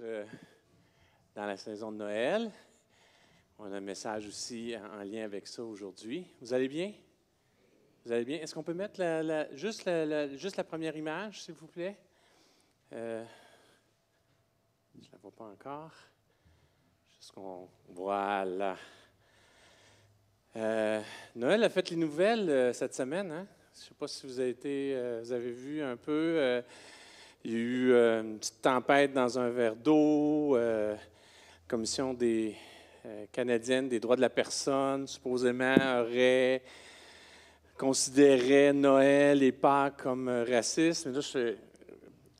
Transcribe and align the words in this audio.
euh, 0.00 0.24
dans 1.34 1.46
la 1.46 1.56
saison 1.56 1.92
de 1.92 1.98
Noël. 1.98 2.50
On 3.58 3.72
a 3.72 3.76
un 3.76 3.80
message 3.80 4.26
aussi 4.26 4.74
en 4.76 5.02
lien 5.02 5.24
avec 5.24 5.46
ça 5.46 5.62
aujourd'hui. 5.62 6.26
Vous 6.40 6.52
allez 6.52 6.68
bien? 6.68 6.92
Vous 8.04 8.12
allez 8.12 8.24
bien? 8.24 8.38
Est-ce 8.38 8.54
qu'on 8.54 8.62
peut 8.62 8.74
mettre 8.74 9.00
juste, 9.52 9.84
la, 9.84 10.34
juste, 10.36 10.56
la, 10.56 10.64
première 10.64 10.96
image, 10.96 11.42
s'il 11.42 11.54
vous 11.54 11.66
plaît? 11.66 11.96
Euh, 12.92 13.24
je 14.94 15.06
ne 15.06 15.12
la 15.12 15.18
vois 15.18 15.30
pas 15.30 15.44
encore. 15.44 15.92
Juste 17.16 17.32
qu'on. 17.32 17.68
Voilà. 17.88 18.76
Euh, 20.56 21.00
Noël 21.34 21.62
a 21.64 21.68
fait 21.68 21.90
les 21.90 21.96
nouvelles 21.96 22.74
cette 22.74 22.94
semaine. 22.94 23.30
Hein? 23.30 23.46
Je 23.74 23.80
ne 23.80 23.84
sais 23.84 23.94
pas 23.94 24.08
si 24.08 24.26
vous 24.26 24.40
avez 25.32 25.52
vu 25.52 25.82
un 25.82 25.96
peu. 25.96 26.62
Il 27.48 27.52
y 27.52 27.54
a 27.54 27.58
eu 27.58 27.92
euh, 27.92 28.22
une 28.22 28.38
petite 28.40 28.60
tempête 28.60 29.12
dans 29.12 29.38
un 29.38 29.50
verre 29.50 29.76
d'eau. 29.76 30.56
Euh, 30.56 30.96
commission 31.68 32.12
des 32.12 32.56
euh, 33.04 33.24
canadienne 33.30 33.88
des 33.88 34.00
droits 34.00 34.16
de 34.16 34.20
la 34.20 34.30
personne, 34.30 35.06
supposément, 35.06 35.76
aurait 36.00 36.60
considéré 37.78 38.72
Noël 38.72 39.44
et 39.44 39.52
Pâques 39.52 40.02
comme 40.02 40.28
racisme. 40.28 41.12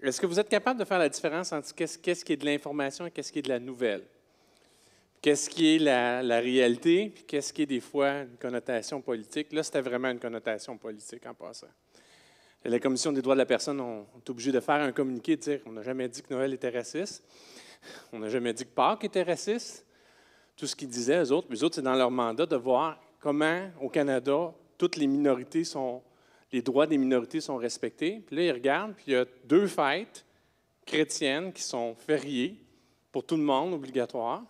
Est-ce 0.02 0.20
que 0.20 0.26
vous 0.26 0.40
êtes 0.40 0.48
capable 0.48 0.80
de 0.80 0.84
faire 0.84 0.98
la 0.98 1.08
différence 1.08 1.52
entre 1.52 1.72
qu'est-ce, 1.72 2.24
qui 2.24 2.32
est 2.32 2.36
de 2.36 2.44
l'information 2.44 3.06
et 3.06 3.12
qu'est-ce 3.12 3.30
qui 3.30 3.38
est 3.38 3.42
de 3.42 3.48
la 3.48 3.60
nouvelle? 3.60 4.02
Qu'est-ce 5.22 5.48
qui 5.48 5.76
est 5.76 5.78
la, 5.78 6.20
la 6.20 6.40
réalité, 6.40 7.12
puis 7.14 7.22
qu'est-ce 7.22 7.52
qui 7.52 7.62
est 7.62 7.66
des 7.66 7.78
fois 7.78 8.22
une 8.22 8.38
connotation 8.40 9.00
politique? 9.00 9.52
Là, 9.52 9.62
c'était 9.62 9.82
vraiment 9.82 10.10
une 10.10 10.18
connotation 10.18 10.76
politique 10.76 11.24
en 11.26 11.34
passant 11.34 11.68
la 12.64 12.78
Commission 12.80 13.12
des 13.12 13.22
droits 13.22 13.34
de 13.34 13.40
la 13.40 13.46
personne 13.46 13.80
ont, 13.80 14.06
été 14.18 14.30
obligés 14.30 14.52
de 14.52 14.60
faire 14.60 14.76
un 14.76 14.92
communiqué 14.92 15.36
de 15.36 15.40
dire 15.40 15.60
on 15.66 15.72
n'a 15.72 15.82
jamais 15.82 16.08
dit 16.08 16.22
que 16.22 16.32
Noël 16.32 16.52
était 16.52 16.70
raciste, 16.70 17.24
on 18.12 18.18
n'a 18.18 18.28
jamais 18.28 18.52
dit 18.52 18.64
que 18.64 18.70
Pâques 18.70 19.04
était 19.04 19.22
raciste. 19.22 19.84
Tout 20.56 20.66
ce 20.66 20.74
qu'ils 20.74 20.88
disaient, 20.88 21.22
eux 21.22 21.32
autres, 21.32 21.48
les 21.50 21.62
autres, 21.62 21.74
c'est 21.74 21.82
dans 21.82 21.94
leur 21.94 22.10
mandat 22.10 22.46
de 22.46 22.56
voir 22.56 22.98
comment, 23.20 23.68
au 23.80 23.90
Canada, 23.90 24.54
toutes 24.78 24.96
les 24.96 25.06
minorités 25.06 25.64
sont, 25.64 26.02
les 26.50 26.62
droits 26.62 26.86
des 26.86 26.96
minorités 26.96 27.40
sont 27.40 27.56
respectés. 27.56 28.22
Puis 28.26 28.36
là, 28.36 28.42
ils 28.42 28.52
regardent, 28.52 28.94
puis 28.94 29.04
il 29.08 29.12
y 29.12 29.16
a 29.16 29.26
deux 29.44 29.66
fêtes 29.66 30.24
chrétiennes 30.86 31.52
qui 31.52 31.62
sont 31.62 31.94
fériées 31.94 32.56
pour 33.12 33.24
tout 33.24 33.36
le 33.36 33.42
monde, 33.42 33.74
obligatoires. 33.74 34.44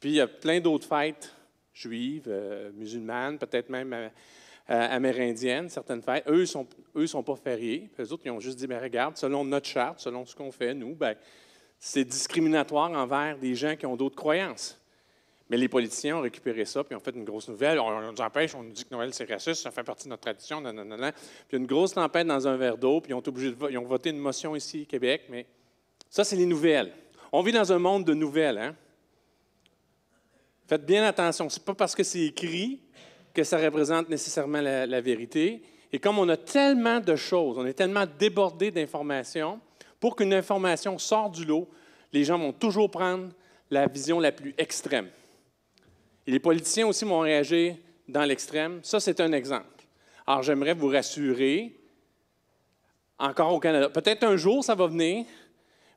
Puis 0.00 0.10
il 0.10 0.16
y 0.16 0.20
a 0.20 0.26
plein 0.26 0.60
d'autres 0.60 0.86
fêtes 0.86 1.32
juives, 1.72 2.26
euh, 2.28 2.70
musulmanes, 2.74 3.38
peut-être 3.38 3.68
même 3.68 3.92
euh, 3.92 4.08
amérindiennes, 4.66 5.68
certaines 5.68 6.02
fêtes, 6.02 6.24
eux, 6.28 6.46
sont, 6.46 6.66
eux 6.96 7.06
sont 7.06 7.22
pas 7.22 7.36
fériés. 7.36 7.90
Les 7.98 8.12
autres, 8.12 8.22
ils 8.24 8.30
ont 8.30 8.40
juste 8.40 8.58
dit, 8.58 8.66
mais 8.66 8.78
regarde, 8.78 9.16
selon 9.16 9.44
notre 9.44 9.66
charte, 9.66 10.00
selon 10.00 10.24
ce 10.24 10.34
qu'on 10.34 10.50
fait, 10.50 10.74
nous, 10.74 10.94
ben, 10.94 11.14
c'est 11.78 12.04
discriminatoire 12.04 12.90
envers 12.92 13.38
des 13.38 13.54
gens 13.54 13.76
qui 13.76 13.84
ont 13.84 13.96
d'autres 13.96 14.16
croyances. 14.16 14.80
Mais 15.50 15.58
les 15.58 15.68
politiciens 15.68 16.16
ont 16.16 16.22
récupéré 16.22 16.64
ça, 16.64 16.82
puis 16.82 16.96
ont 16.96 17.00
fait 17.00 17.14
une 17.14 17.24
grosse 17.24 17.48
nouvelle. 17.48 17.78
On, 17.78 18.10
nous 18.10 18.20
empêche, 18.20 18.54
on 18.54 18.62
nous 18.62 18.72
dit 18.72 18.84
que 18.84 18.94
Noël, 18.94 19.12
c'est 19.12 19.30
raciste, 19.30 19.62
ça 19.62 19.70
fait 19.70 19.84
partie 19.84 20.04
de 20.04 20.10
notre 20.10 20.22
tradition, 20.22 20.62
Puis 20.62 20.72
il 20.72 21.52
y 21.52 21.54
a 21.54 21.58
une 21.58 21.66
grosse 21.66 21.92
tempête 21.92 22.26
dans 22.26 22.48
un 22.48 22.56
verre 22.56 22.78
d'eau, 22.78 23.02
puis 23.02 23.10
ils 23.10 23.14
ont, 23.14 23.22
obligé 23.26 23.54
ils 23.70 23.76
ont 23.76 23.84
voté 23.84 24.10
une 24.10 24.18
motion 24.18 24.56
ici 24.56 24.86
Québec, 24.86 25.24
mais 25.28 25.46
ça, 26.08 26.24
c'est 26.24 26.36
les 26.36 26.46
nouvelles. 26.46 26.92
On 27.32 27.42
vit 27.42 27.52
dans 27.52 27.72
un 27.72 27.78
monde 27.78 28.04
de 28.04 28.14
nouvelles. 28.14 28.56
Hein? 28.56 28.74
Faites 30.66 30.86
bien 30.86 31.04
attention. 31.04 31.48
Ce 31.50 31.58
n'est 31.58 31.64
pas 31.64 31.74
parce 31.74 31.94
que 31.94 32.02
c'est 32.02 32.22
écrit 32.22 32.80
que 33.34 33.42
ça 33.42 33.58
représente 33.58 34.08
nécessairement 34.08 34.60
la, 34.60 35.00
vérité. 35.00 35.62
Et 35.92 35.98
comme 35.98 36.18
on 36.18 36.28
a 36.28 36.36
tellement 36.36 37.00
de 37.00 37.16
choses, 37.16 37.58
on 37.58 37.66
est 37.66 37.74
tellement 37.74 38.06
débordé 38.18 38.70
d'informations, 38.70 39.60
pour 39.98 40.16
qu'une 40.16 40.32
information 40.32 40.98
sorte 40.98 41.34
du 41.34 41.44
lot, 41.44 41.68
les 42.12 42.24
gens 42.24 42.38
vont 42.38 42.52
toujours 42.52 42.90
prendre 42.90 43.30
la 43.70 43.86
vision 43.86 44.20
la 44.20 44.30
plus 44.30 44.54
extrême. 44.56 45.08
Et 46.26 46.30
les 46.30 46.38
politiciens 46.38 46.86
aussi 46.86 47.04
vont 47.04 47.20
réagir 47.20 47.76
dans 48.06 48.24
l'extrême. 48.24 48.80
Ça, 48.82 49.00
c'est 49.00 49.20
un 49.20 49.32
exemple. 49.32 49.66
Alors, 50.26 50.42
j'aimerais 50.42 50.74
vous 50.74 50.88
rassurer, 50.88 51.76
encore 53.18 53.52
au 53.52 53.60
Canada, 53.60 53.88
peut-être 53.88 54.24
un 54.24 54.36
jour 54.36 54.62
ça 54.62 54.74
va 54.74 54.86
venir, 54.86 55.26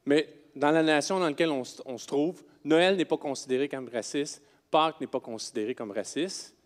mais 0.05 0.27
dans 0.55 0.71
la 0.71 0.83
nation 0.83 1.19
dans 1.19 1.27
laquelle 1.27 1.51
on, 1.51 1.63
on 1.85 1.97
se 1.97 2.07
trouve, 2.07 2.43
Noël 2.63 2.95
n'est 2.95 3.05
pas 3.05 3.17
considéré 3.17 3.69
comme 3.69 3.89
raciste, 3.89 4.41
Pâques 4.71 4.99
n'est 4.99 5.07
pas 5.07 5.19
considéré 5.19 5.75
comme 5.75 5.91
raciste. 5.91 6.56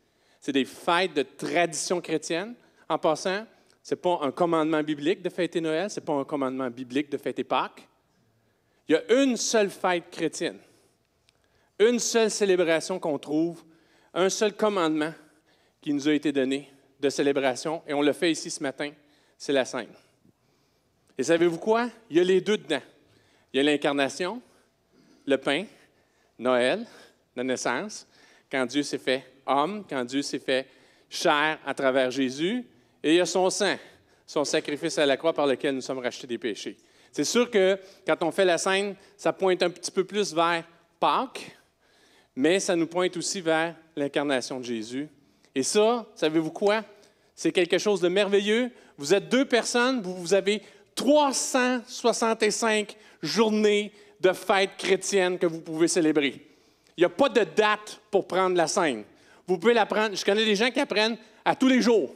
C'est 0.42 0.52
des 0.52 0.66
fêtes 0.66 1.14
de 1.14 1.22
tradition 1.22 2.02
chrétienne. 2.02 2.56
En 2.90 2.98
passant, 2.98 3.46
ce 3.84 3.94
n'est 3.94 4.02
pas 4.02 4.20
un 4.22 4.32
commandement 4.32 4.84
biblique 4.84 5.22
de 5.22 5.30
fêter 5.30 5.62
Noël, 5.62 5.90
ce 5.90 6.00
n'est 6.00 6.06
pas 6.06 6.14
un 6.14 6.26
commandement 6.26 6.70
biblique 6.70 7.10
de 7.10 7.18
fêter 7.18 7.44
Pâques. 7.44 7.88
Il 8.88 8.94
y 8.94 8.96
a 8.96 9.22
une 9.22 9.38
seule 9.38 9.70
fête 9.70 10.10
chrétienne, 10.12 10.60
une 11.80 12.00
seule 12.00 12.30
célébration 12.30 13.00
qu'on 13.00 13.18
trouve, 13.18 13.64
un 14.14 14.30
seul 14.30 14.54
commandement 14.54 15.14
qui 15.80 15.94
nous 15.94 16.10
a 16.10 16.14
été 16.14 16.32
donné 16.32 16.70
de 17.00 17.10
célébration, 17.10 17.82
et 17.88 17.94
on 17.94 18.02
le 18.02 18.14
fait 18.14 18.32
ici 18.32 18.52
ce 18.52 18.62
matin, 18.62 18.92
c'est 19.38 19.54
la 19.54 19.66
Sainte. 19.66 19.88
Et 21.18 21.24
savez-vous 21.24 21.58
quoi? 21.58 21.90
Il 22.10 22.18
y 22.18 22.20
a 22.20 22.24
les 22.24 22.42
deux 22.42 22.58
dedans. 22.58 22.82
Il 23.54 23.58
y 23.58 23.60
a 23.60 23.64
l'incarnation, 23.64 24.42
le 25.26 25.38
pain, 25.38 25.66
Noël, 26.38 26.86
la 27.36 27.44
naissance, 27.44 28.08
quand 28.52 28.66
Dieu 28.66 28.84
s'est 28.84 28.98
fait 28.98 29.31
homme, 29.46 29.84
quand 29.90 30.06
Dieu 30.06 30.22
s'est 30.22 30.40
fait 30.40 30.68
chair 31.10 31.60
à 31.66 31.74
travers 31.74 32.12
Jésus, 32.12 32.66
et 33.04 33.12
il 33.12 33.16
y 33.16 33.20
a 33.20 33.26
son 33.26 33.50
sang, 33.50 33.76
son 34.26 34.46
sacrifice 34.46 34.98
à 34.98 35.06
la 35.06 35.18
croix 35.18 35.34
par 35.34 35.48
lequel 35.48 35.76
nous 35.76 35.82
sommes 35.82 36.00
rachetés 36.00 36.28
des 36.28 36.38
péchés. 36.38 36.78
C'est 37.12 37.26
sûr 37.26 37.50
que 37.50 37.78
quand 38.06 38.24
on 38.24 38.32
fait 38.32 38.46
la 38.46 38.58
scène, 38.58 38.96
ça 39.18 39.34
pointe 39.34 39.62
un 39.64 39.70
petit 39.70 39.92
peu 39.92 40.06
plus 40.06 40.34
vers 40.34 40.64
Pâques, 41.00 41.58
mais 42.36 42.60
ça 42.60 42.76
nous 42.76 42.88
pointe 42.88 43.18
aussi 43.18 43.42
vers 43.42 43.76
l'incarnation 43.96 44.60
de 44.60 44.66
Jésus. 44.66 45.10
Et 45.54 45.64
ça, 45.64 46.06
savez-vous 46.16 46.52
quoi? 46.52 46.84
C'est 47.36 47.52
quelque 47.52 47.78
chose 47.78 48.00
de 48.00 48.08
merveilleux. 48.08 48.72
Vous 48.98 49.14
êtes 49.14 49.28
deux 49.28 49.46
personnes, 49.46 50.02
vous 50.02 50.34
avez 50.34 50.62
365 50.96 52.96
journées 53.22 53.92
de 54.20 54.32
fêtes 54.32 54.78
chrétiennes 54.78 55.40
que 55.40 55.48
vous 55.48 55.62
pouvez 55.62 55.88
célébrer. 55.88 56.48
Il 56.96 57.02
n'y 57.02 57.06
a 57.06 57.10
pas 57.10 57.30
de 57.30 57.44
date 57.44 58.00
pour 58.12 58.28
prendre 58.28 58.56
la 58.56 58.68
scène. 58.68 59.04
Vous 59.48 59.58
pouvez 59.58 59.74
l'apprendre. 59.74 60.16
Je 60.16 60.24
connais 60.26 60.46
des 60.46 60.56
gens 60.56 60.72
qui 60.72 60.80
apprennent 60.80 61.18
à 61.44 61.56
tous 61.56 61.68
les 61.68 61.82
jours. 61.82 62.14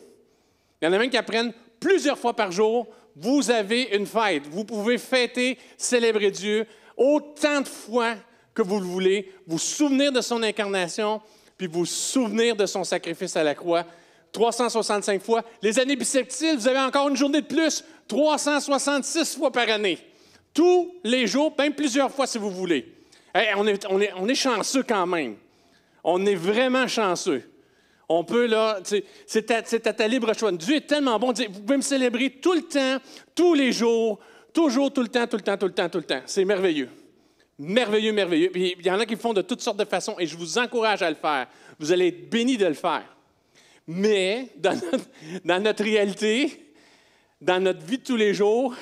Il 0.81 0.85
y 0.85 0.87
en 0.87 0.93
a 0.93 0.97
même 0.97 1.09
qui 1.09 1.17
apprennent 1.17 1.53
plusieurs 1.79 2.17
fois 2.17 2.35
par 2.35 2.51
jour. 2.51 2.87
Vous 3.15 3.49
avez 3.49 3.95
une 3.95 4.05
fête. 4.05 4.43
Vous 4.49 4.65
pouvez 4.65 4.97
fêter, 4.97 5.57
célébrer 5.77 6.31
Dieu 6.31 6.67
autant 6.97 7.61
de 7.61 7.67
fois 7.67 8.15
que 8.53 8.61
vous 8.61 8.79
le 8.79 8.85
voulez, 8.85 9.31
vous 9.47 9.59
souvenir 9.59 10.11
de 10.11 10.21
son 10.21 10.41
incarnation, 10.41 11.21
puis 11.57 11.67
vous 11.67 11.85
souvenir 11.85 12.55
de 12.55 12.65
son 12.65 12.83
sacrifice 12.83 13.35
à 13.35 13.43
la 13.43 13.53
croix 13.53 13.85
365 14.31 15.21
fois. 15.21 15.43
Les 15.61 15.79
années 15.79 15.95
bissextiles, 15.95 16.57
vous 16.57 16.67
avez 16.67 16.79
encore 16.79 17.07
une 17.07 17.15
journée 17.15 17.41
de 17.41 17.47
plus, 17.47 17.83
366 18.07 19.35
fois 19.37 19.51
par 19.51 19.69
année. 19.69 19.97
Tous 20.53 20.93
les 21.03 21.27
jours, 21.27 21.53
même 21.57 21.73
plusieurs 21.73 22.11
fois 22.11 22.27
si 22.27 22.37
vous 22.37 22.51
voulez. 22.51 22.93
est, 23.33 24.13
on 24.17 24.27
est 24.27 24.35
chanceux 24.35 24.83
quand 24.83 25.05
même. 25.05 25.35
On 26.07 26.23
est 26.27 26.35
vraiment 26.35 26.87
chanceux. 26.87 27.41
On 28.07 28.23
peut, 28.23 28.45
là, 28.45 28.79
c'est 29.25 29.51
à, 29.51 29.63
ta 29.63 30.07
libre 30.07 30.31
choix. 30.35 30.51
Dieu 30.51 30.75
est 30.75 30.87
tellement 30.87 31.17
bon. 31.17 31.33
Vous 31.33 31.61
pouvez 31.61 31.77
me 31.77 31.81
célébrer 31.81 32.29
tout 32.29 32.53
le 32.53 32.61
temps, 32.61 32.97
tous 33.33 33.55
les 33.55 33.71
jours, 33.71 34.19
toujours, 34.53 34.93
tout 34.93 35.01
le 35.01 35.07
temps, 35.07 35.25
tout 35.25 35.37
le 35.37 35.41
temps, 35.41 35.57
tout 35.57 35.65
le 35.65 35.73
temps, 35.73 35.89
tout 35.89 35.97
le 35.97 36.03
temps. 36.03 36.21
C'est 36.27 36.45
merveilleux. 36.45 36.89
Merveilleux, 37.57 38.13
merveilleux. 38.13 38.51
il 38.53 38.85
y 38.85 38.91
en 38.91 38.99
a 38.99 39.05
qui 39.07 39.15
le 39.15 39.19
font 39.19 39.33
de 39.33 39.41
toutes 39.41 39.61
sortes 39.61 39.79
de 39.79 39.85
façons 39.85 40.15
et 40.19 40.27
je 40.27 40.37
vous 40.37 40.59
encourage 40.59 41.01
à 41.01 41.09
le 41.09 41.15
faire. 41.15 41.47
Vous 41.79 41.91
allez 41.91 42.09
être 42.09 42.29
bénis 42.29 42.57
de 42.57 42.67
le 42.67 42.75
faire. 42.75 43.03
Mais 43.87 44.49
dans 44.57 44.75
notre, 44.75 45.05
dans 45.43 45.63
notre 45.63 45.83
réalité, 45.83 46.71
dans 47.41 47.59
notre 47.59 47.83
vie 47.83 47.97
de 47.97 48.03
tous 48.03 48.15
les 48.15 48.35
jours, 48.35 48.75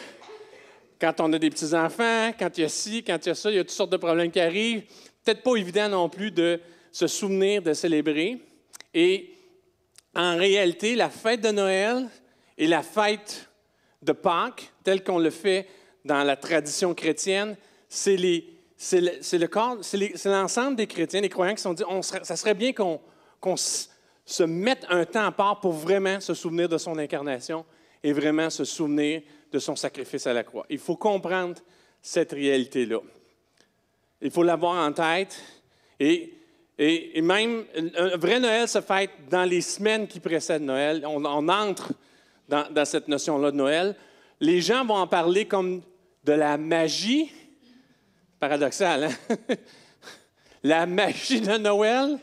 quand 0.99 1.21
on 1.21 1.31
a 1.31 1.39
des 1.39 1.49
petits-enfants, 1.49 2.33
quand 2.37 2.57
il 2.57 2.61
y 2.61 2.65
a 2.65 2.69
ci, 2.69 3.01
quand 3.01 3.17
il 3.25 3.29
y 3.29 3.31
a 3.31 3.35
ça, 3.35 3.49
il 3.49 3.55
y 3.55 3.59
a 3.59 3.63
toutes 3.63 3.71
sortes 3.71 3.91
de 3.91 3.97
problèmes 3.97 4.31
qui 4.31 4.41
arrivent, 4.41 4.83
peut-être 5.23 5.41
pas 5.41 5.55
évident 5.55 5.87
non 5.87 6.09
plus 6.09 6.31
de 6.31 6.59
se 6.93 7.07
souvenir 7.07 7.61
de 7.61 7.73
célébrer. 7.73 8.39
Et 8.93 9.33
en 10.15 10.37
réalité, 10.37 10.95
la 10.95 11.09
fête 11.09 11.41
de 11.41 11.49
Noël 11.49 12.07
et 12.57 12.67
la 12.67 12.83
fête 12.83 13.49
de 14.01 14.13
Pâques, 14.13 14.71
telle 14.83 15.03
qu'on 15.03 15.19
le 15.19 15.31
fait 15.31 15.67
dans 16.05 16.23
la 16.23 16.37
tradition 16.37 16.93
chrétienne, 16.93 17.57
c'est 17.89 18.17
l'ensemble 20.25 20.75
des 20.75 20.87
chrétiens, 20.87 21.21
des 21.21 21.29
croyants 21.29 21.55
qui 21.55 21.61
sont 21.61 21.73
dit, 21.73 21.83
ça 22.01 22.35
serait 22.35 22.53
bien 22.53 22.73
qu'on 22.73 23.57
se 23.57 24.43
mette 24.43 24.85
un 24.89 25.05
temps 25.05 25.25
à 25.25 25.31
part 25.31 25.59
pour 25.59 25.71
vraiment 25.71 26.19
se 26.19 26.35
souvenir 26.35 26.69
de 26.69 26.77
son 26.77 26.97
incarnation 26.99 27.65
et 28.03 28.13
vraiment 28.13 28.49
se 28.49 28.65
souvenir 28.65 29.21
de 29.51 29.59
son 29.59 29.75
sacrifice 29.75 30.27
à 30.27 30.33
la 30.33 30.43
croix. 30.43 30.65
Il 30.69 30.79
faut 30.79 30.97
comprendre 30.97 31.55
cette 32.01 32.33
réalité-là. 32.33 32.99
Il 34.21 34.29
faut 34.29 34.43
l'avoir 34.43 34.85
en 34.85 34.91
tête 34.91 35.41
et 35.99 36.33
et, 36.79 37.21
même, 37.21 37.65
un 37.97 38.17
vrai 38.17 38.39
Noël 38.39 38.67
se 38.67 38.81
fête 38.81 39.11
dans 39.29 39.43
les 39.43 39.61
semaines 39.61 40.07
qui 40.07 40.19
précèdent 40.19 40.63
Noël. 40.63 41.05
On, 41.05 41.47
entre 41.47 41.93
dans, 42.49 42.85
cette 42.85 43.07
notion-là 43.07 43.51
de 43.51 43.57
Noël. 43.57 43.95
Les 44.39 44.59
gens 44.59 44.83
vont 44.83 44.95
en 44.95 45.07
parler 45.07 45.45
comme 45.45 45.81
de 46.23 46.33
la 46.33 46.57
magie, 46.57 47.31
Paradoxal, 48.39 49.05
hein? 49.05 49.35
La 50.65 50.85
magie 50.85 51.41
de 51.41 51.57
Noël, 51.57 52.17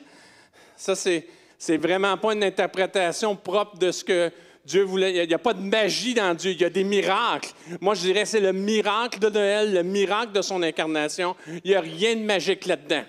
ça, 0.74 0.94
c'est, 0.94 1.26
c'est 1.58 1.76
vraiment 1.76 2.16
pas 2.16 2.32
une 2.32 2.42
interprétation 2.42 3.36
propre 3.36 3.76
de 3.76 3.92
ce 3.92 4.02
que 4.02 4.32
Dieu 4.64 4.82
voulait. 4.82 5.24
Il 5.24 5.28
n'y 5.28 5.34
a, 5.34 5.38
pas 5.38 5.52
de 5.52 5.60
magie 5.60 6.14
dans 6.14 6.34
Dieu, 6.34 6.52
il 6.52 6.60
y 6.60 6.64
a 6.64 6.70
des 6.70 6.84
miracles. 6.84 7.50
Moi, 7.82 7.94
je 7.94 8.00
dirais 8.00 8.22
que 8.22 8.28
c'est 8.28 8.40
le 8.40 8.54
miracle 8.54 9.18
de 9.18 9.28
Noël, 9.28 9.74
le 9.74 9.82
miracle 9.82 10.32
de 10.32 10.40
son 10.40 10.62
incarnation. 10.62 11.36
Il 11.64 11.70
n'y 11.70 11.74
a 11.74 11.82
rien 11.82 12.16
de 12.16 12.22
magique 12.22 12.64
là-dedans. 12.64 13.04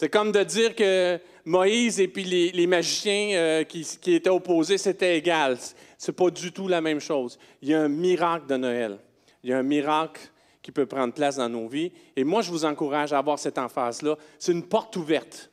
C'est 0.00 0.08
comme 0.08 0.32
de 0.32 0.42
dire 0.42 0.74
que 0.74 1.20
Moïse 1.44 2.00
et 2.00 2.08
puis 2.08 2.24
les, 2.24 2.66
magiciens 2.66 3.32
euh, 3.34 3.64
qui, 3.64 3.84
étaient 4.06 4.30
opposés, 4.30 4.78
c'était 4.78 5.18
égal. 5.18 5.58
Ce 5.98 6.10
n'est 6.10 6.14
pas 6.14 6.30
du 6.30 6.52
tout 6.52 6.68
la 6.68 6.80
même 6.80 7.00
chose. 7.00 7.38
Il 7.60 7.68
y 7.68 7.74
a 7.74 7.82
un 7.82 7.88
miracle 7.88 8.46
de 8.46 8.56
Noël. 8.56 8.98
Il 9.44 9.50
y 9.50 9.52
a 9.52 9.58
un 9.58 9.62
miracle 9.62 10.22
qui 10.62 10.72
peut 10.72 10.86
prendre 10.86 11.12
place 11.12 11.36
dans 11.36 11.50
nos 11.50 11.68
vies. 11.68 11.92
Et 12.16 12.24
moi, 12.24 12.40
je 12.40 12.50
vous 12.50 12.64
encourage 12.64 13.12
à 13.12 13.18
avoir 13.18 13.38
cette 13.38 13.58
emphase-là. 13.58 14.16
C'est 14.38 14.52
une 14.52 14.66
porte 14.66 14.96
ouverte 14.96 15.50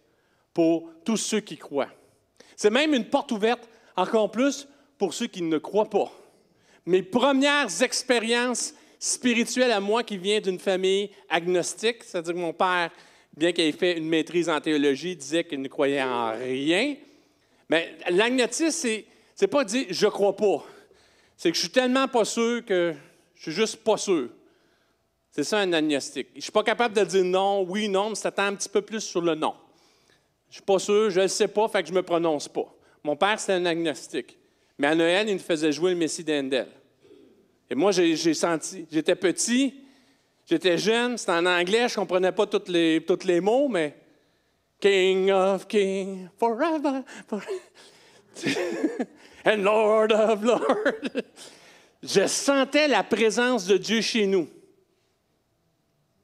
pour 0.53 0.91
tous 1.03 1.17
ceux 1.17 1.41
qui 1.41 1.57
croient. 1.57 1.91
C'est 2.55 2.69
même 2.69 2.93
une 2.93 3.09
porte 3.09 3.33
ouverte 3.33 3.67
encore 3.97 4.31
plus 4.31 4.65
pour 4.97 5.13
ceux 5.13 5.27
qui 5.27 5.41
ne 5.41 5.57
croient 5.57 5.89
pas. 5.89 6.09
Mes 6.85 7.03
premières 7.03 7.83
expériences 7.83 8.73
spirituelles 8.97 9.71
à 9.71 9.81
moi 9.81 10.03
qui 10.03 10.17
vient 10.17 10.39
d'une 10.39 10.57
famille 10.57 11.09
agnostique, 11.27 12.05
c'est-à-dire 12.05 12.33
que 12.33 12.39
mon 12.39 12.53
père, 12.53 12.91
bien 13.37 13.51
qu'il 13.51 13.65
ait 13.65 13.71
fait 13.71 13.97
une 13.97 14.09
maîtrise 14.09 14.49
en 14.49 14.59
théologie, 14.59 15.15
disait 15.15 15.43
qu'il 15.43 15.61
ne 15.61 15.67
croyait 15.67 16.01
en 16.01 16.31
rien. 16.31 16.95
Mais 17.69 17.95
l'agnotisme, 18.09 19.05
c'est, 19.35 19.47
pas 19.47 19.63
dire 19.63 19.85
je 19.89 20.07
crois 20.07 20.35
pas. 20.35 20.65
C'est 21.37 21.51
que 21.51 21.55
je 21.55 21.61
suis 21.61 21.69
tellement 21.69 22.07
pas 22.07 22.25
sûr 22.25 22.65
que 22.65 22.95
je 23.35 23.41
suis 23.43 23.51
juste 23.51 23.77
pas 23.77 23.97
sûr. 23.97 24.29
C'est 25.31 25.43
ça 25.43 25.59
un 25.59 25.71
agnostique. 25.71 26.29
Je 26.35 26.41
suis 26.41 26.51
pas 26.51 26.63
capable 26.63 26.95
de 26.95 27.03
dire 27.03 27.23
non, 27.23 27.61
oui, 27.61 27.87
non, 27.87 28.09
mais 28.09 28.15
ça 28.15 28.31
tend 28.31 28.45
un 28.45 28.55
petit 28.55 28.69
peu 28.69 28.81
plus 28.81 29.01
sur 29.01 29.21
le 29.21 29.35
non. 29.35 29.53
Je 30.49 30.55
suis 30.55 30.63
pas 30.63 30.79
sûr, 30.79 31.11
je 31.11 31.19
ne 31.19 31.23
le 31.23 31.27
sais 31.27 31.47
pas, 31.47 31.67
fait 31.67 31.83
que 31.83 31.89
je 31.89 31.93
me 31.93 32.01
prononce 32.01 32.47
pas. 32.47 32.73
Mon 33.03 33.15
père, 33.15 33.39
c'était 33.39 33.53
un 33.53 33.65
agnostique. 33.65 34.35
Mais 34.79 34.87
à 34.87 34.95
Noël, 34.95 35.29
il 35.29 35.33
nous 35.33 35.39
faisait 35.39 35.71
jouer 35.71 35.91
le 35.91 35.97
Messie 35.97 36.23
d'Endel. 36.23 36.67
Et 37.69 37.75
moi, 37.75 37.91
j'ai 37.91 38.33
senti, 38.33 38.87
j'étais 38.91 39.15
petit, 39.15 39.75
j'étais 40.47 40.77
jeune, 40.77 41.17
c'était 41.17 41.33
en 41.33 41.45
anglais, 41.45 41.87
je 41.89 41.95
comprenais 41.95 42.31
pas 42.31 42.47
tous 42.47 42.67
les, 42.69 43.41
mots, 43.41 43.67
mais 43.67 43.95
King 44.79 45.31
of 45.31 45.67
Kings, 45.67 46.29
forever, 46.39 47.03
forever. 47.27 47.61
and 49.45 49.63
Lord 49.63 50.11
of 50.11 50.43
Lords. 50.43 51.23
Je 52.03 52.27
sentais 52.27 52.87
la 52.87 53.03
présence 53.03 53.65
de 53.65 53.77
Dieu 53.77 54.01
chez 54.01 54.27
nous 54.27 54.47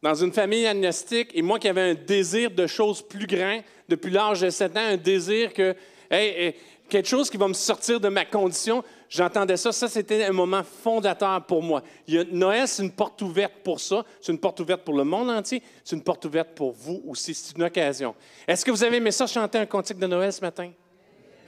dans 0.01 0.13
une 0.13 0.33
famille 0.33 0.67
agnostique, 0.67 1.31
et 1.33 1.41
moi 1.41 1.59
qui 1.59 1.67
avais 1.67 1.91
un 1.91 1.93
désir 1.93 2.51
de 2.51 2.67
choses 2.67 3.01
plus 3.01 3.25
grandes 3.25 3.63
depuis 3.87 4.11
l'âge 4.11 4.41
de 4.41 4.49
7 4.49 4.77
ans, 4.77 4.81
un 4.81 4.97
désir 4.97 5.53
que, 5.53 5.75
hey, 6.11 6.55
quelque 6.89 7.07
chose 7.07 7.29
qui 7.29 7.37
va 7.37 7.47
me 7.47 7.53
sortir 7.53 7.99
de 7.99 8.09
ma 8.09 8.25
condition, 8.25 8.83
j'entendais 9.13 9.57
ça. 9.57 9.71
Ça, 9.71 9.87
c'était 9.87 10.23
un 10.23 10.31
moment 10.31 10.63
fondateur 10.63 11.45
pour 11.45 11.61
moi. 11.61 11.83
Noël, 12.31 12.67
c'est 12.67 12.83
une 12.83 12.91
porte 12.91 13.21
ouverte 13.21 13.53
pour 13.63 13.79
ça. 13.79 14.03
C'est 14.19 14.31
une 14.31 14.39
porte 14.39 14.59
ouverte 14.59 14.83
pour 14.83 14.95
le 14.95 15.03
monde 15.03 15.29
entier. 15.29 15.61
C'est 15.83 15.95
une 15.95 16.03
porte 16.03 16.25
ouverte 16.25 16.49
pour 16.55 16.71
vous 16.71 17.01
aussi. 17.07 17.33
C'est 17.33 17.55
une 17.55 17.63
occasion. 17.63 18.15
Est-ce 18.47 18.65
que 18.65 18.71
vous 18.71 18.83
avez 18.83 18.97
aimé 18.97 19.11
ça, 19.11 19.27
chanter 19.27 19.57
un 19.59 19.65
cantique 19.65 19.99
de 19.99 20.07
Noël 20.07 20.33
ce 20.33 20.41
matin? 20.41 20.71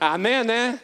Amen, 0.00 0.50
hein? 0.50 0.78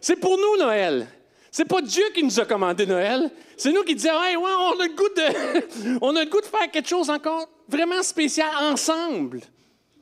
C'est 0.00 0.16
pour 0.16 0.36
nous, 0.36 0.56
Noël. 0.58 1.06
C'est 1.50 1.64
pas 1.64 1.80
Dieu 1.80 2.04
qui 2.12 2.22
nous 2.22 2.40
a 2.40 2.44
commandé 2.44 2.84
Noël. 2.84 3.30
C'est 3.56 3.72
nous 3.72 3.84
qui 3.84 3.94
disons, 3.94 4.22
hey, 4.24 4.36
ouais, 4.36 4.42
on 4.42 4.80
a 4.80 4.86
le 4.86 4.94
goût 4.94 5.08
de, 5.16 5.98
on 6.02 6.16
a 6.16 6.24
le 6.24 6.28
goût 6.28 6.40
de 6.40 6.46
faire 6.46 6.70
quelque 6.70 6.88
chose 6.88 7.08
encore 7.08 7.48
vraiment 7.68 8.02
spécial 8.02 8.48
ensemble. 8.60 9.40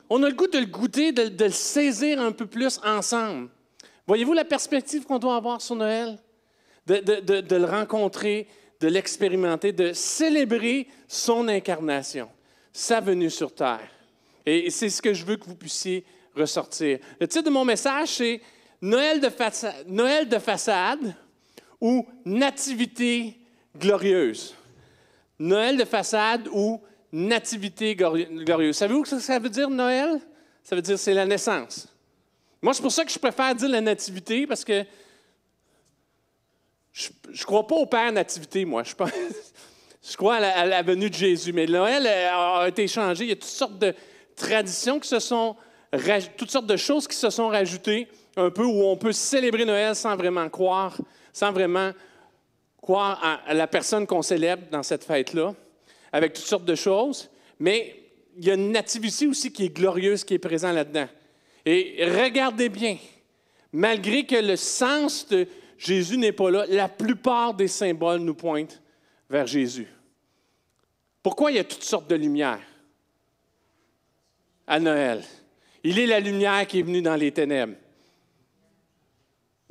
On 0.09 0.21
a 0.23 0.29
le 0.29 0.35
goût 0.35 0.47
de 0.47 0.57
le 0.57 0.65
goûter, 0.65 1.11
de, 1.11 1.43
le 1.43 1.51
saisir 1.51 2.19
un 2.19 2.31
peu 2.31 2.45
plus 2.45 2.79
ensemble. 2.83 3.49
Voyez-vous 4.07 4.33
la 4.33 4.45
perspective 4.45 5.05
qu'on 5.05 5.19
doit 5.19 5.35
avoir 5.35 5.61
sur 5.61 5.75
Noël? 5.75 6.17
De, 6.85 7.39
de 7.39 7.55
le 7.55 7.65
rencontrer, 7.65 8.47
de 8.81 8.89
l'expérimenter, 8.89 9.71
de 9.71 9.93
célébrer 9.93 10.87
son 11.07 11.47
incarnation, 11.47 12.29
sa 12.73 12.99
venue 12.99 13.29
sur 13.29 13.55
terre. 13.55 13.89
Et 14.45 14.69
c'est 14.69 14.89
ce 14.89 15.01
que 15.01 15.13
je 15.13 15.23
veux 15.23 15.37
que 15.37 15.45
vous 15.45 15.55
puissiez 15.55 16.05
ressortir. 16.35 16.99
Le 17.19 17.27
titre 17.27 17.45
de 17.45 17.49
mon 17.49 17.63
message, 17.63 18.09
c'est 18.09 18.41
Noël 18.81 19.21
de, 19.21 19.29
Noël 19.87 20.27
de 20.27 20.39
façade 20.39 21.15
ou 21.79 22.05
nativité 22.25 23.37
glorieuse. 23.77 24.53
Noël 25.39 25.77
de 25.77 25.85
façade 25.85 26.49
ou 26.51 26.81
nativité 27.11 27.95
glorieuse. 27.95 28.75
Savez-vous 28.75 29.05
ce 29.05 29.15
que 29.15 29.21
ça 29.21 29.39
veut 29.39 29.49
dire 29.49 29.69
Noël? 29.69 30.19
Ça 30.63 30.75
veut 30.75 30.81
dire 30.81 30.99
c'est 30.99 31.13
la 31.13 31.25
naissance. 31.25 31.87
Moi, 32.63 32.73
c'est 32.73 32.81
pour 32.81 32.91
ça 32.91 33.03
que 33.03 33.11
je 33.11 33.19
préfère 33.19 33.53
dire 33.53 33.67
la 33.67 33.81
nativité 33.81 34.47
parce 34.47 34.63
que 34.63 34.85
je 36.93 37.09
ne 37.29 37.43
crois 37.43 37.67
pas 37.67 37.75
au 37.75 37.85
Père 37.85 38.11
Nativité, 38.11 38.63
moi. 38.63 38.83
Je, 38.83 38.93
je 40.09 40.15
crois 40.15 40.35
à 40.35 40.65
la, 40.65 40.81
venue 40.81 41.09
de 41.09 41.13
Jésus. 41.13 41.51
Mais 41.51 41.65
Noël 41.65 42.07
a 42.07 42.65
été 42.67 42.87
changé. 42.87 43.25
Il 43.25 43.29
y 43.29 43.33
a 43.33 43.35
toutes 43.35 43.43
sortes 43.43 43.77
de 43.77 43.93
traditions 44.35 44.97
qui 44.97 45.09
se 45.09 45.19
sont, 45.19 45.57
toutes 46.37 46.51
sortes 46.51 46.65
de 46.65 46.77
choses 46.77 47.05
qui 47.05 47.17
se 47.17 47.29
sont 47.29 47.49
rajoutées, 47.49 48.07
un 48.37 48.49
peu 48.49 48.63
où 48.63 48.83
on 48.83 48.95
peut 48.95 49.11
célébrer 49.11 49.65
Noël 49.65 49.93
sans 49.93 50.15
vraiment 50.15 50.47
croire 50.47 50.97
sans 51.33 51.51
vraiment 51.51 51.91
croire 52.81 53.41
à 53.45 53.53
la 53.53 53.67
personne 53.67 54.05
qu'on 54.05 54.21
célèbre 54.21 54.63
dans 54.71 54.83
cette 54.83 55.03
fête-là, 55.03 55.53
avec 56.11 56.33
toutes 56.33 56.45
sortes 56.45 56.65
de 56.65 56.75
choses. 56.75 57.29
Mais 57.59 57.95
il 58.37 58.45
y 58.45 58.51
a 58.51 58.53
une 58.53 58.71
nativité 58.71 59.27
aussi 59.27 59.51
qui 59.51 59.65
est 59.65 59.69
glorieuse, 59.69 60.23
qui 60.23 60.35
est 60.35 60.39
présente 60.39 60.75
là-dedans. 60.75 61.07
Et 61.65 62.05
regardez 62.05 62.69
bien, 62.69 62.97
malgré 63.71 64.25
que 64.25 64.35
le 64.35 64.55
sens 64.55 65.27
de 65.27 65.47
Jésus 65.77 66.17
n'est 66.17 66.31
pas 66.31 66.51
là, 66.51 66.65
la 66.69 66.89
plupart 66.89 67.53
des 67.53 67.67
symboles 67.67 68.19
nous 68.19 68.35
pointent 68.35 68.81
vers 69.29 69.47
Jésus. 69.47 69.87
Pourquoi 71.21 71.51
il 71.51 71.55
y 71.55 71.59
a 71.59 71.63
toutes 71.63 71.83
sortes 71.83 72.09
de 72.09 72.15
lumières 72.15 72.61
à 74.67 74.79
Noël? 74.79 75.23
Il 75.83 75.99
est 75.99 76.05
la 76.05 76.19
lumière 76.19 76.67
qui 76.67 76.79
est 76.79 76.83
venue 76.83 77.01
dans 77.01 77.15
les 77.15 77.31
ténèbres. 77.31 77.75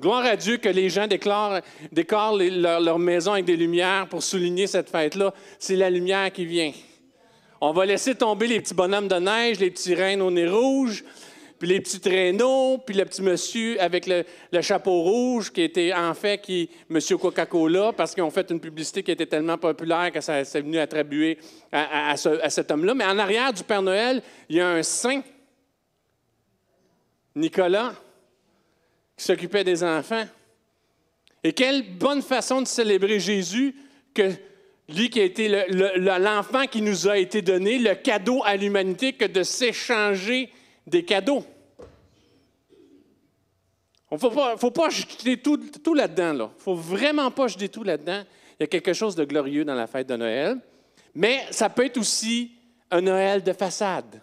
Gloire 0.01 0.25
à 0.25 0.37
Dieu 0.37 0.57
que 0.57 0.69
les 0.69 0.91
gens 0.91 1.07
déclarent, 1.07 1.61
décorent 1.93 2.37
leur, 2.37 2.99
maison 2.99 3.35
avec 3.35 3.45
des 3.45 3.57
lumières 3.57 4.09
pour 4.09 4.23
souligner 4.23 4.67
cette 4.67 4.91
fête-là. 4.91 5.33
C'est 5.59 5.77
la 5.77 5.91
lumière 5.91 6.33
qui 6.33 6.45
vient. 6.45 6.73
On 7.61 7.73
va 7.73 7.87
laisser 7.87 8.15
tomber 8.15 8.49
les 8.49 8.61
petits 8.61 8.75
bonhommes 8.75 9.07
de 9.07 9.15
neige, 9.15 9.61
les 9.61 9.71
petits 9.71 9.95
reines 9.95 10.21
au 10.21 10.31
nez 10.31 10.49
rouge, 10.49 11.05
puis 11.63 11.71
les 11.71 11.81
petits 11.81 12.01
traîneaux, 12.01 12.79
puis 12.79 12.93
le 12.97 13.05
petit 13.05 13.23
monsieur 13.23 13.81
avec 13.81 14.09
le, 14.09 14.25
chapeau 14.63 15.01
rouge 15.03 15.53
qui 15.53 15.63
était 15.63 15.93
en 15.95 16.13
fait 16.13 16.41
qui 16.41 16.69
Monsieur 16.89 17.17
Coca-Cola 17.17 17.93
parce 17.93 18.15
qu'ils 18.15 18.25
ont 18.25 18.33
fait 18.33 18.51
une 18.51 18.59
publicité 18.59 19.05
qui 19.05 19.13
était 19.13 19.27
tellement 19.27 19.57
populaire 19.57 20.11
que 20.11 20.21
ça 20.21 20.45
s'est 20.45 20.61
venu 20.61 20.79
attribuer 20.79 21.39
à, 21.71 22.15
à 22.15 22.51
cet 22.51 22.69
homme-là. 22.69 22.95
Mais 22.95 23.05
en 23.05 23.17
arrière 23.17 23.53
du 23.53 23.63
Père 23.63 23.81
Noël, 23.81 24.21
il 24.49 24.57
y 24.57 24.61
a 24.61 24.71
un 24.71 24.83
saint, 24.83 25.23
Nicolas 27.37 27.95
qui 29.17 29.25
s'occupait 29.25 29.63
des 29.63 29.85
enfants. 29.85 30.25
Et 31.45 31.53
quelle 31.53 31.97
bonne 31.97 32.23
façon 32.23 32.61
de 32.61 32.67
célébrer 32.67 33.21
Jésus 33.21 33.77
que 34.13 34.33
lui 34.89 35.11
qui 35.11 35.21
a 35.21 35.25
été 35.25 35.49
l'enfant 35.69 36.67
qui 36.67 36.83
nous 36.83 37.07
a 37.07 37.19
été 37.19 37.41
donné, 37.41 37.79
le 37.79 37.95
cadeau 37.95 38.43
à 38.45 38.57
l'humanité, 38.57 39.13
que 39.13 39.27
de 39.27 39.45
s'échanger 39.45 40.51
des 40.89 41.05
cadeaux. 41.05 41.45
Il 44.13 44.17
ne 44.17 44.57
faut 44.59 44.71
pas, 44.71 44.91
jeter 44.91 45.39
tout, 45.39 45.57
tout 45.83 45.95
là-dedans. 45.95 46.33
Il 46.33 46.39
ne 46.39 46.49
faut 46.59 46.75
vraiment 46.75 47.31
pas 47.31 47.49
jeter 47.49 47.71
tout 47.71 47.83
là-dedans. 47.83 48.23
Il 48.61 48.63
y 48.63 48.65
a 48.65 48.67
quelque 48.67 48.93
chose 48.93 49.17
de 49.17 49.25
glorieux 49.25 49.65
dans 49.65 49.75
la 49.75 49.87
fête 49.87 50.07
de 50.07 50.17
Noël. 50.17 50.59
Mais 51.15 51.47
ça 51.51 51.71
peut 51.71 51.87
être 51.87 51.97
aussi 51.97 52.53
un 52.91 53.01
Noël 53.01 53.43
de 53.43 53.55
façade. 53.55 54.21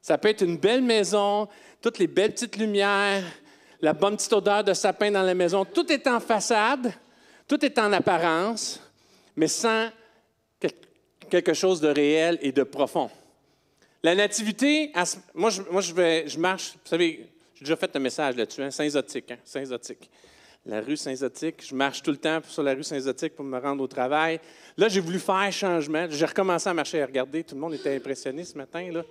Ça 0.00 0.16
peut 0.16 0.28
être 0.28 0.42
une 0.42 0.58
belle 0.58 0.82
maison, 0.82 1.48
toutes 1.82 1.98
les 1.98 2.06
belles 2.06 2.32
petites 2.32 2.56
lumières, 2.56 3.24
la 3.80 3.94
bonne 3.94 4.16
petite 4.16 4.32
odeur 4.32 4.62
de 4.62 4.72
sapin 4.72 5.10
dans 5.10 5.22
la 5.22 5.34
maison. 5.34 5.64
Tout 5.64 5.90
est 5.90 6.06
en 6.06 6.20
façade, 6.20 6.92
tout 7.48 7.64
est 7.64 7.76
en 7.80 7.92
apparence, 7.92 8.80
mais 9.34 9.48
sans 9.48 9.88
quelque 11.28 11.52
chose 11.52 11.80
de 11.80 11.88
réel 11.88 12.38
et 12.42 12.52
de 12.52 12.62
profond. 12.62 13.10
La 14.04 14.14
nativité, 14.14 14.92
moi, 15.34 15.50
je, 15.50 16.38
marche, 16.38 16.74
vous 16.74 16.88
savez, 16.88 17.33
déjà 17.64 17.76
fait 17.76 17.94
un 17.96 17.98
message 17.98 18.36
là-dessus, 18.36 18.62
hein, 18.62 18.70
Saint-Zotique, 18.70 19.30
hein, 19.30 19.38
Saint-Zotique. 19.44 20.10
La 20.66 20.80
rue 20.80 20.96
Saint-Zotique, 20.96 21.62
je 21.66 21.74
marche 21.74 22.02
tout 22.02 22.10
le 22.10 22.16
temps 22.16 22.40
sur 22.48 22.62
la 22.62 22.72
rue 22.72 22.84
Saint-Zotique 22.84 23.34
pour 23.34 23.44
me 23.44 23.58
rendre 23.58 23.82
au 23.82 23.86
travail. 23.86 24.40
Là, 24.78 24.88
j'ai 24.88 25.00
voulu 25.00 25.18
faire 25.18 25.52
changement. 25.52 26.06
J'ai 26.08 26.24
recommencé 26.24 26.70
à 26.70 26.74
marcher 26.74 26.98
et 26.98 27.02
à 27.02 27.06
regarder. 27.06 27.44
Tout 27.44 27.54
le 27.54 27.60
monde 27.60 27.74
était 27.74 27.94
impressionné 27.94 28.44
ce 28.44 28.56
matin. 28.56 28.90
Là. 28.90 29.02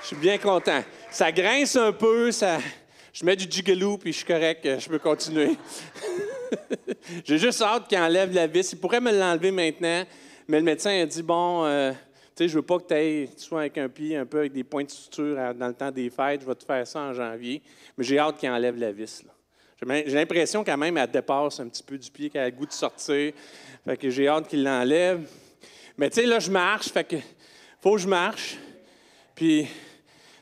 je 0.00 0.06
suis 0.06 0.16
bien 0.16 0.38
content 0.38 0.82
ça 1.10 1.32
grince 1.32 1.76
un 1.76 1.92
peu, 1.92 2.30
je 2.30 3.24
mets 3.24 3.36
du 3.36 3.50
jigaloo 3.50 3.98
puis 3.98 4.12
je 4.12 4.18
suis 4.18 4.26
correct, 4.26 4.66
je 4.78 4.88
peux 4.88 4.98
continuer. 4.98 5.56
J'ai 7.24 7.38
juste 7.38 7.62
hâte 7.62 7.88
qu'il 7.88 7.98
enlève 7.98 8.32
la 8.32 8.46
vis. 8.46 8.72
Il 8.72 8.78
pourrait 8.78 9.00
me 9.00 9.12
l'enlever 9.12 9.50
maintenant, 9.50 10.04
mais 10.46 10.58
le 10.58 10.64
médecin 10.64 11.02
a 11.02 11.06
dit 11.06 11.22
bon, 11.22 11.64
euh, 11.64 11.92
tu 12.38 12.44
sais, 12.44 12.48
je 12.50 12.54
veux 12.54 12.62
pas 12.62 12.78
que 12.78 13.24
tu 13.24 13.42
sois 13.42 13.62
avec 13.62 13.78
un 13.78 13.88
pied 13.88 14.16
un 14.16 14.24
peu 14.24 14.38
avec 14.38 14.52
des 14.52 14.62
points 14.62 14.84
de 14.84 14.90
suture 14.90 15.34
dans 15.54 15.66
le 15.66 15.74
temps 15.74 15.90
des 15.90 16.08
fêtes. 16.08 16.42
Je 16.42 16.46
vais 16.46 16.54
te 16.54 16.64
faire 16.64 16.86
ça 16.86 17.00
en 17.00 17.12
janvier. 17.12 17.60
Mais 17.96 18.04
j'ai 18.04 18.16
hâte 18.16 18.38
qu'il 18.38 18.48
enlève 18.48 18.76
la 18.76 18.92
vis. 18.92 19.24
J'ai 19.82 20.14
l'impression 20.14 20.62
quand 20.62 20.76
même 20.76 20.94
qu'elle 20.94 21.10
dépasse 21.10 21.58
un 21.58 21.66
petit 21.66 21.82
peu 21.82 21.98
du 21.98 22.08
pied, 22.08 22.30
qu'elle 22.30 22.42
a 22.42 22.44
le 22.44 22.52
goût 22.52 22.66
de 22.66 22.72
sortir. 22.72 23.32
Fait 23.84 23.96
que 23.96 24.08
j'ai 24.08 24.28
hâte 24.28 24.46
qu'il 24.46 24.62
l'enlève. 24.62 25.28
Mais 25.96 26.08
tu 26.10 26.20
sais, 26.20 26.26
là, 26.26 26.38
je 26.38 26.52
marche. 26.52 26.90
Fait 26.90 27.02
que 27.02 27.16
faut 27.82 27.94
que 27.94 28.02
je 28.02 28.06
marche. 28.06 28.56
Puis 29.34 29.66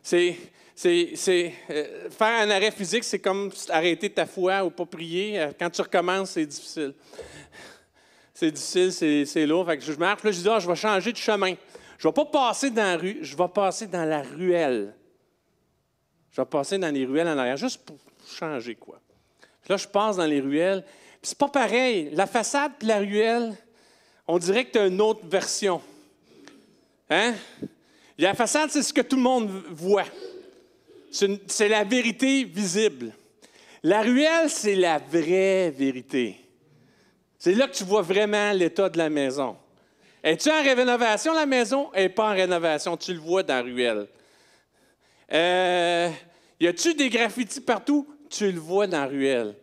c'est 0.03 0.37
c'est, 0.75 1.55
euh, 1.71 2.11
faire 2.11 2.43
un 2.43 2.51
arrêt 2.51 2.73
physique, 2.73 3.05
c'est 3.05 3.21
comme 3.21 3.51
arrêter 3.71 4.11
ta 4.11 4.27
foi 4.27 4.63
ou 4.63 4.69
pas 4.69 4.85
prier. 4.85 5.41
Euh, 5.41 5.53
quand 5.59 5.71
tu 5.71 5.81
recommences, 5.81 6.33
c'est 6.33 6.45
difficile. 6.45 6.93
C'est 8.35 8.51
difficile, 8.51 9.27
c'est, 9.27 9.47
lourd. 9.47 9.65
Fait 9.65 9.79
que 9.79 9.83
je 9.83 9.93
marche, 9.93 10.23
là, 10.23 10.31
je 10.31 10.41
dis, 10.43 10.49
ah, 10.51 10.59
je 10.59 10.69
vais 10.69 10.77
changer 10.77 11.11
de 11.11 11.17
chemin. 11.17 11.55
Je 11.99 12.07
ne 12.07 12.13
vais 12.13 12.15
pas 12.15 12.25
passer 12.27 12.71
dans 12.71 12.83
la 12.83 12.97
rue, 12.97 13.19
je 13.23 13.37
vais 13.37 13.49
passer 13.49 13.87
dans 13.87 14.05
la 14.05 14.23
ruelle. 14.23 14.95
Je 16.31 16.41
vais 16.41 16.47
passer 16.47 16.79
dans 16.79 16.93
les 16.93 17.07
ruelles 17.07 17.29
en 17.29 17.39
arrière, 17.39 17.57
juste 17.57 17.83
pour 17.85 17.97
changer, 18.29 18.75
quoi. 18.75 19.01
là, 19.69 19.77
je 19.77 19.89
passe 19.89 20.17
dans 20.17 20.27
les 20.27 20.41
ruelles. 20.41 20.85
C'est 21.23 21.39
pas 21.39 21.49
pareil. 21.49 22.11
La 22.13 22.27
façade 22.27 22.73
et 22.83 22.85
la 22.85 22.99
ruelle, 22.99 23.57
on 24.29 24.39
dirait 24.39 24.65
que 24.67 24.73
tu 24.73 24.79
as 24.79 24.87
une 24.87 25.01
autre 25.01 25.27
version. 25.27 25.81
Hein? 27.09 27.35
La 28.19 28.35
façade, 28.35 28.71
c'est 28.71 28.83
ce 28.83 28.93
que 28.93 29.01
tout 29.01 29.17
le 29.17 29.23
monde 29.23 29.51
voit. 29.71 30.05
C'est 31.11 31.69
la 31.69 31.85
vérité 31.85 32.45
visible. 32.45 33.13
La 33.83 34.03
ruelle, 34.03 34.51
c'est 34.51 34.75
la 34.75 34.99
vraie 34.99 35.71
vérité. 35.71 36.37
C'est 37.39 37.55
là 37.55 37.69
que 37.69 37.75
tu 37.75 37.85
vois 37.85 38.03
vraiment 38.03 38.53
l'état 38.53 38.89
de 38.89 38.99
la 38.99 39.09
maison. 39.09 39.57
Es-tu 40.23 40.51
en 40.51 40.63
rénovation, 40.63 41.33
la 41.33 41.47
maison? 41.47 41.89
Elle 41.93 42.05
n'est 42.05 42.09
pas 42.09 42.31
en 42.31 42.35
rénovation. 42.35 42.97
Tu 42.97 43.13
le 43.13 43.21
vois 43.21 43.43
dans 43.43 43.55
la 43.55 43.63
ruelle. 43.63 44.07
Euh, 45.33 46.11
y 46.61 46.67
a-tu 46.67 46.95
des 46.95 47.09
graffitis 47.09 47.61
partout? 47.61 48.07
Tu 48.29 48.51
le 48.51 48.59
vois 48.59 48.87
dans 48.87 49.01
la 49.01 49.07
ruelle. 49.07 49.55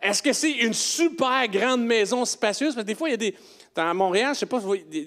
Est-ce 0.00 0.22
que 0.22 0.32
c'est 0.32 0.52
une 0.52 0.74
super 0.74 1.48
grande 1.48 1.84
maison 1.84 2.24
spacieuse? 2.24 2.74
Parce 2.74 2.84
que 2.84 2.88
des 2.88 2.94
fois, 2.94 3.08
il 3.08 3.12
y 3.12 3.14
a 3.14 3.16
des, 3.16 3.34
à 3.76 3.94
Montréal, 3.94 4.26
je 4.26 4.30
ne 4.30 4.34
sais 4.34 4.46
pas, 4.46 4.60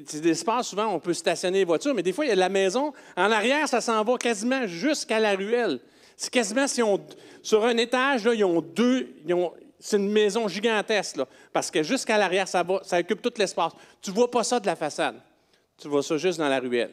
c'est 0.07 0.21
des 0.21 0.31
espaces, 0.31 0.69
souvent, 0.69 0.87
on 0.87 0.99
peut 0.99 1.13
stationner 1.13 1.59
les 1.59 1.65
voitures, 1.65 1.93
mais 1.93 2.03
des 2.03 2.11
fois, 2.11 2.25
il 2.25 2.29
y 2.29 2.31
a 2.31 2.35
la 2.35 2.49
maison. 2.49 2.93
En 3.15 3.31
arrière, 3.31 3.67
ça 3.67 3.79
s'en 3.79 4.03
va 4.03 4.17
quasiment 4.17 4.65
jusqu'à 4.65 5.19
la 5.19 5.35
ruelle. 5.35 5.79
C'est 6.15 6.31
quasiment 6.31 6.67
si 6.67 6.81
on. 6.81 6.99
Sur 7.43 7.63
un 7.63 7.77
étage, 7.77 8.25
là, 8.25 8.33
ils 8.33 8.43
ont 8.43 8.59
deux. 8.61 9.07
C'est 9.79 9.97
une 9.97 10.11
maison 10.11 10.47
gigantesque, 10.47 11.17
là, 11.17 11.27
parce 11.53 11.69
que 11.69 11.83
jusqu'à 11.83 12.17
l'arrière, 12.17 12.47
ça, 12.47 12.65
occupe 12.65 13.21
tout 13.21 13.33
l'espace. 13.37 13.73
Tu 14.01 14.09
ne 14.09 14.15
vois 14.15 14.29
pas 14.29 14.43
ça 14.43 14.59
de 14.59 14.65
la 14.65 14.75
façade. 14.75 15.15
Tu 15.77 15.87
vois 15.87 16.01
ça 16.01 16.17
juste 16.17 16.39
dans 16.39 16.49
la 16.49 16.59
ruelle. 16.59 16.91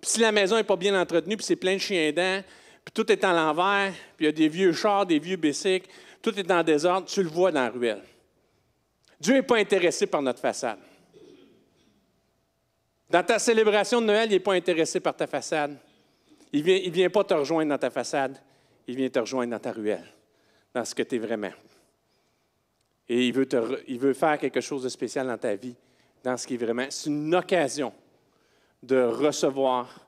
Puis 0.00 0.10
si 0.12 0.20
la 0.20 0.30
maison 0.30 0.56
n'est 0.56 0.64
pas 0.64 0.76
bien 0.76 0.98
entretenue, 1.00 1.36
puis 1.36 1.44
c'est 1.44 1.56
plein 1.56 1.74
de 1.74 1.80
chiens 1.80 2.12
dents, 2.12 2.42
puis 2.84 2.92
tout 2.94 3.10
est 3.10 3.24
en 3.24 3.32
l'envers, 3.32 3.92
puis 4.16 4.24
il 4.24 4.26
y 4.26 4.28
a 4.28 4.32
des 4.32 4.48
vieux 4.48 4.72
chars, 4.72 5.06
des 5.06 5.18
vieux 5.18 5.36
bicycles, 5.36 5.90
tout 6.22 6.38
est 6.38 6.50
en 6.50 6.62
désordre, 6.62 7.06
tu 7.08 7.22
le 7.22 7.28
vois 7.28 7.50
dans 7.50 7.62
la 7.62 7.70
ruelle. 7.70 8.02
Dieu 9.20 9.34
n'est 9.34 9.42
pas 9.42 9.56
intéressé 9.56 10.06
par 10.06 10.22
notre 10.22 10.40
façade. 10.40 10.78
Dans 13.10 13.24
ta 13.24 13.40
célébration 13.40 14.00
de 14.00 14.06
Noël, 14.06 14.28
il 14.30 14.34
n'est 14.34 14.40
pas 14.40 14.52
intéressé 14.52 15.00
par 15.00 15.16
ta 15.16 15.26
façade. 15.26 15.76
Il 16.52 16.60
ne 16.60 16.64
vient, 16.64 16.76
il 16.76 16.92
vient 16.92 17.10
pas 17.10 17.24
te 17.24 17.34
rejoindre 17.34 17.70
dans 17.70 17.78
ta 17.78 17.90
façade, 17.90 18.38
il 18.86 18.96
vient 18.96 19.08
te 19.08 19.18
rejoindre 19.18 19.50
dans 19.50 19.58
ta 19.58 19.72
ruelle, 19.72 20.06
dans 20.72 20.84
ce 20.84 20.94
que 20.94 21.02
tu 21.02 21.16
es 21.16 21.18
vraiment. 21.18 21.50
Et 23.08 23.26
il 23.26 23.32
veut, 23.32 23.46
te, 23.46 23.80
il 23.86 23.98
veut 23.98 24.12
faire 24.12 24.38
quelque 24.38 24.60
chose 24.60 24.82
de 24.82 24.88
spécial 24.88 25.26
dans 25.26 25.38
ta 25.38 25.54
vie, 25.54 25.74
dans 26.22 26.36
ce 26.36 26.46
qui 26.46 26.54
est 26.54 26.58
vraiment. 26.58 26.86
C'est 26.90 27.08
une 27.08 27.34
occasion 27.34 27.92
de 28.82 29.02
recevoir 29.02 30.06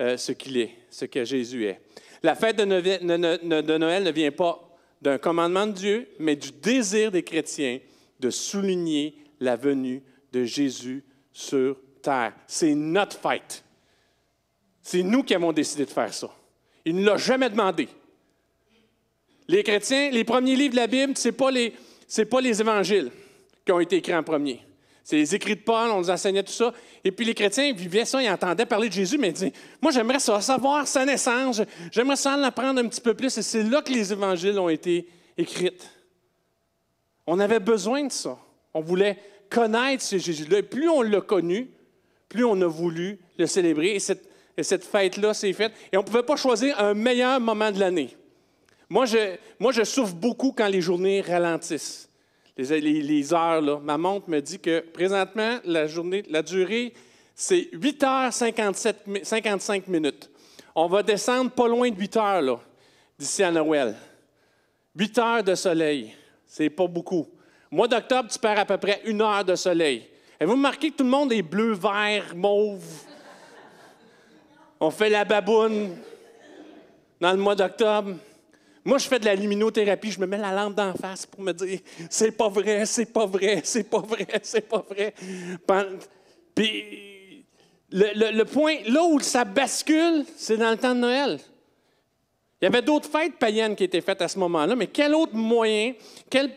euh, 0.00 0.16
ce 0.16 0.32
qu'il 0.32 0.58
est, 0.58 0.72
ce 0.90 1.06
que 1.06 1.24
Jésus 1.24 1.66
est. 1.66 1.80
La 2.22 2.34
fête 2.34 2.56
de 2.56 2.64
Noël 2.64 4.04
ne 4.04 4.10
vient 4.10 4.30
pas 4.30 4.68
d'un 5.00 5.18
commandement 5.18 5.66
de 5.66 5.72
Dieu, 5.72 6.08
mais 6.18 6.36
du 6.36 6.52
désir 6.52 7.10
des 7.10 7.24
chrétiens 7.24 7.80
de 8.20 8.30
souligner 8.30 9.16
la 9.40 9.56
venue 9.56 10.02
de 10.32 10.44
Jésus 10.44 11.04
sur 11.32 11.76
terre. 12.00 12.34
C'est 12.46 12.74
notre 12.74 13.18
fête. 13.18 13.64
C'est 14.82 15.02
nous 15.02 15.22
qui 15.22 15.34
avons 15.34 15.52
décidé 15.52 15.84
de 15.84 15.90
faire 15.90 16.14
ça. 16.14 16.30
Il 16.84 16.96
ne 16.96 17.04
l'a 17.04 17.16
jamais 17.16 17.50
demandé. 17.50 17.88
Les 19.48 19.62
chrétiens, 19.62 20.10
les 20.10 20.24
premiers 20.24 20.56
livres 20.56 20.72
de 20.72 20.80
la 20.80 20.86
Bible, 20.86 21.16
ce 21.16 21.28
n'est 21.28 21.32
pas, 21.32 21.50
les, 21.50 21.74
pas 22.26 22.40
les 22.40 22.60
évangiles 22.60 23.10
qui 23.64 23.72
ont 23.72 23.80
été 23.80 23.96
écrits 23.96 24.14
en 24.14 24.22
premier. 24.22 24.60
C'est 25.04 25.16
les 25.16 25.34
écrits 25.34 25.56
de 25.56 25.62
Paul, 25.62 25.90
on 25.90 25.98
nous 25.98 26.10
enseignait 26.10 26.42
tout 26.42 26.52
ça. 26.52 26.72
Et 27.02 27.10
puis 27.10 27.24
les 27.24 27.34
chrétiens 27.34 27.72
vivaient 27.72 28.04
ça, 28.04 28.22
ils 28.22 28.30
entendaient 28.30 28.66
parler 28.66 28.88
de 28.88 28.94
Jésus, 28.94 29.18
mais 29.18 29.28
ils 29.28 29.32
disaient 29.32 29.52
Moi, 29.80 29.90
j'aimerais 29.90 30.20
savoir 30.20 30.86
sa 30.86 31.04
naissance, 31.04 31.60
j'aimerais 31.90 32.16
ça 32.16 32.36
en 32.36 32.42
apprendre 32.42 32.80
un 32.80 32.86
petit 32.86 33.00
peu 33.00 33.14
plus. 33.14 33.36
Et 33.36 33.42
c'est 33.42 33.64
là 33.64 33.82
que 33.82 33.92
les 33.92 34.12
évangiles 34.12 34.58
ont 34.58 34.68
été 34.68 35.08
écrits. 35.36 35.72
On 37.26 37.40
avait 37.40 37.60
besoin 37.60 38.04
de 38.04 38.12
ça. 38.12 38.38
On 38.74 38.80
voulait 38.80 39.18
connaître 39.50 40.02
ce 40.02 40.18
Jésus-là. 40.18 40.58
Et 40.58 40.62
plus 40.62 40.88
on 40.88 41.02
l'a 41.02 41.20
connu, 41.20 41.70
plus 42.28 42.44
on 42.44 42.60
a 42.62 42.66
voulu 42.66 43.18
le 43.38 43.46
célébrer. 43.46 43.94
Et 43.94 43.98
cette, 43.98 44.84
fête-là 44.84 45.34
s'est 45.34 45.52
faite. 45.52 45.72
Et 45.92 45.96
on 45.96 46.00
ne 46.00 46.06
pouvait 46.06 46.22
pas 46.22 46.36
choisir 46.36 46.78
un 46.80 46.94
meilleur 46.94 47.40
moment 47.40 47.70
de 47.70 47.78
l'année. 47.78 48.16
Moi 48.92 49.06
je, 49.06 49.84
souffre 49.84 50.14
beaucoup 50.14 50.52
quand 50.52 50.68
les 50.68 50.82
journées 50.82 51.22
ralentissent. 51.22 52.10
Les, 52.58 53.32
heures, 53.32 53.62
là. 53.62 53.80
Ma 53.82 53.96
montre 53.96 54.28
me 54.28 54.38
dit 54.40 54.58
que 54.58 54.80
présentement, 54.80 55.60
la 55.64 55.86
journée, 55.86 56.22
la 56.28 56.42
durée, 56.42 56.92
c'est 57.34 57.70
8 57.72 58.02
heures 58.04 58.32
55 58.34 59.88
minutes. 59.88 60.30
On 60.74 60.88
va 60.88 61.02
descendre 61.02 61.50
pas 61.50 61.68
loin 61.68 61.88
de 61.88 61.98
8 61.98 62.16
heures, 62.18 62.60
d'ici 63.18 63.42
à 63.42 63.50
Noël. 63.50 63.96
8 64.94 65.18
heures 65.18 65.42
de 65.42 65.54
soleil. 65.54 66.14
C'est 66.46 66.68
pas 66.68 66.86
beaucoup. 66.86 67.26
Au 67.72 67.76
mois 67.76 67.88
d'octobre, 67.88 68.28
tu 68.30 68.38
perds 68.38 68.58
à 68.58 68.66
peu 68.66 68.76
près 68.76 69.00
une 69.06 69.22
heure 69.22 69.42
de 69.42 69.54
soleil. 69.54 70.06
Et 70.38 70.44
vous 70.44 70.52
remarquez 70.52 70.90
que 70.90 70.96
tout 70.96 71.04
le 71.04 71.10
monde 71.10 71.32
est 71.32 71.40
bleu, 71.40 71.72
vert, 71.72 72.34
mauve? 72.36 72.84
On 74.78 74.90
fait 74.90 75.08
la 75.08 75.24
baboune 75.24 75.96
dans 77.18 77.32
le 77.32 77.38
mois 77.38 77.54
d'octobre. 77.54 78.16
Moi, 78.84 78.98
je 78.98 79.06
fais 79.06 79.18
de 79.18 79.24
la 79.24 79.34
luminothérapie, 79.34 80.10
je 80.10 80.20
me 80.20 80.26
mets 80.26 80.38
la 80.38 80.52
lampe 80.52 80.74
d'en 80.74 80.92
face 80.94 81.24
pour 81.26 81.40
me 81.40 81.52
dire 81.52 81.78
c'est 82.10 82.32
pas 82.32 82.48
vrai, 82.48 82.84
c'est 82.84 83.12
pas 83.12 83.26
vrai, 83.26 83.60
c'est 83.64 83.88
pas 83.88 84.00
vrai, 84.00 84.26
c'est 84.42 84.68
pas 84.68 84.84
vrai. 84.88 85.14
Puis 86.54 87.44
le, 87.90 88.32
le, 88.32 88.44
point, 88.44 88.76
là 88.86 89.04
où 89.04 89.20
ça 89.20 89.44
bascule, 89.44 90.24
c'est 90.36 90.56
dans 90.56 90.70
le 90.70 90.76
temps 90.76 90.94
de 90.94 91.00
Noël. 91.00 91.38
Il 92.62 92.66
y 92.66 92.68
avait 92.68 92.82
d'autres 92.82 93.10
fêtes 93.10 93.38
païennes 93.40 93.74
qui 93.74 93.82
étaient 93.82 94.00
faites 94.00 94.22
à 94.22 94.28
ce 94.28 94.38
moment-là, 94.38 94.76
mais 94.76 94.86
quel 94.86 95.16
autre 95.16 95.34
moyen, 95.34 95.94
quelle, 96.30 96.52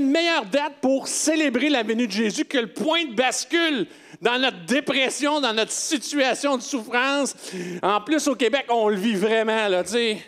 meilleure 0.00 0.46
date 0.46 0.74
pour 0.80 1.08
célébrer 1.08 1.68
la 1.68 1.82
venue 1.82 2.06
de 2.06 2.12
Jésus 2.12 2.44
que 2.44 2.58
le 2.58 2.68
point 2.68 3.06
de 3.06 3.14
bascule 3.14 3.88
dans 4.22 4.38
notre 4.38 4.64
dépression, 4.66 5.40
dans 5.40 5.52
notre 5.52 5.72
situation 5.72 6.56
de 6.56 6.62
souffrance? 6.62 7.34
En 7.82 8.00
plus, 8.00 8.28
au 8.28 8.36
Québec, 8.36 8.66
on 8.68 8.88
le 8.88 8.94
vit 8.94 9.16
vraiment, 9.16 9.66
là, 9.66 9.82
tu 9.82 9.90
sais. 9.90 10.18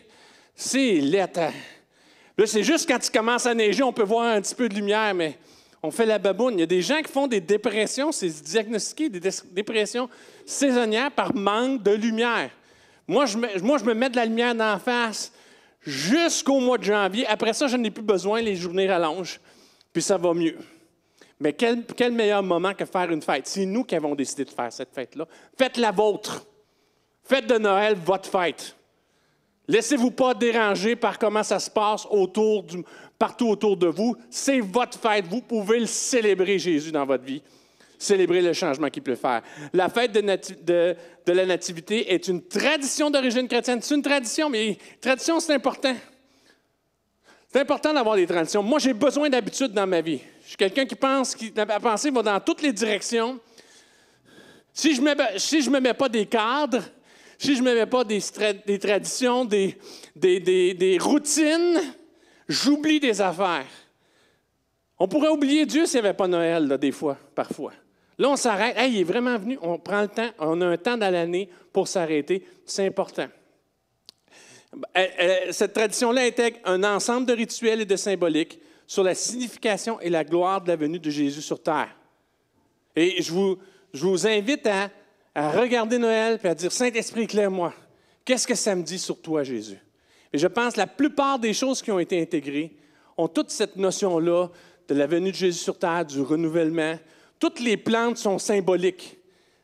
C'est 0.63 0.97
lettre. 0.97 1.41
Hein. 1.41 1.53
Là, 2.37 2.47
c'est 2.47 2.63
juste 2.63 2.87
quand 2.87 2.99
il 3.03 3.11
commence 3.11 3.47
à 3.47 3.55
neiger, 3.55 3.83
on 3.83 3.95
peut 3.95 4.03
voir 4.03 4.27
un 4.27 4.43
petit 4.43 4.55
peu 4.55 4.69
de 4.69 4.75
lumière, 4.75 5.15
mais 5.15 5.39
on 5.83 5.91
fait 5.91 6.05
la 6.05 6.19
baboune. 6.19 6.59
Il 6.59 6.61
y 6.61 6.65
a 6.65 6.67
des 6.67 6.83
gens 6.83 7.01
qui 7.01 7.11
font 7.11 7.27
des 7.27 7.41
dépressions, 7.41 8.13
c'est 8.13 8.29
diagnostiqué 8.29 9.09
des 9.09 9.21
dépressions 9.53 10.11
saisonnières 10.45 11.13
par 11.13 11.35
manque 11.35 11.83
de 11.83 11.93
lumière. 11.93 12.51
Moi 13.09 13.25
je, 13.25 13.39
me, 13.39 13.95
mets 13.95 14.11
de 14.11 14.17
la 14.17 14.27
lumière 14.27 14.53
la 14.53 14.79
face 14.79 15.33
jusqu'au 15.81 16.61
mois 16.61 16.77
de 16.77 16.85
janvier. 16.85 17.27
Après 17.27 17.55
ça, 17.55 17.67
je 17.67 17.79
n'ai 17.79 17.91
plus 17.91 18.05
besoin, 18.05 18.43
les 18.43 18.55
journées 18.55 18.87
rallongent, 18.87 19.41
puis 19.95 20.03
ça 20.03 20.19
va 20.19 20.35
mieux. 20.35 20.59
Mais 21.41 21.55
quel, 21.55 22.13
meilleur 22.13 22.43
moment 22.43 22.75
que 22.75 22.85
faire 22.85 23.11
une 23.11 23.23
fête? 23.23 23.47
C'est 23.47 23.65
nous 23.65 23.85
qui 23.85 23.97
avons 23.97 24.15
décidé 24.15 24.45
de 24.45 24.51
faire 24.51 24.71
cette 24.71 24.93
fête-là. 24.95 25.27
Faites 25.57 25.79
la 25.79 25.91
vôtre. 25.91 26.45
Faites 27.25 27.47
de 27.47 27.57
Noël 27.57 27.97
votre 28.05 28.29
fête. 28.29 28.77
Laissez-vous 29.71 30.11
pas 30.11 30.35
déranger 30.35 30.97
par 30.97 31.17
comment 31.17 31.45
ça 31.45 31.61
se 31.61 31.71
passe 31.71 32.05
partout 33.17 33.47
autour 33.49 33.77
de 33.77 33.87
vous. 33.87 34.17
C'est 34.29 34.59
votre 34.59 34.99
fête. 34.99 35.27
Vous 35.27 35.43
pouvez 35.43 35.79
le 35.79 35.87
célébrer, 35.87 36.59
Jésus, 36.59 36.91
dans 36.91 37.07
votre 37.07 37.23
vie 37.23 37.41
célébrer 37.97 38.41
le 38.41 38.53
changement 38.53 38.89
qu'il 38.89 39.03
peut 39.03 39.15
faire. 39.15 39.43
La 39.75 39.89
fête 39.89 40.11
de, 40.11 40.97
la 41.27 41.47
Nativité 41.47 42.13
est 42.13 42.27
une 42.27 42.43
tradition 42.43 43.11
d'origine 43.11 43.47
chrétienne. 43.47 43.81
C'est 43.81 43.95
une 43.95 44.03
tradition, 44.03 44.51
mais 44.51 44.77
tradition, 45.01 45.39
c'est 45.39 45.55
important. 45.55 45.95
C'est 47.53 47.61
important 47.61 47.93
d'avoir 47.93 48.17
des 48.17 48.27
traditions. 48.27 48.63
Moi, 48.63 48.81
j'ai 48.81 48.95
besoin 48.95 49.29
d'habitude 49.29 49.73
dans 49.73 49.87
ma 49.87 50.01
vie. 50.01 50.21
Je 50.43 50.49
suis 50.49 50.57
quelqu'un 50.57 50.87
qui 50.87 50.97
pense, 50.97 51.35
qui 51.37 51.51
va 51.51 52.23
dans 52.23 52.41
toutes 52.41 52.63
les 52.63 52.73
directions. 52.73 53.39
Si 54.73 54.97
je 54.97 55.01
ne 55.01 55.71
me 55.71 55.81
mets 55.81 55.95
pas 55.95 56.09
des 56.09 56.27
cadres, 56.27 56.83
si 57.41 57.57
je 57.57 57.63
ne 57.63 57.71
me 57.71 57.75
mets 57.75 57.87
pas 57.87 58.05
des, 58.05 58.21
des 58.67 58.79
traditions, 58.79 59.47
des, 59.47 59.75
des, 60.15 60.75
des 60.75 60.99
routines, 60.99 61.81
j'oublie 62.47 63.01
des 63.01 63.19
affaires. 63.23 63.65
On 64.99 65.09
pourrait 65.09 65.31
oublier 65.31 65.65
Dieu 65.65 65.87
s'il 65.87 66.03
n'y 66.03 66.07
avait 66.07 66.17
pas 66.17 66.29
Noël, 66.29 66.67
là, 66.67 66.77
des 66.77 66.93
fois, 66.93 67.17
parfois. 67.35 67.73
Là, 68.19 68.29
on 68.29 68.37
s'arrête. 68.37 68.77
Hey, 68.77 68.93
il 68.93 69.01
est 69.01 69.05
vraiment 69.05 69.39
venu. 69.39 69.59
On 69.63 69.79
prend 69.79 70.03
le 70.03 70.09
temps. 70.09 70.29
On 70.39 70.61
a 70.61 70.67
un 70.67 70.77
temps 70.77 70.99
dans 70.99 71.11
l'année 71.11 71.49
pour 71.73 71.89
s'arrêter. 71.89 72.45
C'est 72.67 72.87
important. 72.87 73.29
Euh, 74.99 75.07
euh, 75.19 75.39
cette 75.53 75.73
tradition-là 75.73 76.25
intègre 76.25 76.59
un 76.65 76.85
ensemble 76.85 77.25
de 77.25 77.33
rituels 77.33 77.81
et 77.81 77.87
de 77.87 77.97
symboliques 77.97 78.61
sur 78.87 79.03
la 79.03 79.15
signification 79.15 79.99
et 80.01 80.11
la 80.11 80.25
gloire 80.25 80.61
de 80.61 80.69
la 80.69 80.77
venue 80.77 80.99
de 80.99 81.09
Jésus 81.09 81.41
sur 81.41 81.63
terre. 81.63 81.97
Et 82.95 83.23
je 83.23 83.33
vous, 83.33 83.57
je 83.95 84.05
vous 84.05 84.27
invite 84.27 84.67
à, 84.67 84.91
à 85.35 85.51
regarder 85.51 85.99
Noël 85.99 86.39
et 86.43 86.49
à 86.49 86.55
dire 86.55 86.73
Saint-Esprit, 86.73 87.23
éclaire-moi. 87.23 87.73
Qu'est-ce 88.25 88.47
que 88.47 88.55
ça 88.55 88.75
me 88.75 88.83
dit 88.83 88.99
sur 88.99 89.21
toi, 89.21 89.43
Jésus? 89.43 89.79
Et 90.33 90.39
je 90.39 90.47
pense 90.47 90.75
que 90.75 90.79
la 90.79 90.87
plupart 90.87 91.39
des 91.39 91.53
choses 91.53 91.83
qui 91.83 91.91
ont 91.91 91.99
été 91.99 92.21
intégrées 92.21 92.77
ont 93.17 93.29
toute 93.29 93.51
cette 93.51 93.77
notion-là 93.77 94.49
de 94.89 94.95
la 94.95 95.07
venue 95.07 95.31
de 95.31 95.37
Jésus 95.37 95.59
sur 95.61 95.79
terre, 95.79 96.05
du 96.05 96.21
renouvellement, 96.21 96.99
toutes 97.39 97.61
les 97.61 97.77
plantes 97.77 98.19
sont 98.19 98.39
symboliques. 98.39 99.17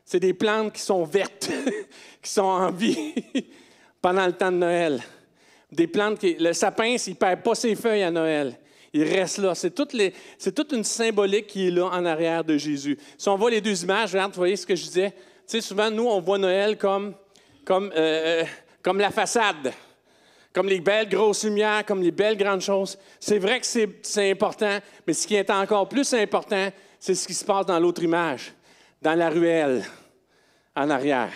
C'est 0.03 0.19
des 0.19 0.33
plantes 0.33 0.73
qui 0.73 0.81
sont 0.81 1.03
vertes, 1.03 1.51
qui 2.21 2.31
sont 2.31 2.41
en 2.41 2.71
vie 2.71 3.13
pendant 4.01 4.25
le 4.25 4.33
temps 4.33 4.51
de 4.51 4.57
Noël. 4.57 5.03
Des 5.71 5.87
plantes 5.87 6.19
qui. 6.19 6.35
Le 6.35 6.53
sapin, 6.53 6.95
il 7.05 7.09
ne 7.09 7.15
perd 7.15 7.43
pas 7.43 7.55
ses 7.55 7.75
feuilles 7.75 8.03
à 8.03 8.11
Noël. 8.11 8.57
Il 8.93 9.03
reste 9.03 9.39
là. 9.39 9.53
C'est 9.53 9.71
toute, 9.71 9.95
toute, 10.55 10.71
une 10.71 10.85
symbolique 10.85 11.47
qui 11.47 11.67
est 11.67 11.71
là 11.71 11.87
en 11.87 12.05
arrière 12.05 12.43
de 12.43 12.57
Jésus. 12.57 12.97
Si 13.17 13.27
on 13.27 13.35
voit 13.35 13.51
les 13.51 13.61
deux 13.61 13.83
images, 13.83 14.11
regarde, 14.11 14.31
vous 14.31 14.39
voyez 14.39 14.55
ce 14.55 14.65
que 14.65 14.75
je 14.75 14.83
disais? 14.83 15.13
Sais, 15.47 15.61
souvent, 15.61 15.89
nous, 15.89 16.05
on 16.05 16.19
voit 16.19 16.37
Noël 16.37 16.77
comme, 16.77 17.13
comme, 17.63 17.89
euh, 17.95 18.43
comme 18.83 18.99
la 18.99 19.11
façade, 19.11 19.71
comme 20.51 20.67
les 20.67 20.81
belles 20.81 21.07
grosses 21.07 21.45
lumières, 21.45 21.85
comme 21.85 22.01
les 22.01 22.11
belles 22.11 22.35
grandes 22.35 22.59
choses. 22.59 22.97
C'est 23.17 23.39
vrai 23.39 23.61
que 23.61 23.65
c'est 23.65 24.29
important, 24.29 24.79
mais 25.07 25.13
ce 25.13 25.25
qui 25.25 25.35
est 25.35 25.49
encore 25.49 25.87
plus 25.87 26.13
important, 26.13 26.67
c'est 26.99 27.15
ce 27.15 27.25
qui 27.25 27.33
se 27.33 27.45
passe 27.45 27.65
dans 27.65 27.79
l'autre 27.79 28.03
image, 28.03 28.53
dans 29.01 29.13
la 29.13 29.29
ruelle, 29.29 29.85
en 30.75 30.89
arrière. 30.89 31.31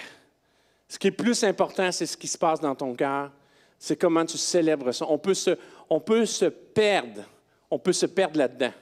Ce 0.89 0.99
qui 0.99 1.07
est 1.07 1.11
plus 1.11 1.41
important, 1.45 1.89
c'est 1.93 2.05
ce 2.05 2.17
qui 2.17 2.27
se 2.27 2.37
passe 2.37 2.59
dans 2.59 2.75
ton 2.75 2.93
cœur. 2.93 3.31
C'est 3.79 3.95
comment 3.95 4.25
tu 4.25 4.37
célèbres 4.37 4.91
ça. 4.91 5.05
On 5.07 5.17
peut 5.17 5.33
se, 5.33 5.57
on 5.89 6.01
peut 6.01 6.25
se 6.25 6.45
perdre. 6.45 7.21
On 7.69 7.79
peut 7.79 7.93
se 7.93 8.07
perdre 8.07 8.37
là-dedans. 8.37 8.73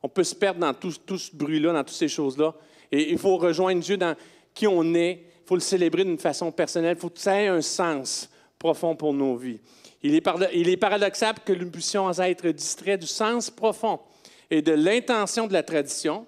On 0.00 0.08
peut 0.08 0.22
se 0.22 0.34
perdre 0.36 0.60
dans 0.60 0.72
tout, 0.72 0.92
ce 0.92 1.34
bruit-là, 1.34 1.72
dans 1.72 1.82
toutes 1.82 1.96
ces 1.96 2.06
choses-là. 2.06 2.54
Et 2.92 3.10
il 3.10 3.18
faut 3.18 3.36
rejoindre 3.36 3.80
Dieu 3.82 3.96
dans 3.96 4.14
qui 4.54 4.66
on 4.66 4.94
est. 4.94 5.24
Il 5.42 5.46
faut 5.46 5.56
le 5.56 5.60
célébrer 5.60 6.04
d'une 6.04 6.18
façon 6.18 6.50
personnelle. 6.52 6.96
Il 6.96 7.00
faut 7.00 7.10
que 7.10 7.20
ça 7.20 7.40
ait 7.40 7.48
un 7.48 7.60
sens 7.60 8.30
profond 8.58 8.96
pour 8.96 9.12
nos 9.12 9.36
vies. 9.36 9.60
Il 10.02 10.14
est, 10.14 10.26
il 10.54 10.68
est 10.68 10.76
paradoxal 10.76 11.34
que 11.44 11.52
nous 11.52 11.70
puissions 11.70 12.10
être 12.10 12.48
distraits 12.48 13.00
du 13.00 13.06
sens 13.06 13.50
profond 13.50 14.00
et 14.50 14.62
de 14.62 14.72
l'intention 14.72 15.46
de 15.46 15.52
la 15.52 15.62
tradition, 15.62 16.26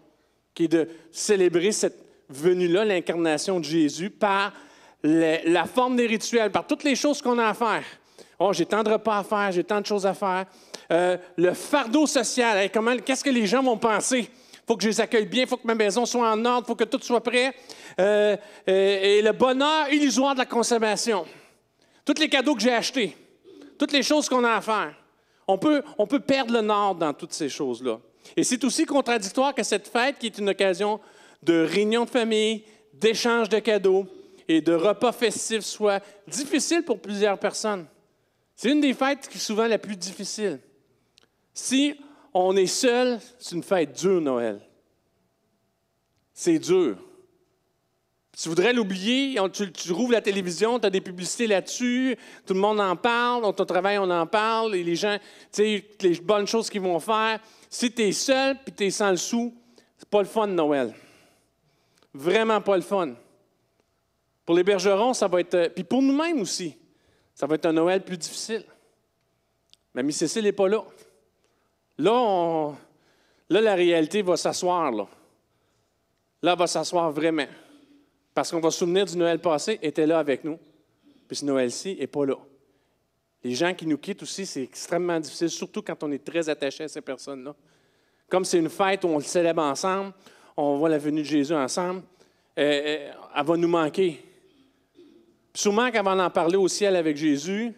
qui 0.55 0.65
est 0.65 0.69
de 0.69 0.89
célébrer 1.13 1.73
cette 1.73 2.05
venue-là, 2.29 2.85
l'incarnation 2.85 3.61
de 3.61 3.65
Jésus, 3.65 4.11
par 4.11 4.53
la 5.03 5.65
forme 5.67 5.97
des 5.97 6.07
rituels, 6.07 6.51
par 6.51 6.67
toutes 6.67 6.85
les 6.85 6.97
choses 6.97 7.23
qu'on 7.23 7.39
a 7.39 7.47
à 7.47 7.55
faire. 7.55 7.85
Oh, 8.39 8.53
j'ai 8.53 8.67
tant 8.67 8.83
de 8.83 8.91
repas 8.91 9.19
à 9.19 9.25
faire, 9.25 9.53
j'ai 9.53 9.65
tant 9.65 9.81
de 9.81 9.87
choses 9.87 10.07
à 10.07 10.15
faire. 10.15 10.47
Euh, 10.91 11.17
le 11.37 11.55
fardeau 11.55 12.07
social, 12.07 12.71
comment, 12.73 12.97
qu'est-ce 12.97 13.25
que 13.25 13.31
les 13.31 13.47
gens 13.47 13.63
vont 13.63 13.79
penser? 13.79 14.29
Faut 14.67 14.77
que 14.77 14.83
je 14.83 14.89
les 14.89 15.01
accueille 15.01 15.27
bien, 15.27 15.43
il 15.43 15.49
faut 15.49 15.57
que 15.57 15.67
ma 15.67 15.75
maison 15.75 16.05
soit 16.05 16.29
en 16.31 16.45
ordre, 16.45 16.65
il 16.65 16.69
faut 16.69 16.75
que 16.75 16.85
tout 16.85 17.01
soit 17.01 17.23
prêt. 17.23 17.55
Euh, 18.01 18.37
et, 18.67 19.19
et 19.19 19.23
le 19.23 19.33
bonheur 19.33 19.89
illusoire 19.93 20.35
de 20.35 20.41
la 20.41 20.47
consommation. 20.47 21.25
Tous 22.05 22.19
les 22.19 22.29
cadeaux 22.29 22.55
que 22.55 22.61
j'ai 22.61 22.73
achetés, 22.73 23.17
toutes 23.79 23.93
les 23.93 24.03
choses 24.03 24.29
qu'on 24.29 24.45
a 24.45 24.55
à 24.55 24.61
faire. 24.61 24.95
On 25.47 25.59
peut, 25.59 25.83
on 25.99 26.07
peut 26.07 26.21
perdre 26.21 26.53
le 26.53 26.61
nord 26.61 26.97
dans 26.97 27.13
toutes 27.13 27.33
ces 27.33 27.49
choses-là. 27.49 28.01
Et 28.37 28.43
c'est 28.43 28.63
aussi 28.65 28.85
contradictoire 28.85 29.55
que 29.55 29.63
cette 29.63 29.87
fête, 29.87 30.19
qui 30.19 30.27
est 30.27 30.39
une 30.39 30.49
occasion 30.49 30.99
de 31.43 31.65
réunion 31.65 32.05
de 32.05 32.11
famille, 32.11 32.65
d'échange 32.93 33.49
de 33.49 33.59
cadeaux 33.59 34.07
et 34.49 34.61
de 34.61 34.73
repas 34.73 35.13
festifs, 35.13 35.65
soit 35.65 36.03
difficile 36.27 36.83
pour 36.83 36.99
plusieurs 36.99 37.39
personnes. 37.39 37.87
C'est 38.57 38.71
une 38.71 38.81
des 38.81 38.95
fêtes 38.95 39.29
qui 39.29 39.37
est 39.37 39.41
souvent 39.41 39.67
la 39.67 39.79
plus 39.79 39.97
difficile. 39.97 40.59
Si 41.53 41.95
on 42.39 42.55
est 42.57 42.67
seul, 42.67 43.19
c'est 43.39 43.55
une 43.55 43.63
fête 43.63 43.99
dure, 43.99 44.21
Noël. 44.21 44.61
C'est 46.35 46.59
dur. 46.59 46.99
Tu 48.37 48.51
voudrais 48.51 48.75
l'oublier, 48.75 49.39
tu, 49.55 49.73
tu, 49.73 49.93
rouvres 49.93 50.13
la 50.13 50.21
télévision, 50.21 50.79
tu 50.79 50.87
as 50.87 50.91
des 50.91 51.01
publicités 51.01 51.47
là-dessus, 51.47 52.15
tout 52.45 52.53
le 52.53 52.61
monde 52.61 52.79
en 52.79 52.95
parle, 52.95 53.41
dans 53.41 53.55
ton 53.55 53.65
travail, 53.65 53.97
on 53.97 54.11
en 54.11 54.27
parle, 54.27 54.75
et 54.75 54.85
les 54.85 54.97
gens, 54.97 55.17
tu 55.51 55.63
sais, 55.63 55.85
les 56.03 56.21
bonnes 56.21 56.47
choses 56.47 56.69
qu'ils 56.69 56.83
vont 56.83 57.01
faire. 57.01 57.41
Si 57.71 57.91
tu 57.91 58.03
es 58.03 58.13
seul 58.13 58.59
puis 58.63 58.75
tu 58.75 58.85
es 58.85 58.91
sans 58.91 59.11
le 59.11 59.17
sou, 59.17 59.55
c'est 59.97 60.09
pas 60.09 60.21
le 60.21 60.29
fun, 60.29 60.47
Noël. 60.47 60.95
Vraiment 62.13 62.61
pas 62.61 62.77
le 62.77 62.83
fun. 62.83 63.15
Pour 64.45 64.55
les 64.55 64.63
bergerons, 64.63 65.15
ça 65.15 65.27
va 65.27 65.41
être. 65.41 65.73
Puis 65.75 65.85
pour 65.85 66.03
nous-mêmes 66.03 66.41
aussi, 66.41 66.77
ça 67.35 67.47
va 67.47 67.55
être 67.55 67.65
un 67.65 67.73
Noël 67.73 68.05
plus 68.05 68.19
difficile. 68.19 68.65
Mamie 69.95 70.13
Cécile 70.13 70.45
n'est 70.45 70.53
pas 70.53 70.69
là. 70.69 70.85
Là, 71.99 72.75
la 73.49 73.75
réalité 73.75 74.23
va 74.23 74.37
s'asseoir. 74.37 74.91
Là. 74.91 75.07
là, 76.43 76.53
elle 76.53 76.59
va 76.59 76.67
s'asseoir 76.67 77.11
vraiment. 77.11 77.47
Parce 78.35 78.51
qu'on 78.51 78.61
va 78.61 78.71
se 78.71 78.79
souvenir 78.81 79.07
du 79.07 79.17
Noël 79.17 79.39
passé, 79.39 79.79
était 79.83 80.07
là 80.07 80.19
avec 80.19 80.45
nous. 80.45 80.59
Puis 81.27 81.45
Noël-ci 81.45 81.97
n'est 81.99 82.07
pas 82.07 82.27
là. 82.27 82.37
Les 83.43 83.55
gens 83.55 83.73
qui 83.75 83.87
nous 83.87 83.99
quittent 83.99 84.23
aussi, 84.23 84.45
c'est 84.45 84.63
extrêmement 84.63 85.19
difficile, 85.21 85.51
surtout 85.51 85.83
quand 85.83 86.03
on 86.03 86.13
est 86.13 86.25
très 86.25 86.49
attaché 86.49 86.85
à 86.85 86.89
ces 86.89 87.01
personnes-là. 87.01 87.55
Comme 88.29 88.45
c'est 88.45 88.59
une 88.59 88.69
fête 88.69 89.05
où 89.05 89.09
on 89.09 89.19
le 89.19 89.25
célèbre 89.25 89.63
ensemble, 89.63 90.13
on 90.57 90.79
voit 90.79 90.89
la 90.89 90.99
venue 90.99 91.23
de 91.23 91.27
Jésus 91.27 91.55
ensemble, 91.55 92.03
euh, 92.59 92.63
euh, 92.63 93.13
elle 93.37 93.45
va 93.45 93.57
nous 93.57 93.69
manquer. 93.69 94.23
Puis 95.53 95.63
sûrement 95.63 95.91
qu'elle 95.91 96.05
va 96.05 96.17
en 96.17 96.31
parler 96.31 96.57
au 96.57 96.69
ciel 96.69 96.97
avec 96.97 97.17
Jésus, 97.17 97.73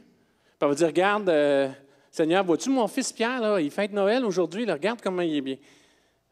elle 0.61 0.69
va 0.69 0.75
dire 0.75 0.87
Regarde, 0.87 1.29
euh, 1.29 1.69
Seigneur, 2.19 2.43
vois-tu 2.43 2.71
mon 2.71 2.89
fils 2.89 3.13
Pierre, 3.13 3.41
là, 3.41 3.61
il 3.61 3.71
fête 3.71 3.93
Noël 3.93 4.25
aujourd'hui, 4.25 4.69
regarde 4.69 4.99
comment 5.01 5.23
il 5.23 5.37
est 5.37 5.41
bien. 5.41 5.57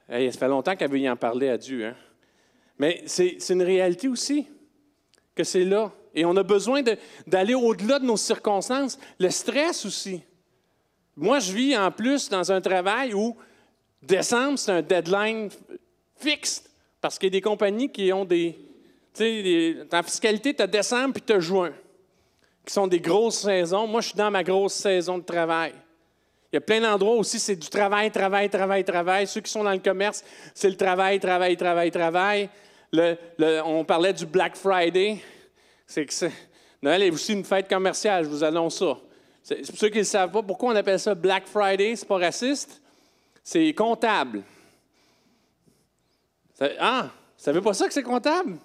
ça 0.09 0.33
fait 0.33 0.49
longtemps 0.49 0.75
qu'elle 0.75 0.91
veut 0.91 0.99
y 0.99 1.09
en 1.09 1.15
parler 1.15 1.49
à 1.49 1.57
Dieu. 1.57 1.87
Hein? 1.87 1.95
Mais 2.77 3.05
c'est 3.07 3.39
une 3.51 3.63
réalité 3.63 4.09
aussi, 4.09 4.49
que 5.33 5.45
c'est 5.45 5.65
là. 5.65 5.93
Et 6.13 6.25
on 6.25 6.37
a 6.37 6.43
besoin 6.43 6.83
d'aller 7.25 7.55
au-delà 7.55 8.01
de 8.01 8.05
nos 8.05 8.17
circonstances. 8.17 8.99
Le 9.21 9.31
stress 9.31 9.87
aussi. 9.87 10.23
Moi, 11.15 11.39
je 11.39 11.53
vis 11.53 11.77
en 11.77 11.93
plus 11.93 12.29
dans 12.31 12.51
un 12.51 12.61
travail 12.61 13.15
où 13.15 13.37
décembre, 14.03 14.59
c'est 14.59 14.73
un 14.73 14.83
deadline 14.83 15.51
fixe. 16.17 16.65
Parce 17.01 17.17
qu'il 17.17 17.29
y 17.29 17.31
a 17.31 17.39
des 17.39 17.41
compagnies 17.41 17.93
qui 17.93 18.13
ont 18.13 18.25
des. 18.25 18.59
Tu 19.15 19.23
sais, 19.23 19.87
en 19.93 20.03
fiscalité, 20.03 20.53
tu 20.53 20.63
as 20.63 20.67
décembre 20.67 21.15
puis 21.15 21.23
tu 21.25 21.33
as 21.33 21.39
juin, 21.39 21.73
qui 22.67 22.75
sont 22.75 22.87
des 22.87 23.01
grosses 23.01 23.41
saisons. 23.41 23.87
Moi, 23.87 24.03
je 24.03 24.09
suis 24.09 24.17
dans 24.17 24.31
ma 24.31 24.45
grosse 24.45 24.75
saison 24.75 25.17
de 25.17 25.25
travail. 25.25 25.73
Il 26.53 26.57
y 26.57 26.59
a 26.59 26.61
plein 26.61 26.81
d'endroits 26.81 27.15
aussi, 27.15 27.39
c'est 27.39 27.57
du 27.57 27.69
travail, 27.69 28.11
travail, 28.11 28.51
travail, 28.51 28.85
travail. 28.85 29.27
Ceux 29.27 29.41
qui 29.41 29.51
sont 29.51 29.65
dans 29.65 29.73
le 29.73 29.79
commerce, 29.79 30.23
c'est 30.55 30.69
le 30.69 30.77
travail, 30.77 31.19
travail, 31.19 31.57
travail, 31.57 31.91
travail 31.91 32.51
on 33.65 33.85
parlait 33.85 34.13
du 34.13 34.27
Black 34.27 34.57
Friday. 34.57 35.19
C'est 35.87 36.07
que 36.07 36.27
Noël 36.83 37.03
est 37.03 37.11
aussi 37.11 37.33
une 37.33 37.45
fête 37.45 37.69
commerciale, 37.69 38.25
je 38.25 38.29
vous 38.29 38.45
annonce 38.45 38.79
ça. 38.79 38.99
Pour 39.49 39.79
ceux 39.79 39.89
qui 39.89 39.99
ne 39.99 40.05
savent 40.05 40.33
pas 40.33 40.43
pourquoi 40.43 40.73
on 40.73 40.77
appelle 40.77 40.99
ça 40.99 41.15
Black 41.15 41.47
Friday, 41.47 41.95
c'est 41.97 42.07
pas 42.07 42.19
raciste, 42.19 42.81
c'est 43.43 43.73
comptable. 43.75 44.43
Ah, 46.81 47.11
vous 47.39 47.45
savez 47.45 47.61
pas 47.61 47.75
ça 47.75 47.87
que 47.87 47.95
c'est 47.95 48.03
comptable? 48.03 48.57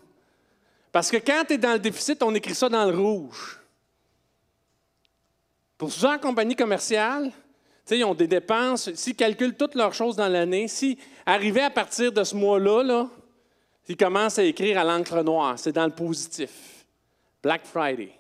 Parce 0.92 1.12
que 1.12 1.18
quand 1.18 1.44
tu 1.48 1.54
es 1.54 1.58
dans 1.58 1.74
le 1.74 1.80
déficit, 1.80 2.22
on 2.24 2.34
écrit 2.34 2.56
ça 2.56 2.68
dans 2.68 2.90
le 2.90 2.98
rouge. 2.98 3.61
Pour 5.82 5.91
ceux 5.91 6.10
en 6.10 6.20
compagnie 6.20 6.56
commerciale, 6.56 7.32
ils 7.89 8.04
ont 8.04 8.13
des 8.13 8.28
dépenses, 8.28 8.94
s'ils 8.94 9.15
calculent 9.15 9.56
toutes 9.56 9.74
leurs 9.74 9.96
choses 9.96 10.15
dans 10.15 10.28
l'année, 10.28 10.67
si 10.67 10.96
arrivaient 11.26 11.63
à 11.63 11.72
partir 11.72 12.12
de 12.12 12.24
ce 12.24 12.36
mois-là, 12.36 12.84
là, 12.84 13.10
il 13.88 13.98
commence 13.98 14.38
à 14.38 14.44
écrire 14.44 14.78
à 14.78 14.84
l'encre 14.84 15.24
noire. 15.24 15.58
C'est 15.58 15.72
dans 15.72 15.88
le 15.88 15.91
positif. 15.91 16.86
Black 17.41 17.65
Friday. 17.65 18.12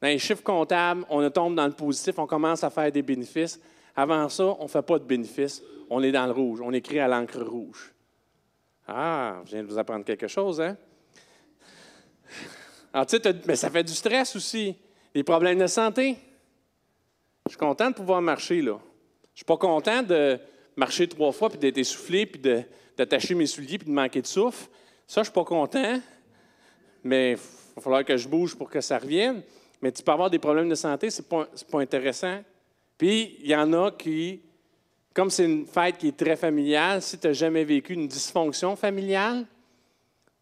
Dans 0.00 0.08
les 0.08 0.18
chiffres 0.18 0.42
comptables, 0.42 1.04
on 1.10 1.28
tombe 1.28 1.54
dans 1.54 1.66
le 1.66 1.74
positif, 1.74 2.18
on 2.18 2.26
commence 2.26 2.64
à 2.64 2.70
faire 2.70 2.90
des 2.90 3.02
bénéfices. 3.02 3.60
Avant 3.94 4.26
ça, 4.30 4.56
on 4.58 4.62
ne 4.62 4.68
fait 4.68 4.80
pas 4.80 4.98
de 4.98 5.04
bénéfices. 5.04 5.62
On 5.90 6.02
est 6.02 6.12
dans 6.12 6.24
le 6.24 6.32
rouge. 6.32 6.62
On 6.62 6.72
écrit 6.72 6.98
à 6.98 7.08
l'encre 7.08 7.42
rouge. 7.42 7.92
Ah, 8.88 9.42
je 9.44 9.50
viens 9.50 9.64
de 9.64 9.68
vous 9.68 9.76
apprendre 9.76 10.06
quelque 10.06 10.28
chose, 10.28 10.62
hein? 10.62 10.78
Alors, 12.90 13.04
tu 13.04 13.18
sais, 13.18 13.34
mais 13.44 13.54
ça 13.54 13.68
fait 13.68 13.84
du 13.84 13.92
stress 13.92 14.34
aussi. 14.34 14.74
Les 15.14 15.24
problèmes 15.24 15.58
de 15.58 15.66
santé. 15.66 16.16
Je 17.46 17.50
suis 17.50 17.58
content 17.58 17.90
de 17.90 17.94
pouvoir 17.94 18.22
marcher, 18.22 18.62
là. 18.62 18.78
Je 19.34 19.40
suis 19.40 19.44
pas 19.44 19.58
content 19.58 20.02
de 20.02 20.38
marcher 20.76 21.06
trois 21.06 21.30
fois, 21.30 21.50
puis 21.50 21.58
d'être 21.58 21.76
essoufflé, 21.76 22.24
puis 22.24 22.40
d'attacher 22.96 23.34
mes 23.34 23.46
souliers, 23.46 23.76
puis 23.76 23.88
de 23.88 23.92
manquer 23.92 24.22
de 24.22 24.26
souffle. 24.26 24.68
Ça, 25.06 25.20
je 25.20 25.24
suis 25.24 25.34
pas 25.34 25.44
content, 25.44 26.00
mais 27.02 27.32
il 27.32 27.36
va 27.76 27.82
falloir 27.82 28.04
que 28.04 28.16
je 28.16 28.26
bouge 28.26 28.54
pour 28.54 28.70
que 28.70 28.80
ça 28.80 28.98
revienne. 28.98 29.42
Mais 29.82 29.92
tu 29.92 30.02
peux 30.02 30.12
avoir 30.12 30.30
des 30.30 30.38
problèmes 30.38 30.70
de 30.70 30.74
santé, 30.74 31.10
ce 31.10 31.20
n'est 31.20 31.28
pas, 31.28 31.46
pas, 31.70 31.80
intéressant. 31.80 32.42
Puis, 32.96 33.36
il 33.40 33.48
y 33.48 33.54
en 33.54 33.70
a 33.74 33.90
qui, 33.90 34.40
comme 35.12 35.28
c'est 35.28 35.44
une 35.44 35.66
fête 35.66 35.98
qui 35.98 36.08
est 36.08 36.16
très 36.16 36.36
familiale, 36.36 37.02
si 37.02 37.18
tu 37.18 37.26
n'as 37.26 37.34
jamais 37.34 37.64
vécu 37.64 37.92
une 37.92 38.08
dysfonction 38.08 38.74
familiale, 38.74 39.44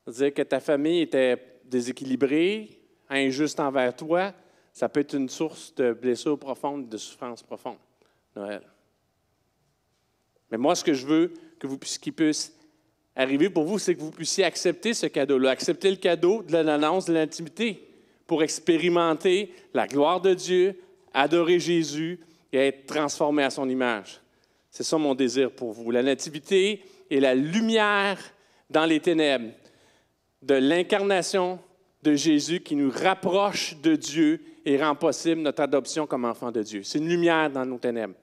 c'est-à-dire 0.05 0.35
que 0.35 0.43
ta 0.43 0.61
famille 0.61 1.01
était 1.01 1.59
déséquilibrée, 1.65 2.71
injuste 3.09 3.59
envers 3.59 3.97
toi, 3.97 4.33
ça 4.73 4.89
peut 4.89 5.01
être 5.01 5.15
une 5.15 5.29
source 5.29 5.75
de 5.75 5.93
blessures 5.93 6.39
profondes, 6.39 6.89
de 6.89 6.97
souffrances 6.97 7.43
profondes. 7.43 7.79
Noël. 8.35 8.63
Mais 10.51 10.59
moi, 10.59 10.75
ce 10.75 10.85
que 10.85 10.95
je 10.95 11.07
veux 11.07 11.33
que 11.59 11.67
vous 11.67 11.79
puisse 11.79 12.53
arriver 13.15 13.51
pour 13.51 13.65
vous, 13.65 13.79
c'est 13.79 13.95
que 13.95 14.01
vous 14.01 14.11
puissiez 14.11 14.45
accepter 14.45 14.95
ce 14.95 15.07
cadeau-là, 15.07 15.51
accepter 15.51 15.91
le 15.91 15.97
cadeau 15.97 16.43
de 16.43 16.57
l'annonce 16.57 17.07
de 17.07 17.13
l'intimité 17.13 17.89
pour 18.27 18.43
expérimenter 18.43 19.53
la 19.75 19.87
gloire 19.87 20.21
de 20.21 20.35
Dieu, 20.35 20.81
adorer 21.13 21.59
Jésus 21.59 22.21
et 22.53 22.59
être 22.59 22.87
transformé 22.87 23.43
à 23.43 23.51
son 23.51 23.69
image. 23.69 24.21
C'est 24.71 24.85
ça 24.85 24.97
mon 24.97 25.15
désir 25.15 25.51
pour 25.51 25.73
vous. 25.73 25.91
La 25.91 26.03
nativité 26.03 26.83
est 27.11 27.21
la 27.21 27.35
lumière 27.35 28.19
dans 28.71 28.87
les 28.87 29.01
ténèbres 29.01 29.53
de 30.41 30.55
l'incarnation 30.55 31.59
de 32.03 32.15
Jésus 32.15 32.61
qui 32.61 32.75
nous 32.75 32.91
rapproche 32.91 33.77
de 33.83 33.97
Dieu 33.97 34.41
et 34.65 34.77
rend 34.83 34.95
possible 34.95 35.41
notre 35.41 35.63
adoption 35.63 36.07
comme 36.07 36.25
enfant 36.25 36.51
de 36.51 36.63
Dieu. 36.63 36.83
C'est 36.83 36.99
une 36.99 37.09
lumière 37.09 37.51
dans 37.51 37.65
nos 37.65 37.79
ténèbres. 37.79 38.15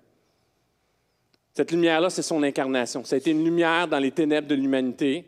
Cette 1.53 1.71
lumière-là, 1.71 2.09
c'est 2.09 2.21
son 2.21 2.41
incarnation. 2.43 3.03
Ça 3.03 3.15
a 3.15 3.17
été 3.17 3.31
une 3.31 3.43
lumière 3.43 3.87
dans 3.87 3.99
les 3.99 4.11
ténèbres 4.11 4.47
de 4.47 4.55
l'humanité 4.55 5.25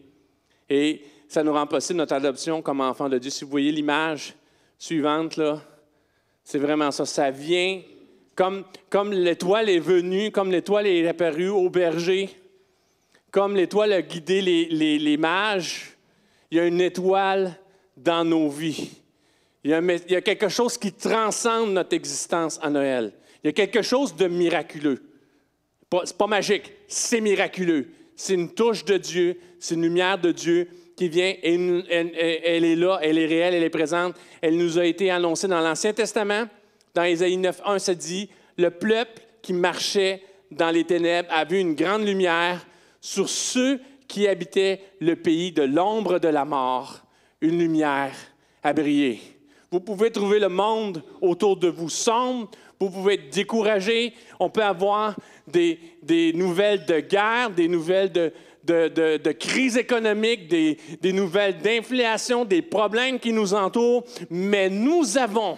et 0.69 1.01
ça 1.27 1.43
nous 1.43 1.53
rend 1.53 1.67
possible 1.67 1.97
notre 1.97 2.13
adoption 2.13 2.61
comme 2.61 2.81
enfant 2.81 3.09
de 3.09 3.17
Dieu. 3.17 3.29
Si 3.29 3.43
vous 3.43 3.51
voyez 3.51 3.71
l'image 3.71 4.35
suivante, 4.77 5.37
là, 5.37 5.61
c'est 6.43 6.59
vraiment 6.59 6.91
ça. 6.91 7.05
Ça 7.05 7.31
vient 7.31 7.81
comme, 8.35 8.63
comme 8.89 9.11
l'étoile 9.11 9.69
est 9.69 9.79
venue, 9.79 10.31
comme 10.31 10.51
l'étoile 10.51 10.87
est 10.87 11.07
apparue 11.07 11.49
au 11.49 11.69
berger, 11.69 12.29
comme 13.29 13.55
l'étoile 13.55 13.93
a 13.93 14.01
guidé 14.01 14.41
les, 14.41 14.65
les, 14.65 14.99
les 14.99 15.17
mages, 15.17 15.97
il 16.49 16.57
y 16.57 16.59
a 16.59 16.65
une 16.65 16.81
étoile 16.81 17.57
dans 17.95 18.25
nos 18.25 18.49
vies. 18.49 18.91
Il 19.63 19.69
y, 19.69 19.73
a, 20.15 20.21
quelque 20.21 20.49
chose 20.49 20.77
qui 20.77 20.91
transcende 20.91 21.73
notre 21.73 21.93
existence 21.95 22.59
à 22.63 22.69
Noël. 22.69 23.13
Il 23.43 23.47
y 23.47 23.49
a 23.49 23.53
quelque 23.53 23.83
chose 23.83 24.15
de 24.15 24.27
miraculeux. 24.27 25.03
Ce 25.91 25.97
n'est 25.97 26.17
pas 26.17 26.27
magique, 26.27 26.71
c'est 26.87 27.21
miraculeux. 27.21 27.89
C'est 28.15 28.33
une 28.33 28.53
touche 28.53 28.85
de 28.85 28.97
Dieu, 28.97 29.37
c'est 29.59 29.75
une 29.75 29.83
lumière 29.83 30.17
de 30.17 30.31
Dieu 30.31 30.67
qui 30.95 31.09
vient 31.09 31.33
et 31.41 31.55
elle, 31.89 32.65
est 32.65 32.75
là, 32.75 32.99
elle 33.01 33.17
est 33.17 33.25
réelle, 33.25 33.53
elle 33.53 33.63
est 33.63 33.69
présente. 33.69 34.15
Elle 34.41 34.57
nous 34.57 34.79
a 34.79 34.85
été 34.85 35.11
annoncée 35.11 35.47
dans 35.47 35.61
l'Ancien 35.61 35.93
Testament. 35.93 36.45
Dans 36.93 37.03
Ésaïe 37.03 37.37
9.1, 37.37 37.79
ça 37.79 37.93
dit, 37.93 38.29
le 38.57 38.71
peuple 38.71 39.21
qui 39.41 39.53
marchait 39.53 40.23
dans 40.49 40.71
les 40.71 40.83
ténèbres 40.83 41.29
a 41.31 41.45
vu 41.45 41.59
une 41.59 41.75
grande 41.75 42.05
lumière 42.05 42.65
sur 42.99 43.29
ceux 43.29 43.79
qui 44.07 44.27
habitaient 44.27 44.81
le 44.99 45.15
pays 45.15 45.51
de 45.51 45.63
l'ombre 45.63 46.19
de 46.19 46.27
la 46.27 46.45
mort. 46.45 47.01
Une 47.41 47.57
lumière 47.59 48.13
a 48.61 48.73
brillé. 48.73 49.21
Vous 49.71 49.79
pouvez 49.79 50.11
trouver 50.11 50.39
le 50.39 50.49
monde 50.49 51.01
autour 51.21 51.55
de 51.55 51.69
vous 51.69 51.87
sombre, 51.87 52.49
vous 52.77 52.89
pouvez 52.89 53.13
être 53.13 53.29
découragé, 53.33 54.13
on 54.37 54.49
peut 54.49 54.63
avoir 54.63 55.15
des, 55.47 55.79
nouvelles 56.35 56.85
de 56.85 56.99
guerre, 56.99 57.51
des 57.51 57.69
nouvelles 57.69 58.11
de, 58.11 59.31
crise 59.31 59.77
économique, 59.77 60.49
des, 60.49 60.77
des 60.99 61.13
nouvelles 61.13 61.59
d'inflation, 61.59 62.43
des 62.43 62.61
problèmes 62.61 63.17
qui 63.17 63.31
nous 63.31 63.53
entourent, 63.53 64.03
mais 64.29 64.69
nous 64.69 65.17
avons 65.17 65.57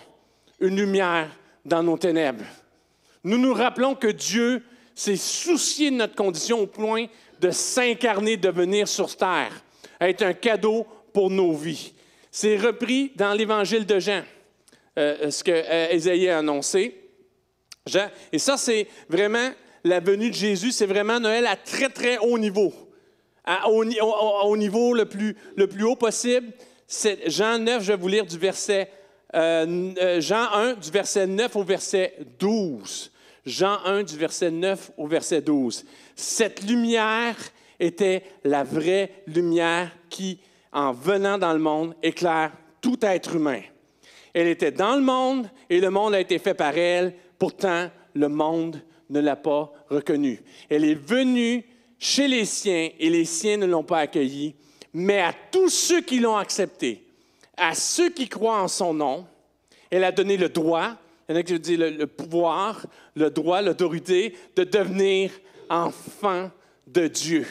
une 0.59 0.75
lumière 0.75 1.31
dans 1.65 1.81
nos 1.81 1.97
ténèbres. 1.97 2.45
Nous 3.23 3.39
nous 3.39 3.53
rappelons 3.55 3.95
que 3.95 4.09
Dieu 4.09 4.61
s'est 4.93 5.15
soucié 5.15 5.89
de 5.89 5.95
notre 5.95 6.13
condition 6.13 6.59
au 6.59 6.67
point 6.67 7.07
de 7.39 7.49
s'incarner, 7.49 8.37
de 8.37 8.49
venir 8.49 8.87
sur 8.87 9.15
terre, 9.17 9.63
être 9.99 10.21
un 10.21 10.33
cadeau 10.33 10.85
pour 11.13 11.31
nos 11.31 11.53
vies. 11.53 11.93
C'est 12.35 12.57
repris 12.57 13.11
dans 13.15 13.31
l'évangile 13.33 13.85
de 13.85 13.99
Jean, 13.99 14.23
euh, 14.97 15.29
ce 15.29 15.43
que 15.43 15.51
euh, 15.51 16.31
a 16.33 16.37
annoncé. 16.39 16.99
Jean, 17.85 18.09
et 18.31 18.39
ça, 18.39 18.57
c'est 18.57 18.87
vraiment 19.07 19.51
la 19.83 19.99
venue 19.99 20.31
de 20.31 20.35
Jésus, 20.35 20.71
c'est 20.71 20.87
vraiment 20.87 21.19
Noël 21.19 21.45
à 21.45 21.55
très, 21.55 21.89
très 21.89 22.17
haut 22.17 22.39
niveau. 22.39 22.73
au, 23.67 24.57
niveau 24.57 24.95
le 24.95 25.05
plus, 25.05 25.35
le 25.55 25.67
plus 25.67 25.83
haut 25.83 25.95
possible. 25.95 26.47
Jean 27.27 27.59
9, 27.59 27.83
je 27.83 27.91
vais 27.91 27.99
vous 27.99 28.07
lire 28.07 28.25
du 28.25 28.39
verset 28.39 28.89
euh, 29.35 30.19
Jean 30.19 30.51
1, 30.53 30.73
du 30.73 30.89
verset 30.89 31.27
9 31.27 31.55
au 31.55 31.63
verset 31.63 32.15
12. 32.39 33.11
Jean 33.45 33.77
1, 33.85 34.01
du 34.01 34.17
verset 34.17 34.49
9 34.49 34.89
au 34.97 35.05
verset 35.05 35.41
12. 35.41 35.85
Cette 36.15 36.63
lumière 36.63 37.35
était 37.79 38.23
la 38.43 38.63
vraie 38.63 39.11
lumière 39.27 39.91
qui 40.09 40.39
en 40.73 40.91
venant 40.91 41.37
dans 41.37 41.53
le 41.53 41.59
monde, 41.59 41.95
éclaire 42.01 42.51
tout 42.81 42.97
être 43.01 43.35
humain. 43.35 43.61
Elle 44.33 44.47
était 44.47 44.71
dans 44.71 44.95
le 44.95 45.01
monde 45.01 45.47
et 45.69 45.79
le 45.79 45.89
monde 45.89 46.15
a 46.15 46.19
été 46.19 46.39
fait 46.39 46.55
par 46.55 46.77
elle, 46.77 47.13
pourtant 47.37 47.89
le 48.13 48.27
monde 48.27 48.81
ne 49.09 49.19
l'a 49.19 49.35
pas 49.35 49.71
reconnue. 49.89 50.41
Elle 50.69 50.85
est 50.85 50.95
venue 50.95 51.63
chez 51.99 52.27
les 52.27 52.45
siens 52.45 52.89
et 52.99 53.09
les 53.09 53.25
siens 53.25 53.57
ne 53.57 53.65
l'ont 53.65 53.83
pas 53.83 53.99
accueillie, 53.99 54.55
mais 54.93 55.21
à 55.21 55.33
tous 55.51 55.69
ceux 55.69 56.01
qui 56.01 56.19
l'ont 56.19 56.37
acceptée, 56.37 57.05
à 57.55 57.75
ceux 57.75 58.09
qui 58.09 58.27
croient 58.27 58.61
en 58.61 58.67
son 58.67 58.93
nom, 58.93 59.27
elle 59.91 60.03
a 60.03 60.11
donné 60.11 60.37
le 60.37 60.49
droit, 60.49 60.95
il 61.29 61.33
y 61.33 61.37
en 61.37 61.39
a 61.39 61.43
qui 61.43 61.59
disent 61.59 61.77
le, 61.77 61.91
le 61.91 62.07
pouvoir, 62.07 62.85
le 63.15 63.29
droit, 63.29 63.61
l'autorité 63.61 64.35
de 64.55 64.63
devenir 64.63 65.31
enfant 65.69 66.49
de 66.87 67.07
Dieu. 67.07 67.47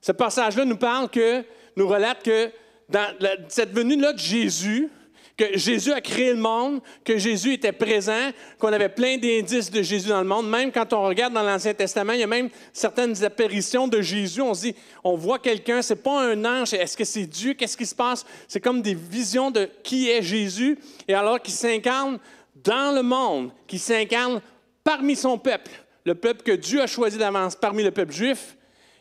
Ce 0.00 0.12
passage-là 0.12 0.64
nous 0.66 0.76
parle 0.76 1.08
que, 1.08 1.42
nous 1.76 1.88
relate 1.88 2.22
que 2.22 2.50
dans 2.88 3.06
cette 3.48 3.72
venue-là 3.72 4.12
de 4.12 4.18
Jésus, 4.18 4.90
que 5.36 5.58
Jésus 5.58 5.90
a 5.90 6.00
créé 6.00 6.32
le 6.32 6.38
monde, 6.38 6.80
que 7.04 7.18
Jésus 7.18 7.54
était 7.54 7.72
présent, 7.72 8.30
qu'on 8.58 8.72
avait 8.72 8.88
plein 8.88 9.16
d'indices 9.16 9.70
de 9.70 9.82
Jésus 9.82 10.08
dans 10.08 10.20
le 10.20 10.28
monde. 10.28 10.48
Même 10.48 10.70
quand 10.70 10.92
on 10.92 11.02
regarde 11.02 11.34
dans 11.34 11.42
l'Ancien 11.42 11.74
Testament, 11.74 12.12
il 12.12 12.20
y 12.20 12.22
a 12.22 12.28
même 12.28 12.50
certaines 12.72 13.24
apparitions 13.24 13.88
de 13.88 14.00
Jésus. 14.00 14.40
On 14.40 14.54
se 14.54 14.60
dit, 14.66 14.74
on 15.02 15.16
voit 15.16 15.40
quelqu'un, 15.40 15.82
c'est 15.82 15.96
pas 15.96 16.22
un 16.22 16.44
ange, 16.44 16.72
est-ce 16.74 16.96
que 16.96 17.04
c'est 17.04 17.26
Dieu? 17.26 17.54
Qu'est-ce 17.54 17.76
qui 17.76 17.86
se 17.86 17.96
passe? 17.96 18.24
C'est 18.46 18.60
comme 18.60 18.80
des 18.80 18.94
visions 18.94 19.50
de 19.50 19.68
qui 19.82 20.08
est 20.08 20.22
Jésus, 20.22 20.78
et 21.08 21.14
alors 21.14 21.40
qu'il 21.42 21.54
s'incarne 21.54 22.20
dans 22.62 22.94
le 22.94 23.02
monde, 23.02 23.50
qu'il 23.66 23.80
s'incarne 23.80 24.40
parmi 24.84 25.16
son 25.16 25.36
peuple, 25.36 25.70
le 26.04 26.14
peuple 26.14 26.42
que 26.42 26.52
Dieu 26.52 26.80
a 26.80 26.86
choisi 26.86 27.18
d'avance, 27.18 27.56
parmi 27.56 27.82
le 27.82 27.90
peuple 27.90 28.12
juif 28.12 28.56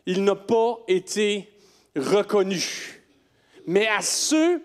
il 0.06 0.24
n'a 0.24 0.36
pas 0.36 0.80
été 0.88 1.50
reconnu. 1.96 3.02
Mais 3.66 3.88
à 3.88 4.02
ceux, 4.02 4.62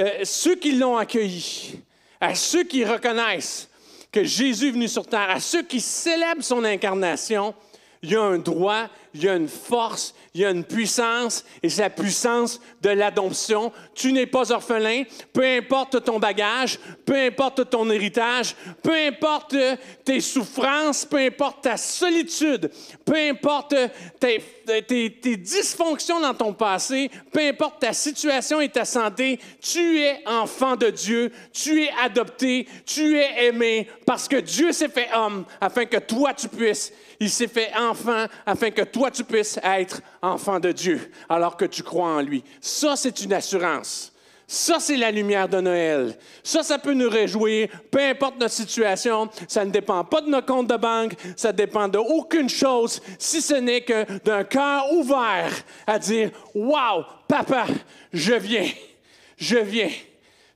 euh, 0.00 0.20
ceux 0.24 0.56
qui 0.56 0.72
l'ont 0.72 0.96
accueilli, 0.96 1.80
à 2.20 2.34
ceux 2.34 2.64
qui 2.64 2.84
reconnaissent 2.84 3.68
que 4.12 4.24
Jésus 4.24 4.68
est 4.68 4.72
venu 4.72 4.88
sur 4.88 5.06
terre, 5.06 5.30
à 5.30 5.40
ceux 5.40 5.62
qui 5.62 5.80
célèbrent 5.80 6.42
son 6.42 6.64
incarnation, 6.64 7.54
il 8.02 8.10
y 8.12 8.16
a 8.16 8.22
un 8.22 8.38
droit, 8.38 8.88
il 9.14 9.24
y 9.24 9.28
a 9.28 9.34
une 9.34 9.48
force, 9.48 10.14
il 10.34 10.42
y 10.42 10.44
a 10.44 10.50
une 10.50 10.64
puissance, 10.64 11.44
et 11.62 11.68
c'est 11.68 11.82
la 11.82 11.90
puissance 11.90 12.60
de 12.80 12.90
l'adoption. 12.90 13.72
Tu 13.94 14.12
n'es 14.12 14.26
pas 14.26 14.52
orphelin, 14.52 15.02
peu 15.32 15.44
importe 15.44 16.04
ton 16.04 16.18
bagage, 16.18 16.78
peu 17.04 17.16
importe 17.16 17.68
ton 17.70 17.90
héritage, 17.90 18.54
peu 18.82 18.94
importe 18.94 19.56
tes 20.04 20.20
souffrances, 20.20 21.04
peu 21.04 21.18
importe 21.18 21.62
ta 21.62 21.76
solitude, 21.76 22.70
peu 23.04 23.16
importe 23.16 23.74
tes, 24.20 24.42
tes, 24.82 25.36
dysfonctions 25.36 26.20
dans 26.20 26.34
ton 26.34 26.52
passé, 26.52 27.10
peu 27.32 27.40
importe 27.40 27.80
ta 27.80 27.92
situation 27.92 28.60
et 28.60 28.68
ta 28.68 28.84
santé, 28.84 29.40
tu 29.60 30.00
es 30.00 30.22
enfant 30.26 30.76
de 30.76 30.90
Dieu, 30.90 31.32
tu 31.52 31.82
es 31.82 31.90
adopté, 32.02 32.68
tu 32.86 33.18
es 33.18 33.46
aimé, 33.46 33.88
parce 34.06 34.28
que 34.28 34.36
Dieu 34.36 34.72
s'est 34.72 34.88
fait 34.88 35.08
homme 35.14 35.44
afin 35.60 35.84
que 35.86 35.98
toi 35.98 36.32
tu 36.34 36.48
puisses. 36.48 36.92
Il 37.22 37.28
s'est 37.28 37.48
fait 37.48 37.70
enfant 37.76 38.24
afin 38.46 38.70
que 38.70 38.82
toi 38.82 38.99
tu 39.08 39.24
puisses 39.24 39.58
être 39.62 40.02
enfant 40.20 40.60
de 40.60 40.72
Dieu 40.72 41.10
alors 41.28 41.56
que 41.56 41.64
tu 41.64 41.82
crois 41.82 42.08
en 42.08 42.20
lui. 42.20 42.42
Ça, 42.60 42.96
c'est 42.96 43.20
une 43.20 43.32
assurance. 43.32 44.12
Ça, 44.52 44.80
c'est 44.80 44.96
la 44.96 45.12
lumière 45.12 45.48
de 45.48 45.60
Noël. 45.60 46.18
Ça, 46.42 46.64
ça 46.64 46.76
peut 46.76 46.92
nous 46.92 47.08
réjouir, 47.08 47.68
peu 47.88 48.00
importe 48.00 48.36
notre 48.40 48.52
situation. 48.52 49.30
Ça 49.46 49.64
ne 49.64 49.70
dépend 49.70 50.02
pas 50.02 50.20
de 50.22 50.28
nos 50.28 50.42
comptes 50.42 50.66
de 50.66 50.76
banque. 50.76 51.12
Ça 51.36 51.52
dépend 51.52 51.86
d'aucune 51.86 52.48
chose, 52.48 53.00
si 53.16 53.40
ce 53.40 53.54
n'est 53.54 53.82
que 53.82 54.18
d'un 54.24 54.42
cœur 54.42 54.92
ouvert 54.92 55.52
à 55.86 56.00
dire, 56.00 56.30
Wow, 56.52 57.04
papa, 57.28 57.66
je 58.12 58.34
viens, 58.34 58.68
je 59.36 59.58
viens. 59.58 59.90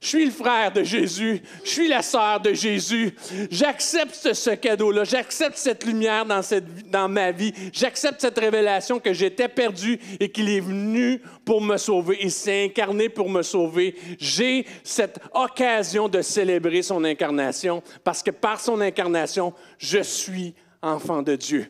Je 0.04 0.10
suis 0.10 0.24
le 0.26 0.30
frère 0.30 0.70
de 0.70 0.82
Jésus. 0.82 1.40
Je 1.64 1.70
suis 1.70 1.88
la 1.88 2.02
sœur 2.02 2.38
de 2.38 2.52
Jésus. 2.52 3.14
J'accepte 3.50 4.34
ce 4.34 4.50
cadeau-là. 4.50 5.04
J'accepte 5.04 5.56
cette 5.56 5.82
lumière 5.86 6.26
dans, 6.26 6.42
cette, 6.42 6.90
dans 6.90 7.08
ma 7.08 7.32
vie. 7.32 7.54
J'accepte 7.72 8.20
cette 8.20 8.38
révélation 8.38 9.00
que 9.00 9.14
j'étais 9.14 9.48
perdu 9.48 9.98
et 10.20 10.30
qu'il 10.30 10.50
est 10.50 10.60
venu 10.60 11.22
pour 11.46 11.62
me 11.62 11.78
sauver. 11.78 12.18
Il 12.20 12.30
s'est 12.30 12.66
incarné 12.66 13.08
pour 13.08 13.30
me 13.30 13.40
sauver. 13.40 13.96
J'ai 14.18 14.66
cette 14.82 15.20
occasion 15.32 16.06
de 16.10 16.20
célébrer 16.20 16.82
son 16.82 17.02
incarnation 17.02 17.82
parce 18.04 18.22
que 18.22 18.30
par 18.30 18.60
son 18.60 18.82
incarnation, 18.82 19.54
je 19.78 20.02
suis 20.02 20.52
enfant 20.82 21.22
de 21.22 21.34
Dieu. 21.34 21.66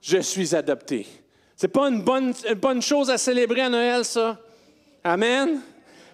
Je 0.00 0.18
suis 0.18 0.56
adopté. 0.56 1.06
C'est 1.54 1.68
pas 1.68 1.88
une 1.88 2.02
bonne, 2.02 2.34
une 2.44 2.54
bonne 2.54 2.82
chose 2.82 3.08
à 3.08 3.18
célébrer 3.18 3.60
à 3.60 3.68
Noël, 3.68 4.04
ça? 4.04 4.40
Amen? 5.04 5.60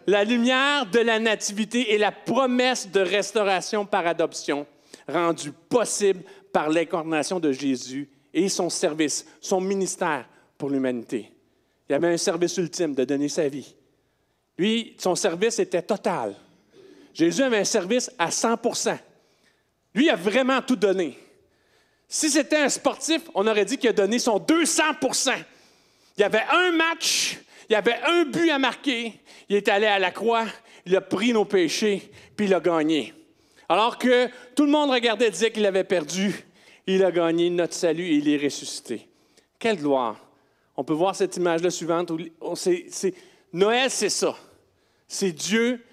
La 0.09 0.25
lumière 0.25 0.87
de 0.87 1.01
la 1.01 1.19
nativité 1.19 1.93
et 1.93 1.99
la 1.99 2.11
promesse 2.11 2.91
de 2.91 3.01
restauration 3.01 3.85
par 3.85 4.07
adoption, 4.07 4.67
rendue 5.07 5.53
possible 5.53 6.23
par 6.51 6.71
l'incarnation 6.71 7.39
de 7.39 7.53
Jésus 7.53 8.09
et 8.33 8.49
son 8.49 8.71
service, 8.71 9.27
son 9.39 9.61
ministère 9.61 10.27
pour 10.57 10.71
l'humanité. 10.71 11.31
Il 11.87 11.95
avait 11.95 12.09
un 12.09 12.17
service 12.17 12.57
ultime 12.57 12.95
de 12.95 13.05
donner 13.05 13.29
sa 13.29 13.49
vie. 13.49 13.75
Lui, 14.57 14.97
son 14.97 15.15
service 15.15 15.59
était 15.59 15.83
total. 15.83 16.35
Jésus 17.13 17.43
avait 17.43 17.59
un 17.59 17.65
service 17.65 18.11
à 18.19 18.31
100% 18.31 18.97
Lui 19.95 20.09
a 20.09 20.17
vraiment 20.17 20.63
tout 20.63 20.77
donné. 20.77 21.19
Si 22.09 22.31
c'était 22.31 22.57
un 22.57 22.71
sportif, 22.71 23.21
on 23.35 23.47
aurait 23.47 23.67
dit 23.67 23.77
qu'il 23.77 23.91
a 23.91 23.93
donné 23.93 24.19
son 24.19 24.39
200% 24.39 25.35
Il 26.17 26.21
y 26.23 26.25
avait 26.25 26.45
un 26.51 26.73
match, 26.73 27.41
il 27.69 27.75
avait 27.75 27.99
un 28.07 28.25
but 28.25 28.51
à 28.51 28.59
marquer. 28.59 29.15
Il 29.49 29.57
est 29.57 29.69
allé 29.69 29.87
à 29.87 29.99
la 29.99 30.11
croix, 30.11 30.47
il 30.87 30.97
a 30.97 31.01
pris 31.01 31.33
nos 31.33 31.45
péchés, 31.45 32.11
puis 32.37 32.47
il 32.47 32.55
a 32.55 32.61
gagné. 32.61 33.15
Alors 33.69 33.99
que 33.99 34.29
tout 34.55 34.65
le 34.65 34.71
monde 34.71 34.91
regardait 34.91 35.29
et 35.29 35.31
disait 35.31 35.51
qu'il 35.51 35.67
avait 35.67 35.85
perdu, 35.85 36.45
il 36.87 37.05
a 37.05 37.11
gagné 37.11 37.51
notre 37.51 37.75
salut 37.75 38.07
et 38.07 38.15
il 38.15 38.29
est 38.29 38.43
ressuscité. 38.43 39.07
Quelle 39.59 39.77
gloire! 39.77 40.17
On 40.77 40.85
peut 40.85 40.95
voir 40.95 41.17
cette 41.17 41.37
image-là 41.37 41.71
suivante. 41.71 42.13
Noël, 43.53 43.91
c'est 43.91 44.09
ça. 44.09 44.37
C'est 45.07 45.33
Dieu 45.33 45.85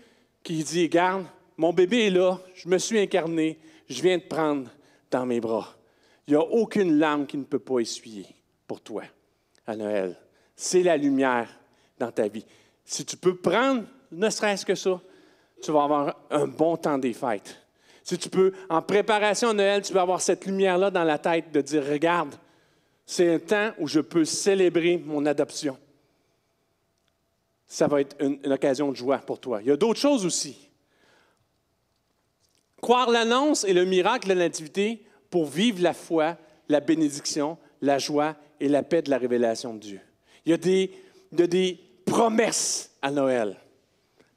qui 0.44 0.64
dit, 0.64 0.84
regarde, 0.84 1.26
mon 1.58 1.74
bébé 1.74 2.08
est 2.08 2.12
là, 2.12 2.40
je 2.54 2.70
me 2.70 2.78
suis 2.78 3.00
incarné, 3.00 3.58
je 3.90 4.02
viens 4.02 4.20
te 4.20 4.28
prendre 4.28 4.70
dans 5.10 5.26
mes 5.26 5.40
bras. 5.40 5.76
Il 6.28 6.32
n'y 6.32 6.38
a 6.38 6.44
aucune 6.44 6.98
larme 7.00 7.26
qui 7.26 7.38
ne 7.38 7.44
peut 7.44 7.60
pas 7.60 7.80
essuyer 7.80 8.26
pour 8.68 8.82
toi 8.82 9.04
à 9.66 9.76
Noël. 9.76 10.16
C'est 10.56 10.84
la 10.84 10.98
lumière 10.98 11.50
dans 11.98 12.12
ta 12.12 12.28
vie. 12.28 12.46
Si 12.84 13.06
tu 13.06 13.18
peux 13.18 13.36
prendre 13.36 13.84
ne 14.12 14.30
serait-ce 14.30 14.66
que 14.66 14.76
ça, 14.76 15.00
tu 15.62 15.72
vas 15.72 15.84
avoir 15.84 16.16
un 16.30 16.48
bon 16.48 16.78
temps 16.78 16.98
des 16.98 17.14
fêtes. 17.14 17.58
Si 18.04 18.18
tu 18.18 18.30
peux, 18.30 18.54
en 18.70 18.82
préparation 18.82 19.50
à 19.50 19.54
Noël, 19.54 19.82
tu 19.82 19.94
vas 19.94 20.02
avoir 20.02 20.22
cette 20.22 20.46
lumière-là 20.46 20.92
dans 20.92 21.04
la 21.04 21.18
tête 21.18 21.52
de 21.52 21.62
dire, 21.62 21.84
regarde, 21.86 22.36
c'est 23.06 23.34
un 23.34 23.40
temps 23.40 23.72
où 23.80 23.88
je 23.88 24.00
peux 24.00 24.26
célébrer 24.26 24.98
mon 24.98 25.26
adoption. 25.26 25.78
Ça 27.68 27.88
va 27.88 28.02
être 28.02 28.16
une, 28.20 28.40
occasion 28.52 28.92
de 28.92 28.96
joie 28.96 29.18
pour 29.18 29.40
toi. 29.40 29.60
Il 29.62 29.68
y 29.68 29.72
a 29.72 29.78
d'autres 29.78 30.00
choses 30.00 30.26
aussi. 30.26 30.70
Croire 32.80 33.10
l'annonce 33.10 33.64
et 33.64 33.74
le 33.74 33.86
miracle 33.86 34.30
de 34.30 34.34
la 34.34 34.46
Nativité 34.46 35.04
pour 35.32 35.46
vivre 35.46 35.82
la 35.82 35.94
foi, 35.94 36.38
la 36.70 36.80
bénédiction, 36.80 37.58
la 37.82 37.98
joie 37.98 38.36
et 38.60 38.70
la 38.70 38.84
paix 38.84 39.02
de 39.02 39.10
la 39.10 39.18
révélation 39.18 39.74
de 39.74 39.80
Dieu. 39.80 40.00
Il 40.46 40.52
y 40.52 40.54
a 40.54 40.58
des, 40.58 40.92
des 41.32 41.80
promesses 42.06 42.92
à 43.02 43.12
Noël, 43.12 43.58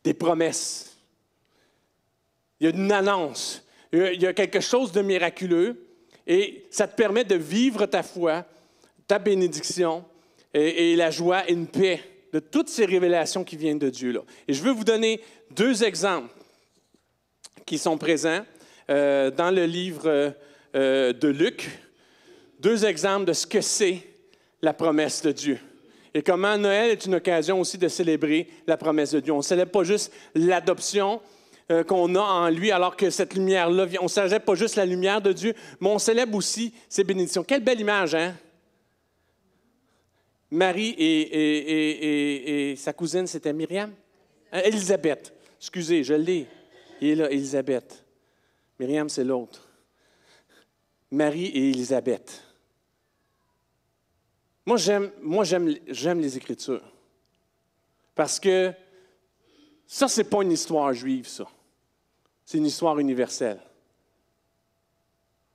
des 0.03 0.15
promesses. 0.15 0.97
Il 2.61 2.65
y 2.65 2.73
a 2.73 2.75
une 2.75 2.91
annonce, 2.91 3.65
il 3.93 4.21
y 4.21 4.27
a 4.27 4.33
quelque 4.33 4.61
chose 4.61 4.91
de 4.93 5.03
miraculeux 5.03 5.87
et 6.27 6.67
ça 6.71 6.89
te 6.89 6.97
permet 6.97 7.25
de 7.25 7.37
vivre 7.37 7.87
ta 7.87 8.03
foi, 8.03 8.45
ta 9.07 9.19
bénédiction 9.19 10.05
et, 10.53 10.97
la 10.97 11.11
joie 11.11 11.49
et 11.49 11.53
une 11.53 11.67
paix 11.67 12.03
de 12.33 12.39
toutes 12.39 12.69
ces 12.69 12.85
révélations 12.85 13.45
qui 13.45 13.57
viennent 13.57 13.79
de 13.79 13.91
Dieu. 13.91 14.21
Et 14.47 14.53
je 14.53 14.63
veux 14.63 14.73
vous 14.73 14.85
donner 14.85 15.21
deux 15.51 15.85
exemples 15.85 16.35
qui 17.65 17.79
sont 17.79 17.97
présents 17.97 18.45
euh, 18.91 19.31
dans 19.31 19.51
le 19.51 19.65
livre 19.65 20.35
euh, 20.75 21.13
de 21.13 21.29
Luc, 21.29 21.69
deux 22.61 22.85
exemples 22.85 23.27
de 23.27 23.33
ce 23.33 23.47
que 23.47 23.61
c'est 23.61 24.01
la 24.61 24.75
promesse 24.75 25.23
de 25.23 25.33
Dieu. 25.33 25.59
Et 26.15 26.23
comment 26.23 26.57
Noël 26.57 26.91
est 26.91 27.07
une 27.07 27.15
occasion 27.17 27.61
aussi 27.61 27.79
de 27.79 27.89
célébrer 27.89 28.49
la 28.67 28.77
promesse 28.77 29.13
de 29.13 29.21
Dieu. 29.21 29.33
On 29.33 29.39
ne 29.39 29.43
célèbre 29.43 29.71
pas 29.71 29.85
juste 29.85 30.13
l'adoption 30.35 31.21
euh, 31.71 31.85
qu'on 31.85 32.15
a 32.15 32.21
en 32.21 32.49
lui, 32.49 32.71
alors 32.71 32.97
que 32.97 33.11
cette 33.11 33.35
lumière-là 33.35 33.85
vient. 33.85 34.01
On 34.01 34.05
ne 34.05 34.09
célèbre 34.09 34.45
pas 34.45 34.55
juste 34.55 34.77
la 34.77 34.87
lumière 34.87 35.21
de 35.21 35.33
Dieu, 35.33 35.55
mais 35.81 35.89
on 35.89 35.99
célèbre 35.99 36.37
aussi 36.37 36.73
ses 36.89 37.05
bénédictions. 37.05 37.45
Quelle 37.45 37.63
belle 37.63 37.81
image, 37.81 38.15
hein? 38.15 38.35
Marie 40.51 40.95
et, 40.99 42.71
et 42.71 42.77
sa 42.77 42.95
cousine, 42.95 43.27
c'était 43.27 43.53
Myriam? 43.53 43.93
Euh, 44.55 44.63
Élisabeth. 44.65 45.35
Excusez, 45.61 46.03
je 46.05 46.15
l'ai. 46.15 46.47
Il 47.03 47.09
est 47.09 47.15
là, 47.17 47.31
Élisabeth. 47.31 48.03
Myriam, 48.81 49.09
c'est 49.11 49.25
l'autre. 49.25 49.69
Marie 51.11 51.47
et 51.47 51.69
Élisabeth. 51.71 52.43
Moi, 54.69 55.45
j'aime, 55.45 56.21
les 56.21 56.37
Écritures. 56.37 56.83
Parce 58.15 58.39
que 58.39 58.71
ça, 59.87 60.09
ce 60.09 60.21
n'est 60.21 60.29
pas 60.29 60.43
une 60.43 60.53
histoire 60.53 60.93
juive, 60.93 61.27
ça. 61.27 61.47
C'est 62.45 62.59
une 62.59 62.67
histoire 62.67 62.99
universelle. 62.99 63.63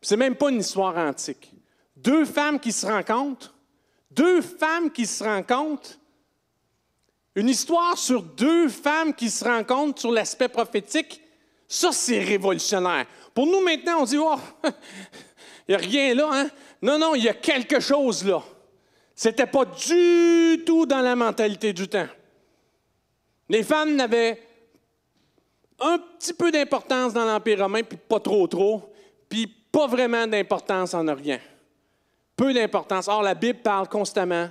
C'est 0.01 0.17
même 0.17 0.35
pas 0.35 0.49
une 0.49 0.61
histoire 0.61 0.97
antique. 0.97 1.51
Deux 1.95 2.25
femmes 2.25 2.59
qui 2.59 2.71
se 2.71 2.87
rencontrent, 2.87 3.53
deux 4.09 4.41
femmes 4.41 4.89
qui 4.89 5.05
se 5.05 5.23
rencontrent, 5.23 5.99
une 7.35 7.49
histoire 7.49 7.95
sur 7.95 8.23
deux 8.23 8.67
femmes 8.67 9.13
qui 9.13 9.29
se 9.29 9.45
rencontrent 9.45 9.99
sur 9.99 10.11
l'aspect 10.11 10.49
prophétique, 10.49 11.21
ça, 11.67 11.91
c'est 11.91 12.19
révolutionnaire. 12.19 13.05
Pour 13.35 13.45
nous, 13.45 13.61
maintenant, 13.61 14.01
on 14.01 14.05
dit, 14.05 14.17
oh, 14.17 14.39
il 14.63 14.71
n'y 15.69 15.75
a 15.75 15.77
rien 15.77 16.15
là, 16.15 16.29
hein? 16.31 16.49
Non, 16.81 16.97
non, 16.97 17.13
il 17.13 17.23
y 17.23 17.29
a 17.29 17.35
quelque 17.35 17.79
chose 17.79 18.25
là. 18.25 18.43
C'était 19.23 19.47
pas 19.47 19.63
du 19.63 20.65
tout 20.65 20.85
dans 20.85 20.99
la 20.99 21.15
mentalité 21.15 21.71
du 21.71 21.87
temps. 21.87 22.09
Les 23.47 23.63
femmes 23.63 23.95
n'avaient 23.95 24.37
un 25.79 25.97
petit 25.97 26.33
peu 26.33 26.51
d'importance 26.51 27.13
dans 27.13 27.23
l'Empire 27.23 27.59
romain, 27.59 27.83
puis 27.83 27.97
pas 27.97 28.19
trop 28.19 28.45
trop, 28.47 28.93
puis 29.29 29.47
pas 29.47 29.87
vraiment 29.87 30.27
d'importance 30.27 30.93
en 30.93 31.07
Orient. 31.07 31.39
Peu 32.35 32.53
d'importance. 32.53 33.07
Or, 33.07 33.23
la 33.23 33.33
Bible 33.33 33.59
parle 33.59 33.87
constamment 33.87 34.49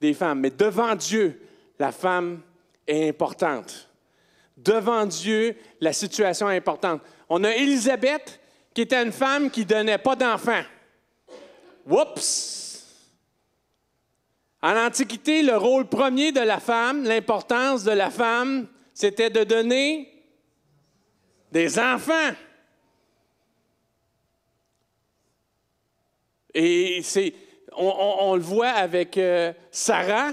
des 0.00 0.14
femmes, 0.14 0.40
mais 0.40 0.52
devant 0.52 0.94
Dieu, 0.94 1.42
la 1.78 1.92
femme 1.92 2.40
est 2.86 3.10
importante. 3.10 3.90
Devant 4.56 5.04
Dieu, 5.04 5.54
la 5.82 5.92
situation 5.92 6.48
est 6.48 6.56
importante. 6.56 7.02
On 7.28 7.44
a 7.44 7.54
Élisabeth, 7.54 8.40
qui 8.72 8.80
était 8.80 9.02
une 9.02 9.12
femme 9.12 9.50
qui 9.50 9.60
ne 9.60 9.66
donnait 9.66 9.98
pas 9.98 10.16
d'enfants. 10.16 10.64
Oups! 11.86 12.67
En 14.60 14.76
Antiquité, 14.76 15.42
le 15.42 15.56
rôle 15.56 15.86
premier 15.86 16.32
de 16.32 16.40
la 16.40 16.58
femme, 16.58 17.04
l'importance 17.04 17.84
de 17.84 17.92
la 17.92 18.10
femme, 18.10 18.66
c'était 18.92 19.30
de 19.30 19.44
donner 19.44 20.12
des 21.52 21.78
enfants. 21.78 22.32
Et 26.54 27.00
c'est, 27.04 27.34
on, 27.76 28.34
le 28.34 28.42
voit 28.42 28.70
avec 28.70 29.16
euh, 29.16 29.52
Sarah, 29.70 30.32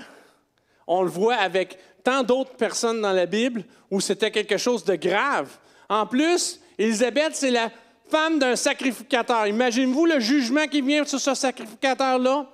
on 0.88 1.04
le 1.04 1.10
voit 1.10 1.36
avec 1.36 1.78
tant 2.04 2.24
d'autres 2.24 2.56
personnes 2.56 3.02
dans 3.02 3.12
la 3.14 3.28
Bible 3.28 3.64
où 3.92 4.02
c'était 4.02 4.32
quelque 4.32 4.58
chose 4.58 4.84
de 4.84 4.96
grave. 4.96 5.56
En 5.88 6.08
plus, 6.08 6.60
Élisabeth, 6.80 7.36
c'est 7.36 7.52
la 7.52 7.70
femme 8.10 8.40
d'un 8.40 8.56
sacrificateur. 8.56 9.46
Imaginez-vous 9.46 10.06
le 10.08 10.20
jugement 10.20 10.66
qui 10.66 10.82
vient 10.82 11.06
sur 11.06 11.20
ce 11.20 11.36
sacrificateur-là. 11.36 12.48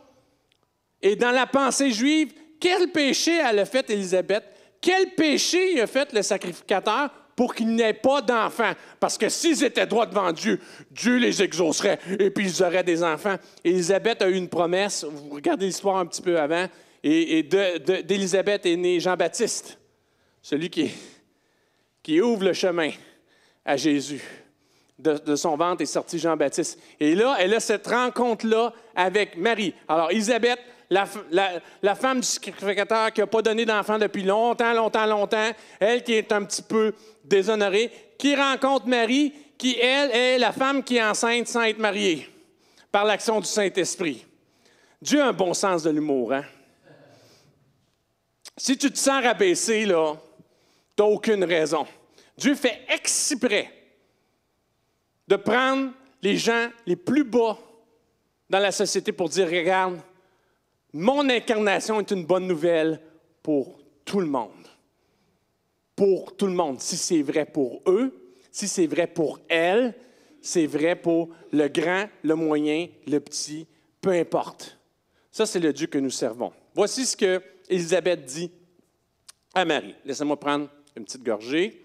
Et 1.02 1.16
dans 1.16 1.32
la 1.32 1.48
pensée 1.48 1.92
juive, 1.92 2.34
quel 2.60 2.90
péché 2.90 3.40
elle 3.44 3.60
a 3.60 3.66
fait 3.66 3.90
Élisabeth? 3.90 4.44
Quel 4.80 5.12
péché 5.16 5.80
a 5.82 5.88
fait 5.88 6.12
le 6.14 6.22
sacrificateur 6.22 7.10
pour 7.36 7.56
qu'il 7.56 7.68
n'y 7.68 7.82
ait 7.82 7.94
pas 7.94 8.22
d'enfants? 8.22 8.74
Parce 9.00 9.18
que 9.18 9.30
s'ils 9.30 9.64
étaient 9.64 9.86
droits 9.86 10.06
devant 10.06 10.32
Dieu, 10.32 10.60
Dieu 10.92 11.18
les 11.18 11.42
exaucerait 11.42 12.00
et 12.20 12.30
puis 12.30 12.46
ils 12.46 12.64
auraient 12.64 12.84
des 12.84 13.04
enfants. 13.04 13.36
Élisabeth 13.64 14.22
a 14.22 14.30
eu 14.30 14.36
une 14.36 14.50
promesse, 14.50 15.04
vous 15.04 15.36
regardez 15.36 15.66
l'histoire 15.66 15.98
un 15.98 16.06
petit 16.06 16.22
peu 16.22 16.40
avant, 16.40 16.68
et, 17.04 17.44
d'Élisabeth 17.44 18.66
est 18.66 18.76
né 18.76 19.00
Jean-Baptiste, 19.00 19.80
celui 20.42 20.70
qui, 20.70 20.92
qui 22.04 22.22
ouvre 22.22 22.44
le 22.44 22.54
chemin 22.54 22.92
à 23.66 23.76
Jésus 23.76 24.22
de, 25.02 25.36
son 25.36 25.56
ventre 25.58 25.82
est 25.82 25.88
sorti 25.88 26.20
Jean-Baptiste. 26.20 26.80
Et 27.00 27.16
là, 27.16 27.38
elle 27.40 27.54
a 27.54 27.60
cette 27.60 27.88
rencontre-là 27.88 28.74
avec 28.96 29.38
Marie. 29.38 29.74
Alors, 29.88 30.12
Elisabeth, 30.12 30.60
la, 30.92 31.96
femme 31.96 32.20
du 32.20 32.28
sacrificateur 32.28 33.14
qui 33.14 33.22
n'a 33.22 33.28
pas 33.28 33.42
donné 33.42 33.66
d'enfant 33.66 33.98
depuis 33.98 34.24
longtemps, 34.24 34.74
longtemps, 34.74 35.06
longtemps, 35.06 35.52
elle 35.80 36.04
qui 36.04 36.14
est 36.14 36.32
un 36.34 36.44
petit 36.44 36.62
peu 36.62 36.94
déshonorée, 37.24 37.92
qui 38.18 38.36
rencontre 38.36 38.88
Marie, 38.88 39.34
qui, 39.58 39.78
elle, 39.80 40.12
est 40.12 40.38
la 40.38 40.52
femme 40.52 40.84
qui 40.84 40.98
est 40.98 41.04
enceinte 41.04 41.48
sans 41.48 41.62
être 41.62 41.80
mariée, 41.80 42.30
par 42.92 43.06
l'action 43.06 43.40
du 43.40 43.48
Saint-Esprit. 43.48 44.26
Dieu 45.02 45.22
a 45.22 45.28
un 45.28 45.34
bon 45.34 45.54
sens 45.54 45.84
de 45.84 45.90
l'humour, 45.90 46.34
hein? 46.34 46.44
Si 48.58 48.78
tu 48.78 48.92
te 48.92 48.98
sens 48.98 49.24
rabaissé, 49.24 49.86
là, 49.86 50.16
tu 50.96 51.02
n'as 51.02 51.10
aucune 51.10 51.44
raison. 51.46 51.88
Dieu 52.38 52.54
fait 52.54 52.82
exprès 52.90 53.72
de 55.28 55.38
prendre 55.38 55.92
les 56.22 56.38
gens 56.38 56.68
les 56.86 56.98
plus 56.98 57.24
bas 57.24 57.58
dans 58.50 58.60
la 58.60 58.72
société 58.72 59.12
pour 59.14 59.30
dire, 59.30 59.48
regarde, 59.48 60.00
mon 60.94 61.30
incarnation 61.30 62.00
est 62.00 62.12
une 62.12 62.26
bonne 62.26 62.48
nouvelle 62.48 63.00
pour 63.44 63.80
tout 64.06 64.20
le 64.20 64.28
monde. 64.28 64.68
Pour 65.96 66.36
tout 66.36 66.48
le 66.48 66.54
monde. 66.54 66.80
Si 66.80 66.98
c'est 66.98 67.22
vrai 67.22 67.46
pour 67.46 67.82
eux, 67.88 68.36
si 68.52 68.68
c'est 68.68 68.88
vrai 68.88 69.08
pour 69.08 69.40
elles, 69.48 69.96
c'est 70.42 70.66
vrai 70.66 70.96
pour 70.96 71.30
le 71.52 71.68
grand, 71.68 72.10
le 72.24 72.36
moyen, 72.36 72.88
le 73.08 73.20
petit, 73.20 73.68
peu 74.02 74.10
importe. 74.10 74.78
Ça, 75.32 75.46
c'est 75.46 75.60
le 75.60 75.72
Dieu 75.72 75.88
que 75.88 76.00
nous 76.00 76.10
servons. 76.10 76.52
Voici 76.74 77.06
ce 77.06 77.16
que 77.16 77.42
Élisabeth 77.70 78.26
dit 78.26 78.52
à 79.54 79.64
Marie. 79.64 79.96
Laissez-moi 80.04 80.38
prendre 80.38 80.70
une 80.96 81.06
petite 81.06 81.24
gorgée. 81.24 81.84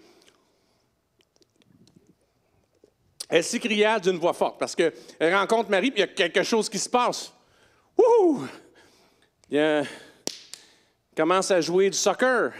Elle 3.29 3.43
s'écria 3.43 3.99
d'une 3.99 4.17
voix 4.17 4.33
forte 4.33 4.59
parce 4.59 4.75
qu'elle 4.75 4.93
rencontre 5.19 5.69
Marie, 5.69 5.91
puis 5.91 5.99
il 5.99 6.05
y 6.05 6.09
a 6.09 6.13
quelque 6.13 6.43
chose 6.43 6.69
qui 6.69 6.79
se 6.79 6.89
passe. 6.89 7.33
Wouhou! 7.97 8.47
Il 9.49 9.85
commence 11.15 11.51
à 11.51 11.61
jouer 11.61 11.89
du 11.89 11.97
soccer. 11.97 12.51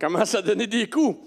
commence 0.00 0.34
à 0.34 0.42
donner 0.42 0.66
des 0.66 0.88
coups. 0.88 1.18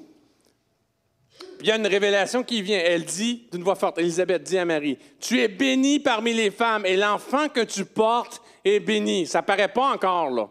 Puis 1.57 1.67
il 1.67 1.67
y 1.67 1.71
a 1.71 1.77
une 1.77 1.87
révélation 1.87 2.43
qui 2.43 2.61
vient. 2.61 2.79
Elle 2.79 3.05
dit 3.05 3.47
d'une 3.51 3.63
voix 3.63 3.75
forte, 3.75 3.97
Élisabeth 3.97 4.43
dit 4.43 4.57
à 4.57 4.65
Marie, 4.65 4.97
Tu 5.19 5.39
es 5.39 5.47
bénie 5.47 5.99
parmi 5.99 6.33
les 6.33 6.51
femmes 6.51 6.85
et 6.85 6.97
l'enfant 6.97 7.47
que 7.47 7.61
tu 7.61 7.85
portes 7.85 8.41
est 8.63 8.81
béni. 8.81 9.25
Ça 9.25 9.41
paraît 9.41 9.71
pas 9.71 9.93
encore 9.93 10.29
là. 10.29 10.49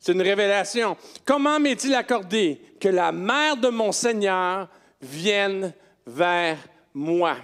C'est 0.00 0.12
une 0.12 0.22
révélation. 0.22 0.96
Comment 1.24 1.58
m'est-il 1.60 1.94
accordé 1.94 2.60
que 2.80 2.88
la 2.88 3.12
mère 3.12 3.56
de 3.56 3.68
mon 3.68 3.92
Seigneur 3.92 4.68
vienne 5.00 5.72
vers 6.06 6.58
moi? 6.92 7.36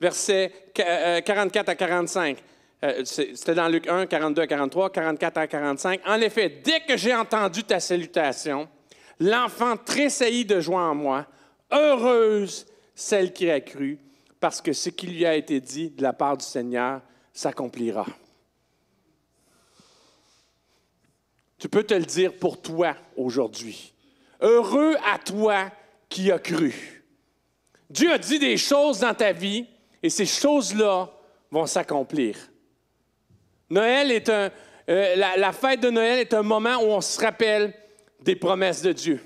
Versets 0.00 0.70
44 0.72 1.68
à 1.68 1.74
45. 1.74 2.38
Euh, 2.84 3.04
c'était 3.04 3.54
dans 3.54 3.68
Luc 3.68 3.88
1, 3.88 4.06
42 4.06 4.42
à 4.42 4.46
43, 4.46 4.90
44 4.90 5.38
à 5.38 5.46
45. 5.46 6.00
En 6.06 6.20
effet, 6.20 6.60
dès 6.62 6.80
que 6.80 6.96
j'ai 6.96 7.14
entendu 7.14 7.64
ta 7.64 7.80
salutation, 7.80 8.68
l'enfant 9.18 9.76
tressaillit 9.76 10.44
de 10.44 10.60
joie 10.60 10.82
en 10.82 10.94
moi. 10.94 11.26
Heureuse 11.72 12.66
celle 12.94 13.32
qui 13.32 13.50
a 13.50 13.60
cru, 13.60 13.98
parce 14.40 14.60
que 14.60 14.72
ce 14.72 14.88
qui 14.88 15.06
lui 15.06 15.26
a 15.26 15.36
été 15.36 15.60
dit 15.60 15.90
de 15.90 16.02
la 16.02 16.12
part 16.12 16.36
du 16.36 16.44
Seigneur 16.44 17.02
s'accomplira. 17.32 18.06
Tu 21.58 21.68
peux 21.68 21.84
te 21.84 21.94
le 21.94 22.04
dire 22.04 22.34
pour 22.34 22.60
toi 22.60 22.96
aujourd'hui. 23.16 23.92
Heureux 24.40 24.96
à 25.12 25.18
toi 25.18 25.70
qui 26.08 26.30
as 26.30 26.38
cru. 26.38 27.04
Dieu 27.88 28.12
a 28.12 28.18
dit 28.18 28.38
des 28.38 28.56
choses 28.56 29.00
dans 29.00 29.14
ta 29.14 29.32
vie 29.32 29.66
et 30.02 30.10
ces 30.10 30.26
choses-là 30.26 31.10
vont 31.50 31.66
s'accomplir. 31.66 32.36
Noël 33.70 34.10
est 34.12 34.28
un, 34.28 34.50
euh, 34.88 35.16
la, 35.16 35.52
fête 35.52 35.80
de 35.80 35.90
Noël 35.90 36.20
est 36.20 36.34
un 36.34 36.42
moment 36.42 36.76
où 36.76 36.86
on 36.86 37.00
se 37.00 37.20
rappelle 37.20 37.74
des 38.20 38.36
promesses 38.36 38.82
de 38.82 38.92
Dieu. 38.92 39.20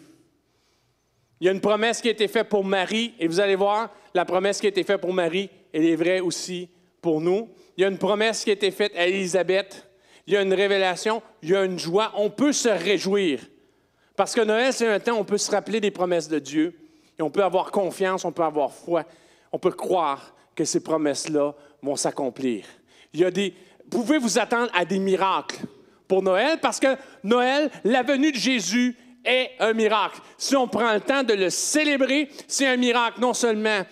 Il 1.40 1.46
y 1.46 1.48
a 1.48 1.52
une 1.52 1.60
promesse 1.60 2.00
qui 2.00 2.08
a 2.08 2.12
été 2.12 2.28
faite 2.28 2.48
pour 2.48 2.64
Marie, 2.64 3.14
et 3.18 3.26
vous 3.26 3.40
allez 3.40 3.56
voir, 3.56 3.90
la 4.14 4.24
promesse 4.24 4.60
qui 4.60 4.66
a 4.66 4.70
été 4.70 4.84
faite 4.84 5.00
pour 5.00 5.12
Marie, 5.12 5.50
elle 5.72 5.84
est 5.84 5.96
vraie 5.96 6.20
aussi 6.20 6.68
pour 7.00 7.20
nous. 7.20 7.48
Il 7.76 7.82
y 7.82 7.84
a 7.84 7.88
une 7.88 7.98
promesse 7.98 8.44
qui 8.44 8.50
a 8.50 8.54
été 8.54 8.70
faite 8.70 8.92
à 8.96 9.06
Élisabeth. 9.06 9.86
Il 10.26 10.34
y 10.34 10.36
a 10.36 10.42
une 10.42 10.52
révélation, 10.52 11.22
il 11.42 11.50
y 11.50 11.56
a 11.56 11.64
une 11.64 11.78
joie. 11.78 12.12
On 12.16 12.30
peut 12.30 12.52
se 12.52 12.68
réjouir. 12.68 13.40
Parce 14.16 14.34
que 14.34 14.42
Noël, 14.42 14.72
c'est 14.72 14.86
un 14.86 15.00
temps 15.00 15.16
où 15.16 15.20
on 15.20 15.24
peut 15.24 15.38
se 15.38 15.50
rappeler 15.50 15.80
des 15.80 15.90
promesses 15.90 16.28
de 16.28 16.38
Dieu. 16.38 16.74
Et 17.18 17.22
on 17.22 17.30
peut 17.30 17.44
avoir 17.44 17.70
confiance, 17.70 18.24
on 18.24 18.32
peut 18.32 18.42
avoir 18.42 18.72
foi. 18.72 19.04
On 19.52 19.58
peut 19.58 19.70
croire 19.70 20.34
que 20.54 20.64
ces 20.64 20.80
promesses-là 20.80 21.54
vont 21.82 21.96
s'accomplir. 21.96 22.64
Il 23.12 23.20
y 23.20 23.24
a 23.24 23.30
des, 23.30 23.54
pouvez 23.90 24.18
vous 24.18 24.38
attendre 24.38 24.70
à 24.74 24.84
des 24.84 24.98
miracles 24.98 25.58
pour 26.08 26.22
Noël 26.22 26.58
parce 26.62 26.80
que 26.80 26.96
Noël, 27.22 27.70
la 27.84 28.02
venue 28.02 28.32
de 28.32 28.36
Jésus 28.36 28.96
est 29.24 29.50
un 29.58 29.72
miracle. 29.72 30.20
Si 30.38 30.56
on 30.56 30.66
prend 30.66 30.94
le 30.94 31.00
temps 31.00 31.22
de 31.22 31.34
le 31.34 31.50
célébrer, 31.50 32.30
c'est 32.48 32.66
un 32.66 32.76
miracle 32.76 33.20
non 33.20 33.34
seulement 33.34 33.82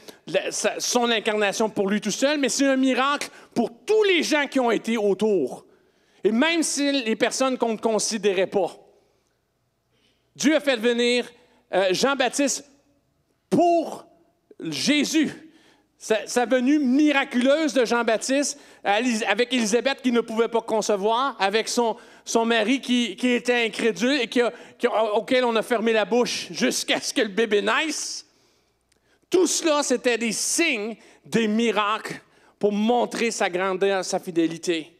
son 0.78 1.10
incarnation 1.10 1.68
pour 1.68 1.88
lui 1.88 2.00
tout 2.00 2.10
seul, 2.10 2.38
mais 2.38 2.48
c'est 2.48 2.66
un 2.66 2.76
miracle 2.76 3.28
pour 3.54 3.70
tous 3.84 4.02
les 4.04 4.22
gens 4.22 4.46
qui 4.46 4.60
ont 4.60 4.70
été 4.70 4.96
autour. 4.96 5.66
Et 6.24 6.32
même 6.32 6.62
si 6.62 6.90
les 7.04 7.16
personnes 7.16 7.58
qu'on 7.58 7.74
ne 7.74 7.78
considérait 7.78 8.46
pas. 8.46 8.70
Dieu 10.34 10.54
a 10.54 10.60
fait 10.60 10.76
venir 10.76 11.26
euh, 11.74 11.88
Jean-Baptiste 11.92 12.64
pour 13.50 14.06
Jésus. 14.60 15.47
Sa, 16.00 16.46
venue 16.46 16.78
miraculeuse 16.78 17.74
de 17.74 17.84
Jean-Baptiste 17.84 18.60
avec 18.84 19.52
Élisabeth 19.52 20.00
qui 20.00 20.12
ne 20.12 20.20
pouvait 20.20 20.46
pas 20.46 20.60
concevoir, 20.60 21.36
avec 21.40 21.68
son, 21.68 21.96
mari 22.44 22.80
qui, 22.80 23.16
était 23.20 23.66
incrédule 23.66 24.20
et 24.20 24.30
auquel 25.14 25.44
on 25.44 25.56
a 25.56 25.62
fermé 25.62 25.92
la 25.92 26.04
bouche 26.04 26.46
jusqu'à 26.52 27.00
ce 27.00 27.12
que 27.12 27.22
le 27.22 27.28
bébé 27.28 27.62
naisse. 27.62 28.24
Tout 29.28 29.48
cela, 29.48 29.82
c'était 29.82 30.18
des 30.18 30.30
signes, 30.30 30.96
des 31.24 31.48
miracles 31.48 32.22
pour 32.60 32.72
montrer 32.72 33.32
sa 33.32 33.50
grandeur, 33.50 34.04
sa 34.04 34.20
fidélité. 34.20 34.92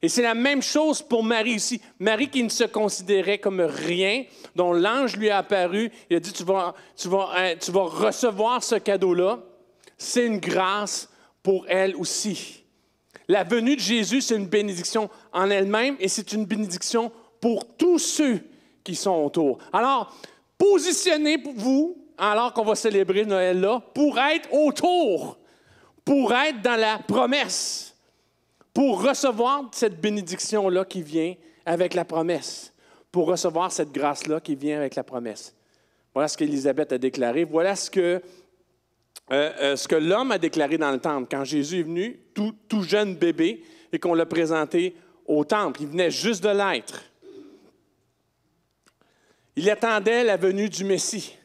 Et 0.00 0.08
c'est 0.08 0.22
la 0.22 0.34
même 0.34 0.62
chose 0.62 1.02
pour 1.02 1.22
Marie 1.22 1.52
ici. 1.52 1.82
Marie 1.98 2.30
qui 2.30 2.42
ne 2.42 2.48
se 2.48 2.64
considérait 2.64 3.38
comme 3.38 3.60
rien, 3.60 4.24
dont 4.56 4.72
l'ange 4.72 5.16
lui 5.16 5.28
a 5.28 5.38
apparu, 5.38 5.90
il 6.08 6.16
a 6.16 6.20
dit, 6.20 6.32
hein, 6.48 6.74
tu 6.98 7.08
vas 7.08 7.82
recevoir 7.82 8.64
ce 8.64 8.76
cadeau-là 8.76 9.40
c'est 9.98 10.24
une 10.24 10.38
grâce 10.38 11.08
pour 11.42 11.66
elle 11.68 11.96
aussi. 11.96 12.64
La 13.26 13.44
venue 13.44 13.76
de 13.76 13.80
Jésus, 13.80 14.22
c'est 14.22 14.36
une 14.36 14.46
bénédiction 14.46 15.10
en 15.32 15.50
elle-même 15.50 15.96
et 16.00 16.08
c'est 16.08 16.32
une 16.32 16.46
bénédiction 16.46 17.12
pour 17.40 17.66
tous 17.76 17.98
ceux 17.98 18.40
qui 18.82 18.94
sont 18.94 19.24
autour. 19.24 19.58
Alors, 19.72 20.16
positionnez-vous, 20.56 21.96
alors 22.16 22.54
qu'on 22.54 22.64
va 22.64 22.74
célébrer 22.74 23.26
Noël 23.26 23.60
là, 23.60 23.82
pour 23.92 24.18
être 24.18 24.52
autour, 24.52 25.38
pour 26.04 26.32
être 26.32 26.62
dans 26.62 26.80
la 26.80 26.98
promesse, 26.98 27.94
pour 28.72 29.02
recevoir 29.02 29.68
cette 29.72 30.00
bénédiction-là 30.00 30.84
qui 30.84 31.02
vient 31.02 31.34
avec 31.66 31.92
la 31.92 32.04
promesse, 32.04 32.72
pour 33.12 33.26
recevoir 33.26 33.70
cette 33.70 33.92
grâce-là 33.92 34.40
qui 34.40 34.54
vient 34.54 34.78
avec 34.78 34.94
la 34.94 35.04
promesse. 35.04 35.54
Voilà 36.14 36.28
ce 36.28 36.36
qu'Élisabeth 36.36 36.92
a 36.92 36.98
déclaré. 36.98 37.44
Voilà 37.44 37.76
ce 37.76 37.90
que 37.90 38.22
euh, 39.30 39.52
euh, 39.60 39.76
ce 39.76 39.86
que 39.86 39.94
l'homme 39.94 40.32
a 40.32 40.38
déclaré 40.38 40.78
dans 40.78 40.90
le 40.90 40.98
temple 40.98 41.28
quand 41.30 41.44
Jésus 41.44 41.80
est 41.80 41.82
venu, 41.82 42.18
tout, 42.34 42.54
tout 42.68 42.82
jeune 42.82 43.14
bébé, 43.14 43.62
et 43.92 43.98
qu'on 43.98 44.14
l'a 44.14 44.26
présenté 44.26 44.94
au 45.26 45.44
temple. 45.44 45.82
Il 45.82 45.88
venait 45.88 46.10
juste 46.10 46.42
de 46.42 46.48
l'être. 46.48 47.02
Il 49.56 49.68
attendait 49.70 50.24
la 50.24 50.36
venue 50.36 50.68
du 50.68 50.84
Messie. 50.84 51.36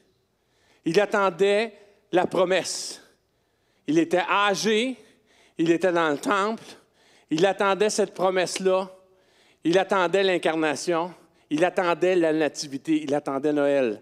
Il 0.85 0.99
attendait 0.99 1.73
la 2.11 2.27
promesse. 2.27 3.01
Il 3.87 3.99
était 3.99 4.23
âgé, 4.29 4.97
il 5.57 5.71
était 5.71 5.91
dans 5.91 6.09
le 6.09 6.17
temple, 6.17 6.63
il 7.29 7.45
attendait 7.45 7.89
cette 7.89 8.13
promesse-là, 8.13 8.89
il 9.63 9.77
attendait 9.77 10.23
l'incarnation, 10.23 11.13
il 11.49 11.63
attendait 11.65 12.15
la 12.15 12.33
nativité, 12.33 13.03
il 13.03 13.13
attendait 13.13 13.53
Noël. 13.53 14.01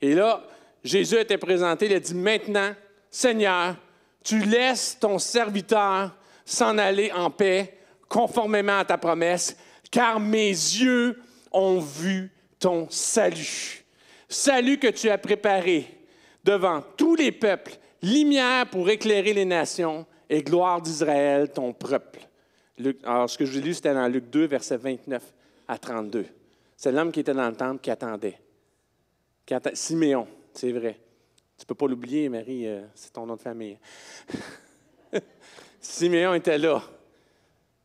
Et 0.00 0.14
là, 0.14 0.44
Jésus 0.84 1.16
était 1.16 1.38
présenté, 1.38 1.86
il 1.86 1.94
a 1.94 2.00
dit, 2.00 2.14
maintenant, 2.14 2.72
Seigneur, 3.16 3.76
tu 4.22 4.40
laisses 4.40 4.98
ton 5.00 5.18
serviteur 5.18 6.14
s'en 6.44 6.76
aller 6.76 7.10
en 7.12 7.30
paix, 7.30 7.78
conformément 8.10 8.80
à 8.80 8.84
ta 8.84 8.98
promesse, 8.98 9.56
car 9.90 10.20
mes 10.20 10.50
yeux 10.50 11.18
ont 11.50 11.80
vu 11.80 12.30
ton 12.58 12.86
salut. 12.90 13.86
Salut 14.28 14.76
que 14.76 14.88
tu 14.88 15.08
as 15.08 15.16
préparé 15.16 15.98
devant 16.44 16.82
tous 16.94 17.14
les 17.14 17.32
peuples, 17.32 17.78
lumière 18.02 18.68
pour 18.68 18.86
éclairer 18.90 19.32
les 19.32 19.46
nations 19.46 20.04
et 20.28 20.42
gloire 20.42 20.82
d'Israël, 20.82 21.50
ton 21.50 21.72
peuple. 21.72 22.20
alors, 23.02 23.30
ce 23.30 23.38
que 23.38 23.46
je 23.46 23.52
vous 23.52 23.58
ai 23.58 23.62
lu, 23.62 23.72
c'était 23.72 23.94
dans 23.94 24.08
Luc 24.08 24.28
2, 24.28 24.44
versets 24.44 24.76
29 24.76 25.22
à 25.68 25.78
32. 25.78 26.26
C'est 26.76 26.92
l'homme 26.92 27.10
qui 27.10 27.20
était 27.20 27.32
dans 27.32 27.48
le 27.48 27.56
temple 27.56 27.80
qui 27.80 27.90
attendait. 27.90 28.38
Qui. 29.46 29.54
Siméon, 29.72 30.28
c'est 30.52 30.72
vrai. 30.72 31.00
Tu 31.56 31.62
ne 31.62 31.66
peux 31.66 31.74
pas 31.74 31.86
l'oublier, 31.86 32.28
Marie, 32.28 32.66
euh, 32.66 32.82
c'est 32.94 33.12
ton 33.12 33.26
nom 33.26 33.36
de 33.36 33.40
famille. 33.40 33.78
Siméon 35.80 36.34
était 36.34 36.58
là. 36.58 36.82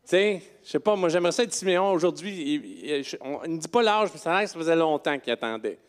Tu 0.04 0.10
sais, 0.10 0.44
je 0.64 0.70
sais 0.70 0.80
pas, 0.80 0.96
moi 0.96 1.08
j'aimerais 1.08 1.32
ça 1.32 1.44
être 1.44 1.54
Siméon 1.54 1.92
aujourd'hui. 1.92 2.56
Il, 2.56 3.04
ne 3.48 3.58
dit 3.58 3.68
pas 3.68 3.82
l'âge, 3.82 4.10
mais 4.12 4.20
ça 4.20 4.34
a 4.34 4.40
l'air 4.40 4.48
que 4.48 4.54
ça 4.54 4.60
faisait 4.60 4.76
longtemps 4.76 5.18
qu'il 5.20 5.32
attendait. 5.32 5.80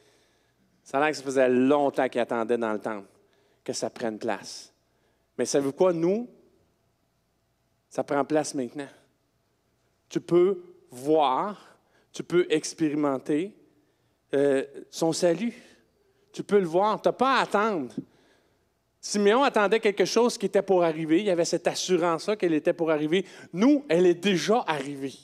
Ça 0.85 0.99
a 0.99 1.01
l'air 1.01 1.11
que 1.11 1.17
ça 1.17 1.23
faisait 1.23 1.49
longtemps 1.49 2.09
qu'il 2.09 2.21
attendait 2.21 2.59
dans 2.59 2.73
le 2.73 2.79
temps 2.79 3.03
que 3.65 3.73
ça 3.73 3.91
prenne 3.91 4.19
place. 4.19 4.73
Mais 5.37 5.45
savez-vous 5.45 5.73
quoi, 5.73 5.93
nous, 5.93 6.29
ça 7.89 8.05
prend 8.05 8.25
place 8.25 8.55
maintenant. 8.55 8.89
Tu 10.09 10.21
peux 10.21 10.63
voir, 10.91 11.79
tu 12.13 12.23
peux 12.23 12.47
expérimenter 12.51 13.55
euh, 14.35 14.65
son 14.91 15.13
salut. 15.13 15.55
Tu 16.33 16.43
peux 16.43 16.59
le 16.59 16.67
voir. 16.67 17.01
Tu 17.01 17.09
n'as 17.09 17.13
pas 17.13 17.37
à 17.37 17.43
attendre. 17.43 17.95
Siméon 19.01 19.43
attendait 19.43 19.81
quelque 19.81 20.05
chose 20.05 20.39
qui 20.39 20.47
était 20.47 20.63
pour 20.63 20.85
arriver. 20.85 21.19
Il 21.19 21.27
y 21.27 21.31
avait 21.31 21.45
cette 21.45 21.67
assurance-là 21.67 22.37
qu'elle 22.37 22.55
était 22.55 22.73
pour 22.73 22.91
arriver. 22.91 23.27
Nous, 23.53 23.85
elle 23.89 24.07
est 24.07 24.15
déjà 24.15 24.63
arrivée. 24.67 25.15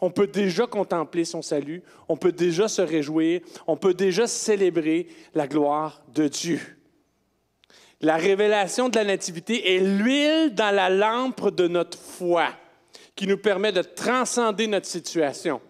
On 0.00 0.10
peut 0.10 0.28
déjà 0.28 0.66
contempler 0.66 1.24
son 1.24 1.42
salut, 1.42 1.82
on 2.08 2.16
peut 2.16 2.30
déjà 2.30 2.68
se 2.68 2.80
réjouir, 2.80 3.40
on 3.66 3.76
peut 3.76 3.94
déjà 3.94 4.28
célébrer 4.28 5.08
la 5.34 5.48
gloire 5.48 6.02
de 6.14 6.28
Dieu. 6.28 6.60
La 8.00 8.16
révélation 8.16 8.88
de 8.88 8.96
la 8.96 9.04
Nativité 9.04 9.74
est 9.74 9.80
l'huile 9.80 10.54
dans 10.54 10.72
la 10.72 10.88
lampe 10.88 11.52
de 11.52 11.66
notre 11.66 11.98
foi 11.98 12.50
qui 13.16 13.26
nous 13.26 13.38
permet 13.38 13.72
de 13.72 13.82
transcender 13.82 14.68
notre 14.68 14.86
situation, 14.86 15.60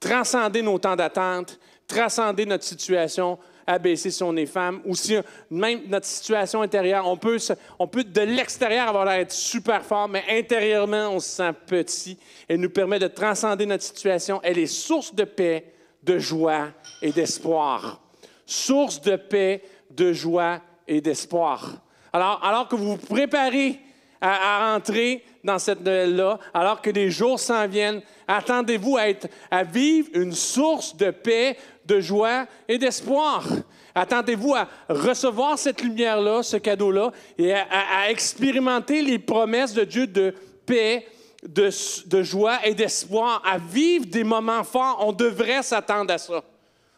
transcender 0.00 0.62
nos 0.62 0.78
temps 0.78 0.96
d'attente, 0.96 1.60
transcender 1.86 2.46
notre 2.46 2.64
situation, 2.64 3.38
abaisser 3.66 4.10
si 4.10 4.22
on 4.22 4.36
est 4.36 4.46
femme, 4.46 4.80
ou 4.84 4.94
si 4.94 5.16
même 5.50 5.82
notre 5.88 6.06
situation 6.06 6.62
intérieure, 6.62 7.06
on 7.06 7.16
peut, 7.16 7.38
on 7.78 7.86
peut 7.86 8.04
de 8.04 8.20
l'extérieur 8.20 8.88
avoir 8.88 9.04
l'air 9.04 9.18
d'être 9.18 9.32
super 9.32 9.84
fort, 9.84 10.08
mais 10.08 10.24
intérieurement, 10.30 11.10
on 11.10 11.20
se 11.20 11.28
sent 11.28 11.52
petit. 11.66 12.18
Elle 12.48 12.60
nous 12.60 12.70
permet 12.70 12.98
de 12.98 13.08
transcender 13.08 13.66
notre 13.66 13.84
situation. 13.84 14.40
Elle 14.42 14.58
est 14.58 14.66
source 14.66 15.14
de 15.14 15.24
paix, 15.24 15.72
de 16.02 16.18
joie 16.18 16.68
et 17.00 17.12
d'espoir. 17.12 18.00
Source 18.46 19.00
de 19.00 19.16
paix, 19.16 19.62
de 19.90 20.12
joie 20.12 20.60
et 20.88 21.00
d'espoir. 21.00 21.82
Alors, 22.12 22.40
alors 22.44 22.68
que 22.68 22.76
vous 22.76 22.96
vous 22.96 22.96
préparez 22.96 23.80
à, 24.20 24.72
rentrer 24.72 25.24
dans 25.42 25.58
cette 25.58 25.80
Noël-là, 25.80 26.38
alors 26.54 26.80
que 26.80 26.90
les 26.90 27.10
jours 27.10 27.40
s'en 27.40 27.66
viennent, 27.66 28.02
attendez-vous 28.28 28.96
à, 28.96 29.08
être, 29.08 29.26
à 29.50 29.64
vivre 29.64 30.08
une 30.14 30.32
source 30.32 30.96
de 30.96 31.10
paix, 31.10 31.56
de 31.92 32.00
joie 32.00 32.46
et 32.68 32.78
d'espoir. 32.78 33.46
Attendez-vous 33.94 34.54
à 34.54 34.68
recevoir 34.88 35.58
cette 35.58 35.82
lumière-là, 35.82 36.42
ce 36.42 36.56
cadeau-là, 36.56 37.12
et 37.38 37.52
à, 37.52 38.10
expérimenter 38.10 39.02
les 39.02 39.18
promesses 39.18 39.74
de 39.74 39.84
Dieu 39.84 40.06
de 40.06 40.34
paix, 40.64 41.06
de, 41.46 41.68
de 42.06 42.22
joie 42.22 42.66
et 42.66 42.74
d'espoir, 42.74 43.42
à 43.44 43.58
vivre 43.58 44.06
des 44.06 44.24
moments 44.24 44.64
forts. 44.64 45.04
On 45.06 45.12
devrait 45.12 45.62
s'attendre 45.62 46.12
à 46.12 46.18
ça. 46.18 46.42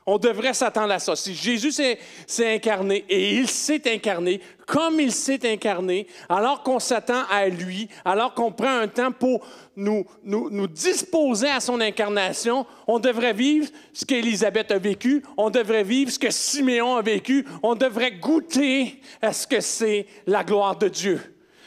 On 0.06 0.18
devrait 0.18 0.52
s'attendre 0.52 0.92
à 0.92 0.98
ça. 0.98 1.16
Si 1.16 1.34
Jésus 1.34 1.72
s'est 1.72 1.98
incarné 2.54 3.06
et 3.08 3.36
il 3.36 3.48
s'est 3.48 3.90
incarné 3.90 4.40
comme 4.66 5.00
il 5.00 5.12
s'est 5.12 5.50
incarné, 5.50 6.06
alors 6.28 6.62
qu'on 6.62 6.78
s'attend 6.78 7.24
à 7.30 7.48
lui, 7.48 7.88
alors 8.04 8.34
qu'on 8.34 8.52
prend 8.52 8.78
un 8.80 8.88
temps 8.88 9.12
pour 9.12 9.46
nous, 9.76 10.04
nous, 10.22 10.66
disposer 10.66 11.48
à 11.48 11.60
son 11.60 11.80
incarnation, 11.80 12.66
on 12.86 12.98
devrait 12.98 13.32
vivre 13.32 13.68
ce 13.92 14.04
qu'Élisabeth 14.04 14.70
a 14.70 14.78
vécu, 14.78 15.22
on 15.36 15.50
devrait 15.50 15.84
vivre 15.84 16.10
ce 16.10 16.18
que 16.18 16.30
Siméon 16.30 16.96
a 16.96 17.02
vécu, 17.02 17.46
on 17.62 17.74
devrait 17.74 18.12
goûter 18.12 19.00
à 19.22 19.32
ce 19.32 19.46
que 19.46 19.60
c'est 19.60 20.06
la 20.26 20.44
gloire 20.44 20.76
de 20.76 20.88
Dieu 20.88 21.20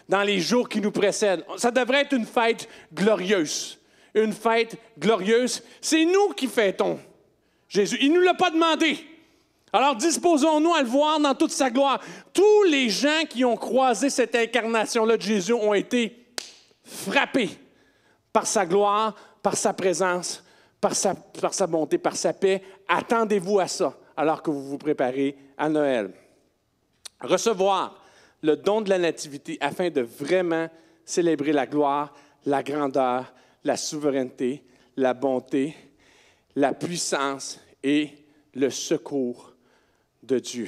dans 0.10 0.24
les 0.24 0.40
jours 0.40 0.70
qui 0.70 0.82
nous 0.82 0.92
précèdent. 0.92 1.44
Ça 1.58 1.72
devrait 1.72 2.02
être 2.02 2.14
une 2.14 2.26
fête 2.26 2.68
glorieuse. 2.94 3.80
Une 4.14 4.34
fête 4.34 4.78
glorieuse. 4.98 5.64
C'est 5.82 6.06
nous 6.06 6.30
qui 6.30 6.48
fêtons 6.48 7.00
Jésus. 7.68 7.98
Il 8.02 8.12
ne 8.12 8.18
nous 8.18 8.24
l'a 8.24 8.34
pas 8.34 8.50
demandé. 8.50 8.98
Alors 9.74 9.96
disposons-nous 9.96 10.74
à 10.74 10.82
le 10.82 10.88
voir 10.88 11.20
dans 11.20 11.36
toute 11.36 11.52
sa 11.52 11.70
gloire. 11.70 12.00
Tous 12.34 12.64
les 12.64 12.90
gens 12.90 13.24
qui 13.30 13.44
ont 13.44 13.58
croisé 13.58 14.10
cette 14.10 14.36
incarnation-là 14.36 15.18
de 15.18 15.22
Jésus 15.22 15.54
ont 15.54 15.74
été 15.74 16.26
frappés 16.84 17.50
par 18.32 18.48
sa 18.48 18.66
gloire, 18.66 19.16
par 19.42 19.58
sa 19.58 19.74
présence, 19.74 20.44
par 20.80 20.96
sa, 20.96 21.16
par 21.16 21.54
sa 21.54 21.68
bonté, 21.68 21.98
par 21.98 22.16
sa 22.16 22.34
paix. 22.34 22.62
Attendez-vous 22.88 23.60
à 23.60 23.68
ça 23.68 23.98
alors 24.16 24.42
que 24.42 24.50
vous 24.50 24.64
vous 24.64 24.78
préparez 24.78 25.38
à 25.58 25.70
Noël. 25.70 26.12
Recevoir 27.20 28.02
le 28.42 28.56
don 28.56 28.82
de 28.82 28.90
la 28.90 28.98
nativité 28.98 29.58
afin 29.60 29.90
de 29.90 30.02
vraiment 30.02 30.70
célébrer 31.04 31.52
la 31.52 31.66
gloire, 31.66 32.14
la 32.46 32.64
grandeur, 32.64 33.34
la 33.64 33.78
souveraineté, 33.78 34.64
la 34.96 35.14
bonté, 35.14 35.76
la 36.58 36.74
puissance 36.74 37.62
et 37.84 38.10
le 38.56 38.72
secours 38.72 39.54
de 40.24 40.40
Dieu. 40.40 40.68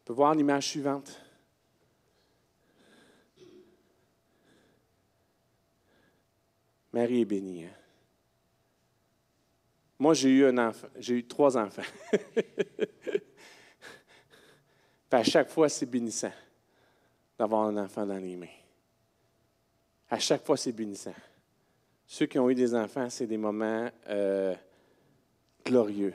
On 0.00 0.04
peut 0.06 0.14
voir 0.14 0.34
l'image 0.34 0.68
suivante. 0.68 1.20
Marie 6.94 7.20
est 7.20 7.26
bénie. 7.26 7.64
Hein. 7.64 7.74
Moi, 9.98 10.14
j'ai 10.14 10.30
eu 10.30 10.46
un 10.46 10.56
enfant, 10.56 10.88
j'ai 10.96 11.16
eu 11.16 11.26
trois 11.26 11.58
enfants. 11.58 11.82
à 15.10 15.24
chaque 15.24 15.50
fois, 15.50 15.68
c'est 15.68 15.86
bénissant 15.86 16.32
d'avoir 17.38 17.64
un 17.64 17.76
enfant 17.76 18.06
dans 18.06 18.16
les 18.16 18.36
mains. 18.36 18.46
À 20.08 20.18
chaque 20.18 20.42
fois, 20.42 20.56
c'est 20.56 20.72
bénissant. 20.72 21.12
Ceux 22.16 22.26
qui 22.26 22.38
ont 22.38 22.48
eu 22.48 22.54
des 22.54 22.76
enfants, 22.76 23.10
c'est 23.10 23.26
des 23.26 23.36
moments 23.36 23.90
euh, 24.06 24.54
glorieux. 25.66 26.14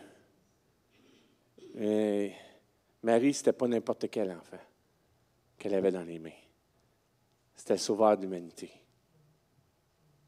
Et 1.78 2.32
Marie, 3.04 3.34
ce 3.34 3.42
n'était 3.42 3.52
pas 3.52 3.68
n'importe 3.68 4.10
quel 4.10 4.32
enfant 4.32 4.62
qu'elle 5.58 5.74
avait 5.74 5.92
dans 5.92 6.04
les 6.04 6.18
mains. 6.18 6.40
C'était 7.54 7.74
le 7.74 7.80
sauveur 7.80 8.16
de 8.16 8.22
l'humanité. 8.22 8.72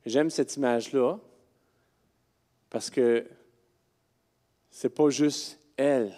J'aime 0.05 0.29
cette 0.29 0.57
image-là 0.57 1.17
parce 2.69 2.89
que 2.89 3.25
c'est 4.69 4.93
pas 4.93 5.09
juste 5.09 5.57
elle 5.77 6.13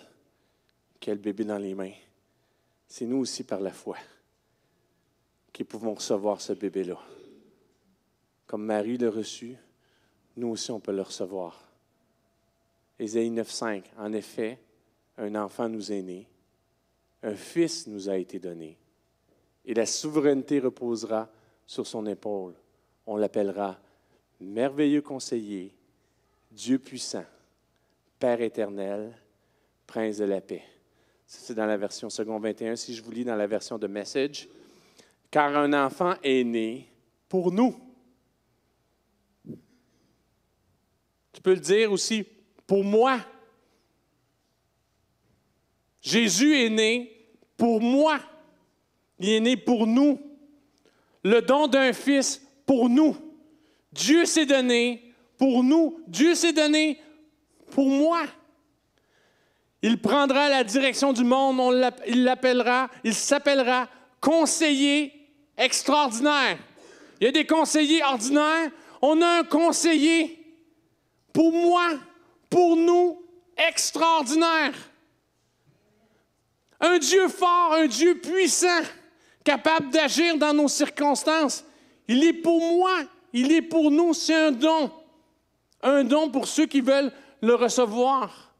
qui 0.99 1.12
a 1.12 1.14
le 1.14 1.20
bébé 1.20 1.43
dans 1.43 1.60
les 1.60 1.76
mains. 1.76 1.93
C'est 2.88 3.06
nous 3.06 3.18
aussi 3.18 3.43
par 3.43 3.60
la 3.60 3.72
foi 3.72 3.97
qui 5.51 5.64
pouvons 5.64 5.93
recevoir 5.93 6.41
ce 6.41 6.54
bébé-là. 6.54 6.99
Comme 8.48 8.66
Marie 8.66 8.98
l'a 8.98 9.10
reçu, 9.10 9.56
nous 10.36 10.50
aussi 10.50 10.72
on 10.72 10.80
peut 10.80 10.91
le 10.91 11.02
recevoir. 11.02 11.72
Ésaïe 13.00 13.32
9.5, 13.32 13.84
en 13.98 14.14
effet, 14.14 14.60
un 15.18 15.36
enfant 15.36 15.70
nous 15.70 15.91
est 15.91 16.02
né, 16.02 16.28
un 17.22 17.36
fils 17.36 17.88
nous 17.88 18.10
a 18.10 18.18
été 18.18 18.39
donné, 18.39 18.78
et 19.66 19.74
la 19.74 19.86
souveraineté 19.86 20.60
reposera 20.60 21.30
sur 21.66 21.88
son 21.88 22.06
épaule. 22.06 22.54
On 23.06 23.18
l'appellera 23.18 23.80
merveilleux 24.39 25.02
conseiller, 25.02 25.74
Dieu 26.52 26.80
puissant, 26.80 27.26
Père 28.20 28.41
éternel, 28.41 29.14
Prince 29.88 30.18
de 30.18 30.26
la 30.26 30.41
paix. 30.41 30.64
C'est 31.26 31.56
dans 31.56 31.66
la 31.66 31.78
version 31.78 32.10
second 32.10 32.39
21. 32.39 32.76
Si 32.76 32.94
je 32.94 33.04
vous 33.04 33.12
lis 33.12 33.26
dans 33.26 33.36
la 33.36 33.48
version 33.48 33.78
de 33.78 33.88
Message, 33.88 34.48
car 35.32 35.56
un 35.58 35.74
enfant 35.74 36.14
est 36.24 36.44
né 36.44 36.88
pour 37.28 37.52
nous. 37.52 37.76
Tu 41.34 41.42
peux 41.42 41.54
le 41.54 41.60
dire 41.60 41.92
aussi 41.92 42.26
pour 42.66 42.84
moi. 42.84 43.20
Jésus 46.02 46.58
est 46.58 46.70
né 46.70 47.28
pour 47.58 47.82
moi. 47.82 48.20
Il 49.20 49.30
est 49.30 49.40
né 49.40 49.58
pour 49.58 49.88
nous. 49.88 50.20
Le 51.24 51.42
don 51.42 51.68
d'un 51.68 51.94
fils 51.94 52.42
pour 52.66 52.90
nous. 52.90 53.16
Dieu 53.92 54.26
s'est 54.26 54.46
donné 54.46 55.14
pour 55.38 55.64
nous. 55.64 56.00
Dieu 56.08 56.36
s'est 56.36 56.54
donné 56.54 57.00
pour 57.72 57.90
moi. 57.90 58.26
Il 59.82 60.00
prendra 60.00 60.48
la 60.48 60.64
direction 60.64 61.12
du 61.12 61.26
monde, 61.26 61.60
il 62.08 62.24
l'appellera, 62.24 62.90
il 63.04 63.14
s'appellera 63.14 63.90
conseiller 64.22 65.12
extraordinaire. 65.58 66.58
Il 67.20 67.26
y 67.26 67.28
a 67.28 67.32
des 67.32 67.46
conseillers 67.46 68.02
ordinaires, 68.02 68.72
on 69.02 69.22
a 69.22 69.40
un 69.40 69.44
conseiller 69.44 70.43
pour 71.34 71.52
moi, 71.52 71.90
pour 72.50 72.78
nous, 72.78 73.22
extraordinaire. 73.58 74.74
Un 76.80 77.00
Dieu 77.00 77.28
fort, 77.28 77.74
un 77.74 77.88
Dieu 77.88 78.20
puissant, 78.20 78.82
capable 79.44 79.90
d'agir 79.90 80.38
dans 80.38 80.54
nos 80.54 80.68
circonstances. 80.68 81.66
Il 82.08 82.24
est 82.24 82.34
pour 82.34 82.60
moi, 82.60 83.04
il 83.34 83.52
est 83.52 83.62
pour 83.62 83.90
nous, 83.90 84.14
c'est 84.14 84.36
un 84.36 84.52
don. 84.52 84.92
Un 85.82 86.04
don 86.04 86.30
pour 86.30 86.48
ceux 86.48 86.66
qui 86.66 86.82
veulent 86.82 87.12
le 87.42 87.56
recevoir. 87.56 88.54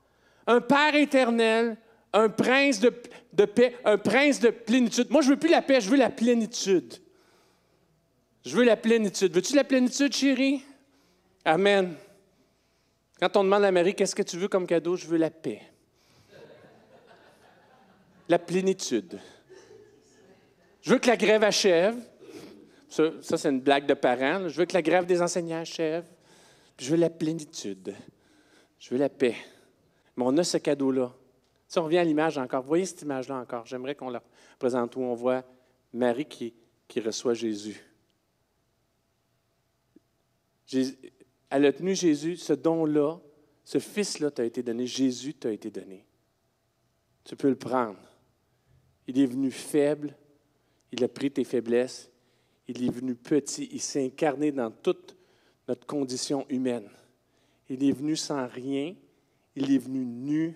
Un 0.48 0.60
Père 0.60 0.96
éternel, 0.96 1.78
un 2.12 2.30
prince 2.30 2.80
de, 2.80 2.94
de 3.34 3.46
paix, 3.46 3.78
un 3.86 3.98
prince 3.98 4.40
de 4.40 4.50
plénitude. 4.50 5.10
Moi, 5.10 5.22
je 5.22 5.30
ne 5.30 5.34
veux 5.34 5.40
plus 5.40 5.50
la 5.50 5.62
paix, 5.62 5.80
je 5.80 5.90
veux 5.90 5.98
la 5.98 6.10
plénitude. 6.10 6.96
Je 8.46 8.56
veux 8.56 8.64
la 8.64 8.76
plénitude. 8.76 9.34
Veux-tu 9.34 9.56
la 9.56 9.64
plénitude, 9.64 10.14
chérie? 10.14 10.64
Amen. 11.46 11.96
Quand 13.24 13.38
on 13.38 13.46
demande 13.46 13.64
à 13.64 13.72
Marie, 13.72 13.96
qu'est-ce 13.96 14.16
que 14.16 14.22
tu 14.22 14.38
veux 14.38 14.50
comme 14.50 14.68
cadeau? 14.68 14.98
Je 14.98 15.08
veux 15.08 15.16
la 15.16 15.30
paix. 15.30 15.62
La 18.28 18.38
plénitude. 18.38 19.18
Je 20.82 20.92
veux 20.92 21.00
que 21.00 21.08
la 21.08 21.16
grève 21.16 21.42
achève. 21.42 21.96
Ça, 22.90 23.38
c'est 23.38 23.48
une 23.48 23.62
blague 23.62 23.86
de 23.86 23.94
parents. 23.94 24.50
Je 24.50 24.58
veux 24.58 24.66
que 24.66 24.74
la 24.74 24.82
grève 24.82 25.06
des 25.06 25.22
enseignants 25.22 25.62
achève. 25.62 26.04
je 26.78 26.90
veux 26.90 26.98
la 26.98 27.10
plénitude. 27.10 27.96
Je 28.78 28.90
veux 28.90 28.98
la 28.98 29.08
paix. 29.08 29.38
Mais 30.18 30.26
on 30.28 30.36
a 30.36 30.44
ce 30.44 30.58
cadeau-là. 30.58 31.14
Si 31.70 31.80
on 31.80 31.86
revient 31.86 32.00
à 32.00 32.04
l'image 32.04 32.38
encore, 32.38 32.64
voyez 32.64 32.86
cette 32.86 33.04
image-là 33.04 33.38
encore. 33.38 33.66
J'aimerais 33.66 33.96
qu'on 33.96 34.10
la 34.10 34.22
présente 34.60 34.98
où 34.98 35.00
on 35.00 35.14
voit 35.14 35.46
Marie 35.94 36.26
qui, 36.26 36.54
qui 36.90 37.00
reçoit 37.00 37.36
Jésus. 37.36 37.82
Elle 41.56 41.68
a 41.68 41.72
tenu 41.72 41.94
Jésus, 41.94 42.38
ce 42.38 42.54
don-là, 42.54 43.20
ce 43.64 43.78
fils-là 43.78 44.32
t'a 44.32 44.44
été 44.44 44.64
donné, 44.64 44.88
Jésus 44.88 45.36
t'a 45.36 45.52
été 45.52 45.70
donné. 45.70 46.04
Tu 47.24 47.36
peux 47.36 47.50
le 47.50 47.56
prendre. 47.56 48.00
Il 49.06 49.20
est 49.20 49.28
venu 49.28 49.52
faible, 49.52 50.18
il 50.92 51.04
a 51.04 51.08
pris 51.08 51.30
tes 51.30 51.44
faiblesses, 51.44 52.10
il 52.68 52.84
est 52.84 52.90
venu 52.90 53.14
petit, 53.14 53.70
il 53.72 53.82
s'est 53.82 54.04
incarné 54.04 54.52
dans 54.52 54.72
toute 54.72 55.16
notre 55.68 55.86
condition 55.86 56.44
humaine. 56.50 56.90
Il 57.70 57.84
est 57.84 57.92
venu 57.92 58.16
sans 58.16 58.48
rien, 58.48 58.96
il 59.56 59.72
est 59.72 59.78
venu 59.78 60.04
nu, 60.04 60.56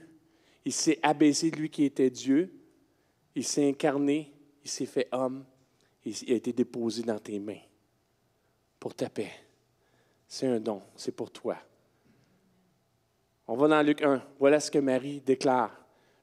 il 0.65 0.73
s'est 0.73 0.97
abaissé, 1.03 1.51
lui 1.51 1.69
qui 1.69 1.83
était 1.83 2.09
Dieu, 2.09 2.51
il 3.35 3.43
s'est 3.43 3.69
incarné, 3.69 4.33
il 4.63 4.69
s'est 4.71 4.87
fait 4.87 5.09
homme, 5.11 5.45
il 6.03 6.15
a 6.31 6.33
été 6.33 6.53
déposé 6.53 7.03
dans 7.03 7.19
tes 7.19 7.37
mains 7.37 7.61
pour 8.79 8.95
ta 8.95 9.11
paix. 9.11 9.46
C'est 10.27 10.47
un 10.47 10.59
don, 10.59 10.81
c'est 10.95 11.15
pour 11.15 11.31
toi. 11.31 11.57
On 13.47 13.55
va 13.55 13.67
dans 13.67 13.81
Luc 13.81 14.01
1. 14.01 14.21
Voilà 14.39 14.59
ce 14.59 14.69
que 14.69 14.79
Marie 14.79 15.21
déclare. 15.21 15.71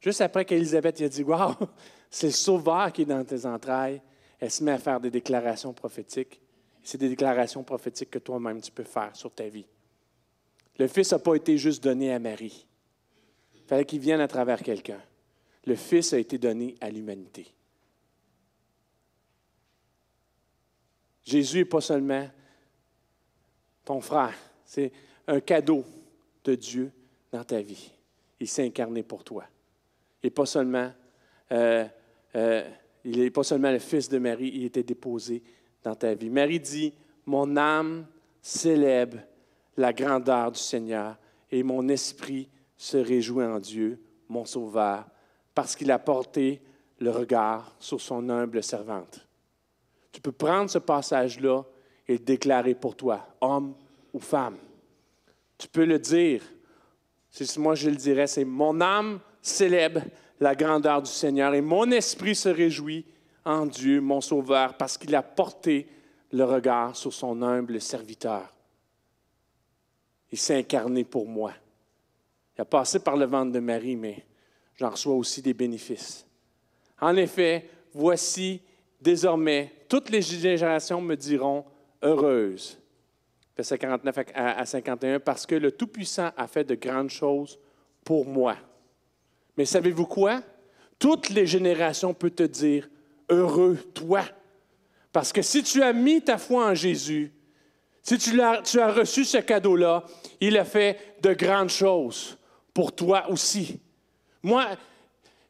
Juste 0.00 0.20
après 0.20 0.44
qu'Élisabeth 0.44 1.00
a 1.00 1.08
dit 1.08 1.22
Waouh, 1.22 1.54
c'est 2.10 2.26
le 2.26 2.32
sauveur 2.32 2.92
qui 2.92 3.02
est 3.02 3.06
dans 3.06 3.24
tes 3.24 3.46
entrailles, 3.46 4.02
elle 4.38 4.50
se 4.50 4.62
met 4.62 4.72
à 4.72 4.78
faire 4.78 5.00
des 5.00 5.10
déclarations 5.10 5.72
prophétiques. 5.72 6.40
C'est 6.82 6.98
des 6.98 7.08
déclarations 7.08 7.64
prophétiques 7.64 8.10
que 8.10 8.18
toi-même 8.18 8.60
tu 8.60 8.70
peux 8.70 8.84
faire 8.84 9.16
sur 9.16 9.32
ta 9.32 9.48
vie. 9.48 9.64
Le 10.78 10.86
Fils 10.86 11.12
n'a 11.12 11.18
pas 11.18 11.34
été 11.34 11.56
juste 11.56 11.82
donné 11.82 12.12
à 12.12 12.18
Marie. 12.18 12.66
Il 13.54 13.62
fallait 13.62 13.86
qu'il 13.86 14.00
vienne 14.00 14.20
à 14.20 14.28
travers 14.28 14.62
quelqu'un. 14.62 15.00
Le 15.64 15.76
Fils 15.76 16.12
a 16.12 16.18
été 16.18 16.36
donné 16.36 16.74
à 16.82 16.90
l'humanité. 16.90 17.46
Jésus 21.24 21.58
n'est 21.58 21.64
pas 21.64 21.80
seulement 21.80 22.28
ton 23.84 24.00
frère, 24.00 24.34
c'est 24.64 24.92
un 25.26 25.40
cadeau 25.40 25.84
de 26.44 26.54
Dieu 26.54 26.90
dans 27.32 27.44
ta 27.44 27.60
vie. 27.60 27.90
Il 28.40 28.48
s'est 28.48 28.64
incarné 28.64 29.02
pour 29.02 29.24
toi. 29.24 29.44
Seulement, 30.44 30.90
euh, 31.52 31.84
euh, 32.34 33.30
pas 33.30 33.42
seulement 33.42 33.70
le 33.70 33.78
fils 33.78 34.08
de 34.08 34.18
Marie, 34.18 34.50
il 34.54 34.64
était 34.64 34.82
déposé 34.82 35.42
dans 35.82 35.94
ta 35.94 36.14
vie. 36.14 36.30
Marie 36.30 36.60
dit, 36.60 36.92
mon 37.26 37.56
âme 37.56 38.06
célèbre 38.40 39.18
la 39.76 39.92
grandeur 39.92 40.52
du 40.52 40.60
Seigneur 40.60 41.16
et 41.50 41.62
mon 41.62 41.88
esprit 41.88 42.48
se 42.76 42.96
réjouit 42.96 43.44
en 43.44 43.58
Dieu, 43.58 44.00
mon 44.28 44.44
Sauveur, 44.44 45.06
parce 45.54 45.76
qu'il 45.76 45.90
a 45.90 45.98
porté 45.98 46.62
le 46.98 47.10
regard 47.10 47.74
sur 47.78 48.00
son 48.00 48.28
humble 48.28 48.62
servante. 48.62 49.26
Tu 50.12 50.20
peux 50.20 50.32
prendre 50.32 50.70
ce 50.70 50.78
passage-là 50.78 51.64
et 52.06 52.12
le 52.14 52.18
déclarer 52.18 52.74
pour 52.74 52.96
toi, 52.96 53.26
homme 53.40 53.74
ou 54.12 54.20
femme. 54.20 54.58
Tu 55.58 55.68
peux 55.68 55.84
le 55.84 55.98
dire. 55.98 56.42
Si 57.30 57.58
moi 57.58 57.74
je 57.74 57.90
le 57.90 57.96
dirais, 57.96 58.26
c'est 58.26 58.44
mon 58.44 58.80
âme 58.80 59.20
célèbre 59.42 60.02
la 60.40 60.54
grandeur 60.54 61.02
du 61.02 61.10
Seigneur 61.10 61.54
et 61.54 61.60
mon 61.60 61.90
esprit 61.90 62.34
se 62.34 62.48
réjouit 62.48 63.04
en 63.44 63.66
Dieu, 63.66 64.00
mon 64.00 64.20
Sauveur, 64.20 64.76
parce 64.76 64.98
qu'il 64.98 65.14
a 65.14 65.22
porté 65.22 65.86
le 66.32 66.44
regard 66.44 66.96
sur 66.96 67.12
son 67.12 67.42
humble 67.42 67.80
serviteur. 67.80 68.52
Il 70.32 70.38
s'est 70.38 70.56
incarné 70.56 71.04
pour 71.04 71.26
moi. 71.26 71.52
Il 72.56 72.62
a 72.62 72.64
passé 72.64 72.98
par 72.98 73.16
le 73.16 73.26
ventre 73.26 73.52
de 73.52 73.60
Marie, 73.60 73.96
mais 73.96 74.24
j'en 74.76 74.90
reçois 74.90 75.14
aussi 75.14 75.42
des 75.42 75.54
bénéfices. 75.54 76.26
En 77.00 77.16
effet, 77.16 77.68
voici 77.92 78.60
désormais, 79.00 79.72
toutes 79.88 80.10
les 80.10 80.22
générations 80.22 81.00
me 81.00 81.14
diront 81.14 81.64
heureuse 82.04 82.78
verset 83.56 83.78
49 83.78 84.18
à 84.34 84.66
51, 84.66 85.20
parce 85.20 85.46
que 85.46 85.54
le 85.54 85.72
Tout-Puissant 85.72 86.30
a 86.36 86.46
fait 86.46 86.64
de 86.64 86.74
grandes 86.74 87.10
choses 87.10 87.58
pour 88.04 88.26
moi. 88.26 88.56
Mais 89.56 89.64
savez-vous 89.64 90.06
quoi? 90.06 90.42
Toutes 90.98 91.30
les 91.30 91.46
générations 91.46 92.14
peuvent 92.14 92.30
te 92.30 92.42
dire, 92.42 92.88
heureux 93.28 93.78
toi. 93.94 94.22
Parce 95.12 95.32
que 95.32 95.42
si 95.42 95.62
tu 95.62 95.82
as 95.82 95.92
mis 95.92 96.22
ta 96.22 96.38
foi 96.38 96.66
en 96.66 96.74
Jésus, 96.74 97.32
si 98.02 98.18
tu 98.18 98.40
as, 98.40 98.60
reçu 98.92 99.24
ce 99.24 99.38
cadeau-là, 99.38 100.04
il 100.40 100.58
a 100.58 100.64
fait 100.64 101.16
de 101.22 101.32
grandes 101.32 101.70
choses 101.70 102.36
pour 102.72 102.94
toi 102.94 103.30
aussi. 103.30 103.80
Moi, 104.42 104.66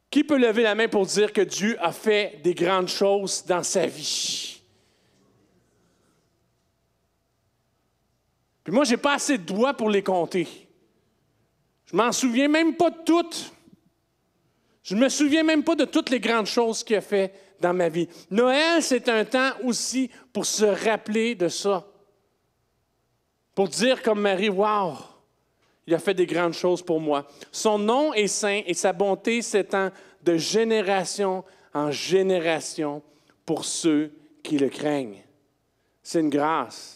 qui 0.09 0.23
peut 0.23 0.37
lever 0.37 0.63
la 0.63 0.75
main 0.75 0.87
pour 0.87 1.05
dire 1.05 1.33
que 1.33 1.41
Dieu 1.41 1.75
a 1.81 1.91
fait 1.91 2.39
des 2.43 2.53
grandes 2.53 2.87
choses 2.87 3.43
dans 3.45 3.63
sa 3.63 3.87
vie? 3.87 4.54
Puis 8.65 8.73
moi, 8.73 8.83
je 8.83 8.91
n'ai 8.91 8.97
pas 8.97 9.13
assez 9.13 9.37
de 9.37 9.43
doigts 9.43 9.75
pour 9.75 9.91
les 9.91 10.01
compter. 10.01 10.47
Je 11.85 11.95
m'en 11.95 12.11
souviens 12.11 12.47
même 12.47 12.75
pas 12.75 12.89
de 12.89 12.97
toutes. 13.05 13.53
Je 14.83 14.95
ne 14.95 15.01
me 15.01 15.09
souviens 15.09 15.43
même 15.43 15.63
pas 15.63 15.75
de 15.75 15.85
toutes 15.85 16.09
les 16.09 16.19
grandes 16.19 16.47
choses 16.47 16.83
qu'il 16.83 16.95
a 16.95 17.01
fait 17.01 17.31
dans 17.61 17.73
ma 17.73 17.89
vie. 17.89 18.09
Noël, 18.31 18.81
c'est 18.81 19.07
un 19.07 19.23
temps 19.23 19.51
aussi 19.63 20.09
pour 20.33 20.47
se 20.47 20.65
rappeler 20.65 21.35
de 21.35 21.47
ça. 21.47 21.87
Pour 23.53 23.69
dire 23.69 24.01
comme 24.01 24.21
Marie, 24.21 24.49
Wow, 24.49 24.97
il 25.85 25.93
a 25.93 25.99
fait 25.99 26.15
des 26.15 26.25
grandes 26.25 26.53
choses 26.53 26.81
pour 26.81 26.99
moi. 26.99 27.27
Son 27.51 27.77
nom 27.77 28.13
est 28.13 28.27
saint 28.27 28.61
et 28.65 28.73
sa 28.73 28.93
bonté 28.93 29.43
s'étend 29.43 29.91
de 30.23 30.37
génération 30.37 31.43
en 31.71 31.91
génération 31.91 33.03
pour 33.45 33.63
ceux 33.63 34.11
qui 34.41 34.57
le 34.57 34.69
craignent. 34.69 35.23
C'est 36.01 36.19
une 36.19 36.29
grâce. 36.29 36.94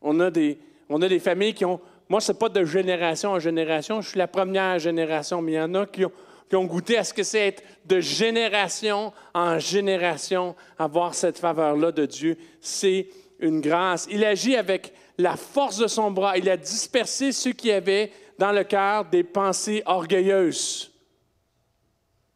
On 0.00 0.20
a 0.20 0.30
des, 0.30 0.58
on 0.88 1.00
a 1.02 1.08
des 1.08 1.18
familles 1.18 1.54
qui 1.54 1.64
ont. 1.64 1.80
Moi, 2.08 2.20
ce 2.20 2.32
n'est 2.32 2.38
pas 2.38 2.48
de 2.48 2.64
génération 2.64 3.32
en 3.32 3.38
génération, 3.38 4.00
je 4.00 4.10
suis 4.10 4.18
la 4.18 4.28
première 4.28 4.78
génération, 4.78 5.42
mais 5.42 5.52
il 5.52 5.56
y 5.56 5.60
en 5.60 5.74
a 5.74 5.86
qui 5.86 6.04
ont, 6.06 6.12
qui 6.48 6.56
ont 6.56 6.64
goûté 6.64 6.96
à 6.96 7.04
ce 7.04 7.12
que 7.12 7.22
c'est 7.22 7.48
être 7.48 7.62
de 7.84 8.00
génération 8.00 9.12
en 9.34 9.58
génération, 9.58 10.56
avoir 10.78 11.14
cette 11.14 11.38
faveur-là 11.38 11.92
de 11.92 12.06
Dieu. 12.06 12.38
C'est 12.60 13.08
une 13.40 13.60
grâce. 13.60 14.08
Il 14.10 14.24
agit 14.24 14.56
avec 14.56 14.92
la 15.18 15.36
force 15.36 15.78
de 15.78 15.86
son 15.86 16.10
bras. 16.10 16.38
Il 16.38 16.48
a 16.48 16.56
dispersé 16.56 17.32
ceux 17.32 17.52
qui 17.52 17.70
avaient 17.70 18.10
dans 18.38 18.52
le 18.52 18.64
cœur 18.64 19.04
des 19.04 19.24
pensées 19.24 19.82
orgueilleuses. 19.84 20.92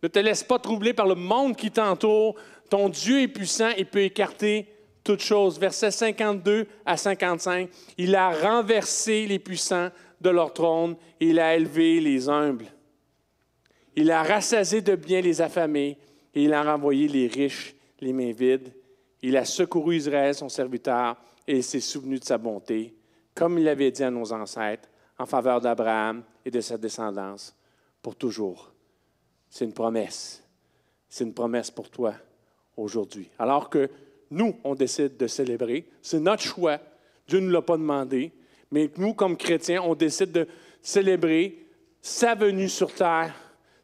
Ne 0.03 0.09
te 0.09 0.19
laisse 0.19 0.43
pas 0.43 0.59
troubler 0.59 0.93
par 0.93 1.07
le 1.07 1.15
monde 1.15 1.57
qui 1.57 1.71
t'entoure. 1.71 2.35
Ton 2.69 2.89
Dieu 2.89 3.23
est 3.23 3.29
puissant 3.29 3.71
et 3.77 3.85
peut 3.85 4.03
écarter 4.03 4.72
toutes 5.05 5.23
choses. 5.23 5.59
Versets 5.59 5.91
52 5.91 6.67
à 6.87 6.97
55, 6.97 7.69
il 7.99 8.15
a 8.15 8.31
renversé 8.31 9.27
les 9.27 9.39
puissants 9.39 9.91
de 10.21 10.31
leur 10.31 10.53
trône, 10.53 10.97
il 11.21 11.39
a 11.41 11.57
élevé 11.57 12.01
les 12.01 12.29
humbles. 12.29 12.67
Il 13.97 14.11
a 14.11 14.23
rassasié 14.23 14.81
de 14.81 14.95
bien 14.95 15.21
les 15.21 15.43
affamés 15.43 15.99
et 16.35 16.45
il 16.45 16.55
a 16.55 16.63
renvoyé 16.63 17.09
les 17.09 17.27
riches 17.27 17.75
les 18.03 18.13
mains 18.13 18.33
vides. 18.33 18.75
Il 19.23 19.37
a 19.37 19.45
secouru 19.45 19.97
Israël, 19.97 20.35
son 20.35 20.49
serviteur, 20.49 21.17
et 21.47 21.59
il 21.59 21.65
s'est 21.65 21.81
souvenu 21.81 22.19
de 22.19 22.25
sa 22.25 22.39
bonté, 22.39 22.95
comme 23.35 23.59
il 23.59 23.65
l'avait 23.65 23.91
dit 23.91 24.03
à 24.03 24.11
nos 24.11 24.33
ancêtres, 24.33 24.89
en 25.19 25.27
faveur 25.27 25.61
d'Abraham 25.61 26.23
et 26.45 26.51
de 26.51 26.61
sa 26.61 26.77
descendance, 26.77 27.55
pour 28.03 28.17
toujours. 28.17 28.73
C'est 29.49 29.65
une 29.65 29.73
promesse. 29.73 30.43
C'est 31.09 31.25
une 31.25 31.35
promesse 31.35 31.71
pour 31.71 31.91
toi 31.91 32.15
aujourd'hui. 32.77 33.31
Alors 33.39 33.71
que 33.71 33.89
nous, 34.33 34.57
on 34.65 34.75
décide 34.75 35.17
de 35.17 35.27
célébrer. 35.27 35.87
C'est 36.01 36.19
notre 36.19 36.43
choix. 36.43 36.79
Dieu 37.29 37.39
ne 37.39 37.47
nous 37.47 37.53
l'a 37.53 37.63
pas 37.63 37.77
demandé. 37.77 38.33
Mais 38.71 38.91
nous, 38.97 39.13
comme 39.13 39.37
chrétiens, 39.37 39.83
on 39.83 39.95
décide 39.95 40.33
de 40.33 40.49
célébrer 40.81 41.67
sa 42.01 42.35
venue 42.35 42.69
sur 42.69 42.93
terre. 42.95 43.35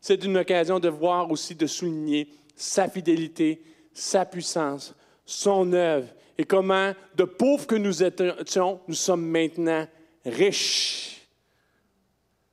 C'est 0.01 0.24
une 0.24 0.38
occasion 0.38 0.80
de 0.80 0.88
voir 0.88 1.30
aussi, 1.30 1.55
de 1.55 1.66
souligner 1.66 2.28
sa 2.57 2.88
fidélité, 2.88 3.62
sa 3.92 4.24
puissance, 4.24 4.94
son 5.26 5.72
œuvre 5.74 6.09
et 6.38 6.44
comment, 6.44 6.94
de 7.14 7.24
pauvres 7.24 7.66
que 7.66 7.74
nous 7.74 8.03
étions, 8.03 8.80
nous 8.88 8.94
sommes 8.94 9.26
maintenant 9.26 9.86
riches. 10.24 11.28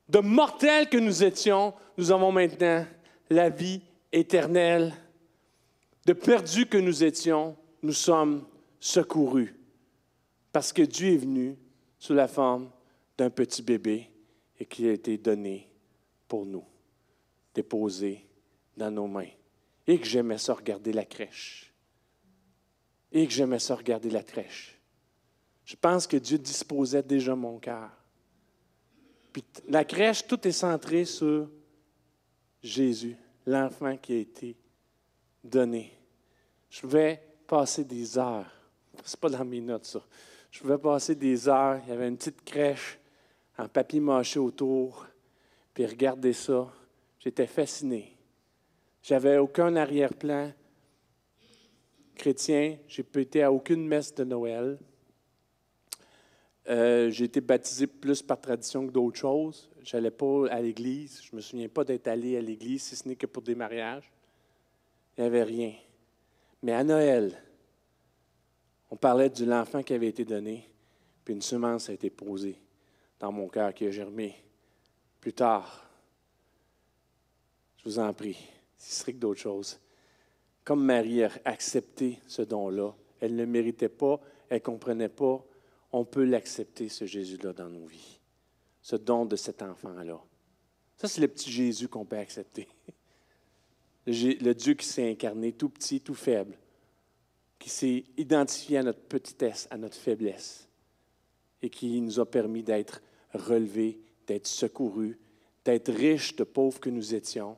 De 0.10 0.20
mortels 0.20 0.90
que 0.90 0.98
nous 0.98 1.24
étions, 1.24 1.74
nous 1.98 2.12
avons 2.12 2.32
maintenant 2.32 2.86
la 3.30 3.50
vie 3.50 3.82
éternelle. 4.12 4.94
De 6.06 6.14
perdus 6.14 6.66
que 6.66 6.78
nous 6.78 7.04
étions, 7.04 7.56
nous 7.86 7.94
sommes 7.94 8.44
secourus 8.80 9.56
parce 10.52 10.74
que 10.74 10.82
Dieu 10.82 11.14
est 11.14 11.18
venu 11.18 11.56
sous 12.00 12.14
la 12.14 12.28
forme 12.28 12.72
d'un 13.18 13.30
petit 13.30 13.62
bébé 13.62 14.10
et 14.60 14.66
qui 14.66 14.88
a 14.88 14.94
été 14.94 15.18
donné 15.18 15.70
pour 16.28 16.46
nous, 16.46 16.66
déposé 17.54 18.26
dans 18.76 18.90
nos 18.90 19.08
mains. 19.08 19.30
Et 19.86 20.00
que 20.00 20.06
j'aimais 20.08 20.40
ça 20.40 20.56
regarder 20.56 20.94
la 20.94 21.06
crèche. 21.06 21.72
Et 23.12 23.28
que 23.28 23.34
j'aimais 23.34 23.60
ça 23.60 23.76
regarder 23.76 24.10
la 24.10 24.24
crèche. 24.24 24.80
Je 25.64 25.76
pense 25.76 26.08
que 26.08 26.18
Dieu 26.18 26.40
disposait 26.40 27.04
déjà 27.04 27.36
mon 27.36 27.60
cœur. 27.60 27.92
Puis 29.32 29.44
la 29.68 29.86
crèche, 29.86 30.26
tout 30.26 30.48
est 30.48 30.52
centré 30.52 31.06
sur 31.06 31.48
Jésus, 32.64 33.16
l'enfant 33.46 33.96
qui 33.98 34.14
a 34.14 34.18
été 34.18 34.58
donné. 35.44 35.92
Je 36.70 36.82
pouvais 36.82 37.25
passer 37.46 37.84
des 37.84 38.18
heures. 38.18 38.50
C'est 39.04 39.20
pas 39.20 39.30
dans 39.30 39.46
mes 39.46 39.62
notes, 39.62 39.86
ça. 39.86 40.02
Je 40.52 40.60
pouvais 40.62 40.78
passer 40.78 41.16
des 41.16 41.50
heures. 41.50 41.80
Il 41.86 41.90
y 41.90 41.92
avait 41.92 42.08
une 42.08 42.18
petite 42.18 42.44
crèche 42.44 42.98
en 43.58 43.68
papier 43.68 44.00
mâché 44.00 44.40
autour. 44.40 45.06
Puis 45.74 45.86
regarder 45.86 46.34
ça. 46.34 46.72
J'étais 47.20 47.48
fasciné. 47.48 48.16
J'avais 49.02 49.38
aucun 49.38 49.76
arrière-plan 49.76 50.52
chrétien. 52.16 52.78
J'ai 52.88 53.04
pas 53.04 53.20
été 53.20 53.44
à 53.44 53.52
aucune 53.52 53.86
messe 53.86 54.14
de 54.16 54.24
Noël. 54.24 54.80
Euh, 56.68 57.12
j'ai 57.12 57.26
été 57.26 57.42
baptisé 57.42 57.86
plus 57.86 58.22
par 58.22 58.42
tradition 58.42 58.88
que 58.88 58.92
d'autres 58.92 59.20
choses. 59.20 59.70
Je 59.84 59.96
n'allais 59.96 60.12
pas 60.12 60.48
à 60.50 60.60
l'église. 60.62 61.22
Je 61.22 61.30
ne 61.32 61.38
me 61.38 61.42
souviens 61.42 61.70
pas 61.70 61.84
d'être 61.84 62.08
allé 62.08 62.38
à 62.38 62.42
l'église, 62.42 62.84
si 62.84 62.96
ce 62.96 63.08
n'est 63.08 63.16
que 63.16 63.28
pour 63.28 63.44
des 63.44 63.54
mariages. 63.54 64.12
Il 65.18 65.22
n'y 65.22 65.28
avait 65.28 65.44
rien. 65.44 65.74
Mais 66.66 66.72
à 66.72 66.84
Noël, 66.84 67.40
on 68.90 68.96
parlait 68.96 69.30
de 69.30 69.46
l'enfant 69.46 69.84
qui 69.84 69.94
avait 69.94 70.08
été 70.08 70.26
donné, 70.26 70.68
puis 71.24 71.36
une 71.36 71.44
semence 71.44 71.92
a 71.92 71.94
été 71.94 72.10
posée 72.10 72.60
dans 73.20 73.32
mon 73.32 73.48
cœur 73.48 73.72
qui 73.72 73.86
a 73.86 73.92
germé. 73.92 74.34
Plus 75.22 75.34
tard, 75.34 75.88
je 77.78 77.84
vous 77.84 78.00
en 78.00 78.12
prie, 78.16 78.40
ce 78.80 78.96
serait 78.96 79.14
que 79.14 79.20
d'autres 79.20 79.42
choses. 79.42 79.80
Comme 80.64 80.84
Marie 80.84 81.24
a 81.24 81.30
accepté 81.46 82.18
ce 82.26 82.42
don-là, 82.42 82.96
elle 83.20 83.36
ne 83.36 83.44
le 83.44 83.46
méritait 83.46 83.88
pas, 83.88 84.20
elle 84.50 84.58
ne 84.58 84.64
comprenait 84.64 85.08
pas, 85.08 85.46
on 85.92 86.04
peut 86.04 86.26
l'accepter, 86.26 86.90
ce 86.90 87.06
Jésus-là, 87.06 87.54
dans 87.54 87.70
nos 87.70 87.86
vies. 87.86 88.20
Ce 88.82 88.96
don 88.96 89.28
de 89.28 89.36
cet 89.36 89.62
enfant-là. 89.62 90.20
Ça, 90.98 91.08
c'est 91.08 91.22
le 91.22 91.28
petit 91.28 91.52
Jésus 91.52 91.88
qu'on 91.88 92.06
peut 92.06 92.18
accepter. 92.18 92.68
Le 94.08 94.54
Dieu 94.54 94.74
qui 94.76 94.86
s'est 94.86 95.10
incarné, 95.10 95.52
tout 95.52 95.70
petit, 95.70 96.02
tout 96.02 96.14
faible, 96.14 96.58
qui 97.58 97.70
s'est 97.70 98.04
identifié 98.18 98.78
à 98.78 98.84
notre 98.84 99.02
petitesse, 99.02 99.68
à 99.72 99.78
notre 99.78 99.98
faiblesse, 99.98 100.68
et 101.62 101.70
qui 101.70 102.00
nous 102.02 102.20
a 102.20 102.26
permis 102.26 102.62
d'être 102.62 103.02
relevés, 103.34 104.00
d'être 104.28 104.48
secourus, 104.48 105.18
d'être 105.64 105.92
riches 105.92 106.36
de 106.36 106.44
pauvres 106.44 106.80
que 106.80 106.90
nous 106.90 107.16
étions, 107.16 107.58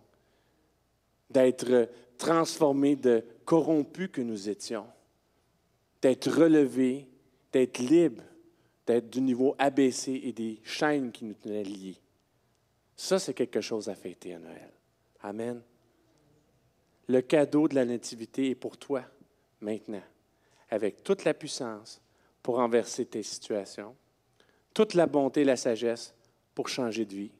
d'être 1.30 1.90
transformés 2.18 2.96
de 2.96 3.24
corrompus 3.44 4.10
que 4.12 4.22
nous 4.22 4.50
étions, 4.50 4.88
d'être 6.02 6.30
relevés, 6.30 7.08
d'être 7.52 7.80
libres, 7.80 8.24
d'être 8.86 9.10
du 9.10 9.20
niveau 9.20 9.56
abaissé 9.58 10.22
et 10.24 10.32
des 10.32 10.62
chaînes 10.64 11.12
qui 11.12 11.26
nous 11.26 11.34
tenaient 11.34 11.64
liés. 11.64 11.98
Ça, 12.96 13.20
c'est 13.20 13.34
quelque 13.34 13.62
chose 13.62 13.90
à 13.90 13.96
fêter 13.96 14.34
à 14.34 14.40
Noël. 14.40 14.72
Amen. 15.22 15.62
Le 17.08 17.22
cadeau 17.22 17.68
de 17.68 17.76
la 17.76 17.86
nativité 17.86 18.50
est 18.50 18.56
pour 18.56 18.78
toi 18.78 19.04
maintenant, 19.62 20.04
avec 20.70 21.04
toute 21.04 21.24
la 21.24 21.34
puissance 21.34 22.02
pour 22.44 22.56
renverser 22.56 23.06
tes 23.06 23.24
situations, 23.24 23.96
toute 24.74 24.94
la 24.94 25.08
bonté 25.08 25.42
et 25.42 25.46
la 25.46 25.56
sagesse 25.56 26.14
pour 26.54 26.68
changer 26.68 27.06
de 27.06 27.16
vie. 27.16 27.32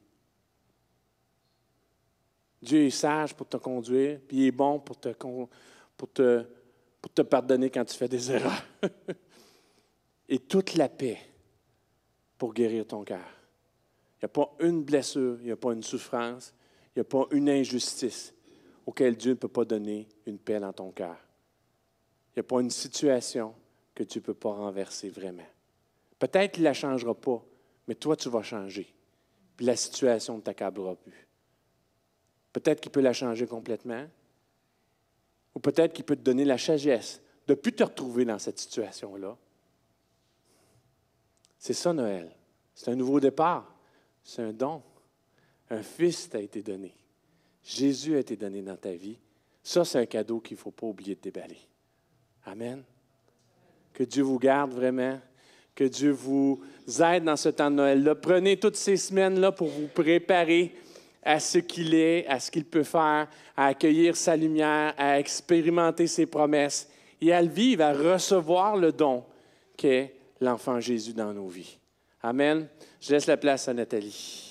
Dieu 2.62 2.86
est 2.86 2.90
sage 2.90 3.34
pour 3.34 3.48
te 3.48 3.56
conduire, 3.56 4.20
puis 4.26 4.38
il 4.38 4.46
est 4.46 4.52
bon 4.52 4.80
pour 4.80 4.98
te, 4.98 5.10
pour 5.10 6.12
te, 6.12 6.44
pour 7.00 7.12
te 7.12 7.22
pardonner 7.22 7.70
quand 7.70 7.84
tu 7.84 7.96
fais 7.96 8.08
des 8.08 8.32
erreurs. 8.32 8.64
et 10.28 10.38
toute 10.38 10.74
la 10.74 10.88
paix 10.88 11.18
pour 12.36 12.52
guérir 12.52 12.86
ton 12.86 13.04
cœur. 13.04 13.26
Il 14.16 14.24
n'y 14.24 14.26
a 14.26 14.28
pas 14.28 14.54
une 14.60 14.82
blessure, 14.82 15.36
il 15.40 15.46
n'y 15.46 15.52
a 15.52 15.56
pas 15.56 15.72
une 15.72 15.82
souffrance, 15.82 16.52
il 16.88 16.98
n'y 16.98 17.00
a 17.02 17.04
pas 17.04 17.26
une 17.30 17.48
injustice 17.48 18.34
auquel 18.88 19.18
Dieu 19.18 19.32
ne 19.32 19.36
peut 19.36 19.48
pas 19.48 19.66
donner 19.66 20.08
une 20.24 20.38
paix 20.38 20.58
dans 20.58 20.72
ton 20.72 20.90
cœur. 20.92 21.18
Il 22.30 22.38
n'y 22.38 22.40
a 22.40 22.42
pas 22.42 22.62
une 22.62 22.70
situation 22.70 23.54
que 23.94 24.02
tu 24.02 24.16
ne 24.16 24.22
peux 24.22 24.32
pas 24.32 24.50
renverser 24.50 25.10
vraiment. 25.10 25.46
Peut-être 26.18 26.52
qu'il 26.52 26.62
ne 26.62 26.68
la 26.68 26.72
changera 26.72 27.14
pas, 27.14 27.44
mais 27.86 27.94
toi, 27.94 28.16
tu 28.16 28.30
vas 28.30 28.42
changer. 28.42 28.90
Puis 29.58 29.66
la 29.66 29.76
situation 29.76 30.36
ne 30.36 30.40
t'accablera 30.40 30.96
plus. 30.96 31.28
Peut-être 32.50 32.80
qu'il 32.80 32.90
peut 32.90 33.02
la 33.02 33.12
changer 33.12 33.46
complètement, 33.46 34.06
ou 35.54 35.60
peut-être 35.60 35.92
qu'il 35.92 36.06
peut 36.06 36.16
te 36.16 36.22
donner 36.22 36.46
la 36.46 36.56
sagesse 36.56 37.20
de 37.46 37.52
ne 37.52 37.58
plus 37.58 37.74
te 37.74 37.84
retrouver 37.84 38.24
dans 38.24 38.38
cette 38.38 38.58
situation-là, 38.58 39.36
c'est 41.58 41.74
ça 41.74 41.92
Noël. 41.92 42.34
C'est 42.74 42.90
un 42.90 42.96
nouveau 42.96 43.20
départ. 43.20 43.70
C'est 44.22 44.40
un 44.40 44.54
don. 44.54 44.82
Un 45.68 45.82
fils 45.82 46.30
t'a 46.30 46.40
été 46.40 46.62
donné. 46.62 46.94
Jésus 47.68 48.16
a 48.16 48.20
été 48.20 48.34
donné 48.34 48.62
dans 48.62 48.76
ta 48.76 48.92
vie. 48.92 49.18
Ça, 49.62 49.84
c'est 49.84 49.98
un 49.98 50.06
cadeau 50.06 50.40
qu'il 50.40 50.56
ne 50.56 50.60
faut 50.60 50.70
pas 50.70 50.86
oublier 50.86 51.14
de 51.14 51.20
déballer. 51.20 51.58
Amen. 52.46 52.82
Que 53.92 54.04
Dieu 54.04 54.22
vous 54.22 54.38
garde 54.38 54.72
vraiment. 54.72 55.20
Que 55.74 55.84
Dieu 55.84 56.10
vous 56.10 56.62
aide 56.98 57.24
dans 57.24 57.36
ce 57.36 57.50
temps 57.50 57.70
de 57.70 57.76
Noël-là. 57.76 58.14
Prenez 58.14 58.56
toutes 58.56 58.76
ces 58.76 58.96
semaines-là 58.96 59.52
pour 59.52 59.68
vous 59.68 59.86
préparer 59.86 60.74
à 61.22 61.38
ce 61.38 61.58
qu'il 61.58 61.94
est, 61.94 62.26
à 62.26 62.40
ce 62.40 62.50
qu'il 62.50 62.64
peut 62.64 62.84
faire, 62.84 63.28
à 63.54 63.66
accueillir 63.66 64.16
sa 64.16 64.34
lumière, 64.34 64.94
à 64.96 65.20
expérimenter 65.20 66.06
ses 66.06 66.24
promesses 66.24 66.88
et 67.20 67.34
à 67.34 67.42
le 67.42 67.50
vivre, 67.50 67.84
à 67.84 67.92
recevoir 67.92 68.78
le 68.78 68.92
don 68.92 69.24
qu'est 69.76 70.14
l'enfant 70.40 70.80
Jésus 70.80 71.12
dans 71.12 71.34
nos 71.34 71.48
vies. 71.48 71.76
Amen. 72.22 72.66
Je 72.98 73.12
laisse 73.12 73.26
la 73.26 73.36
place 73.36 73.68
à 73.68 73.74
Nathalie. 73.74 74.47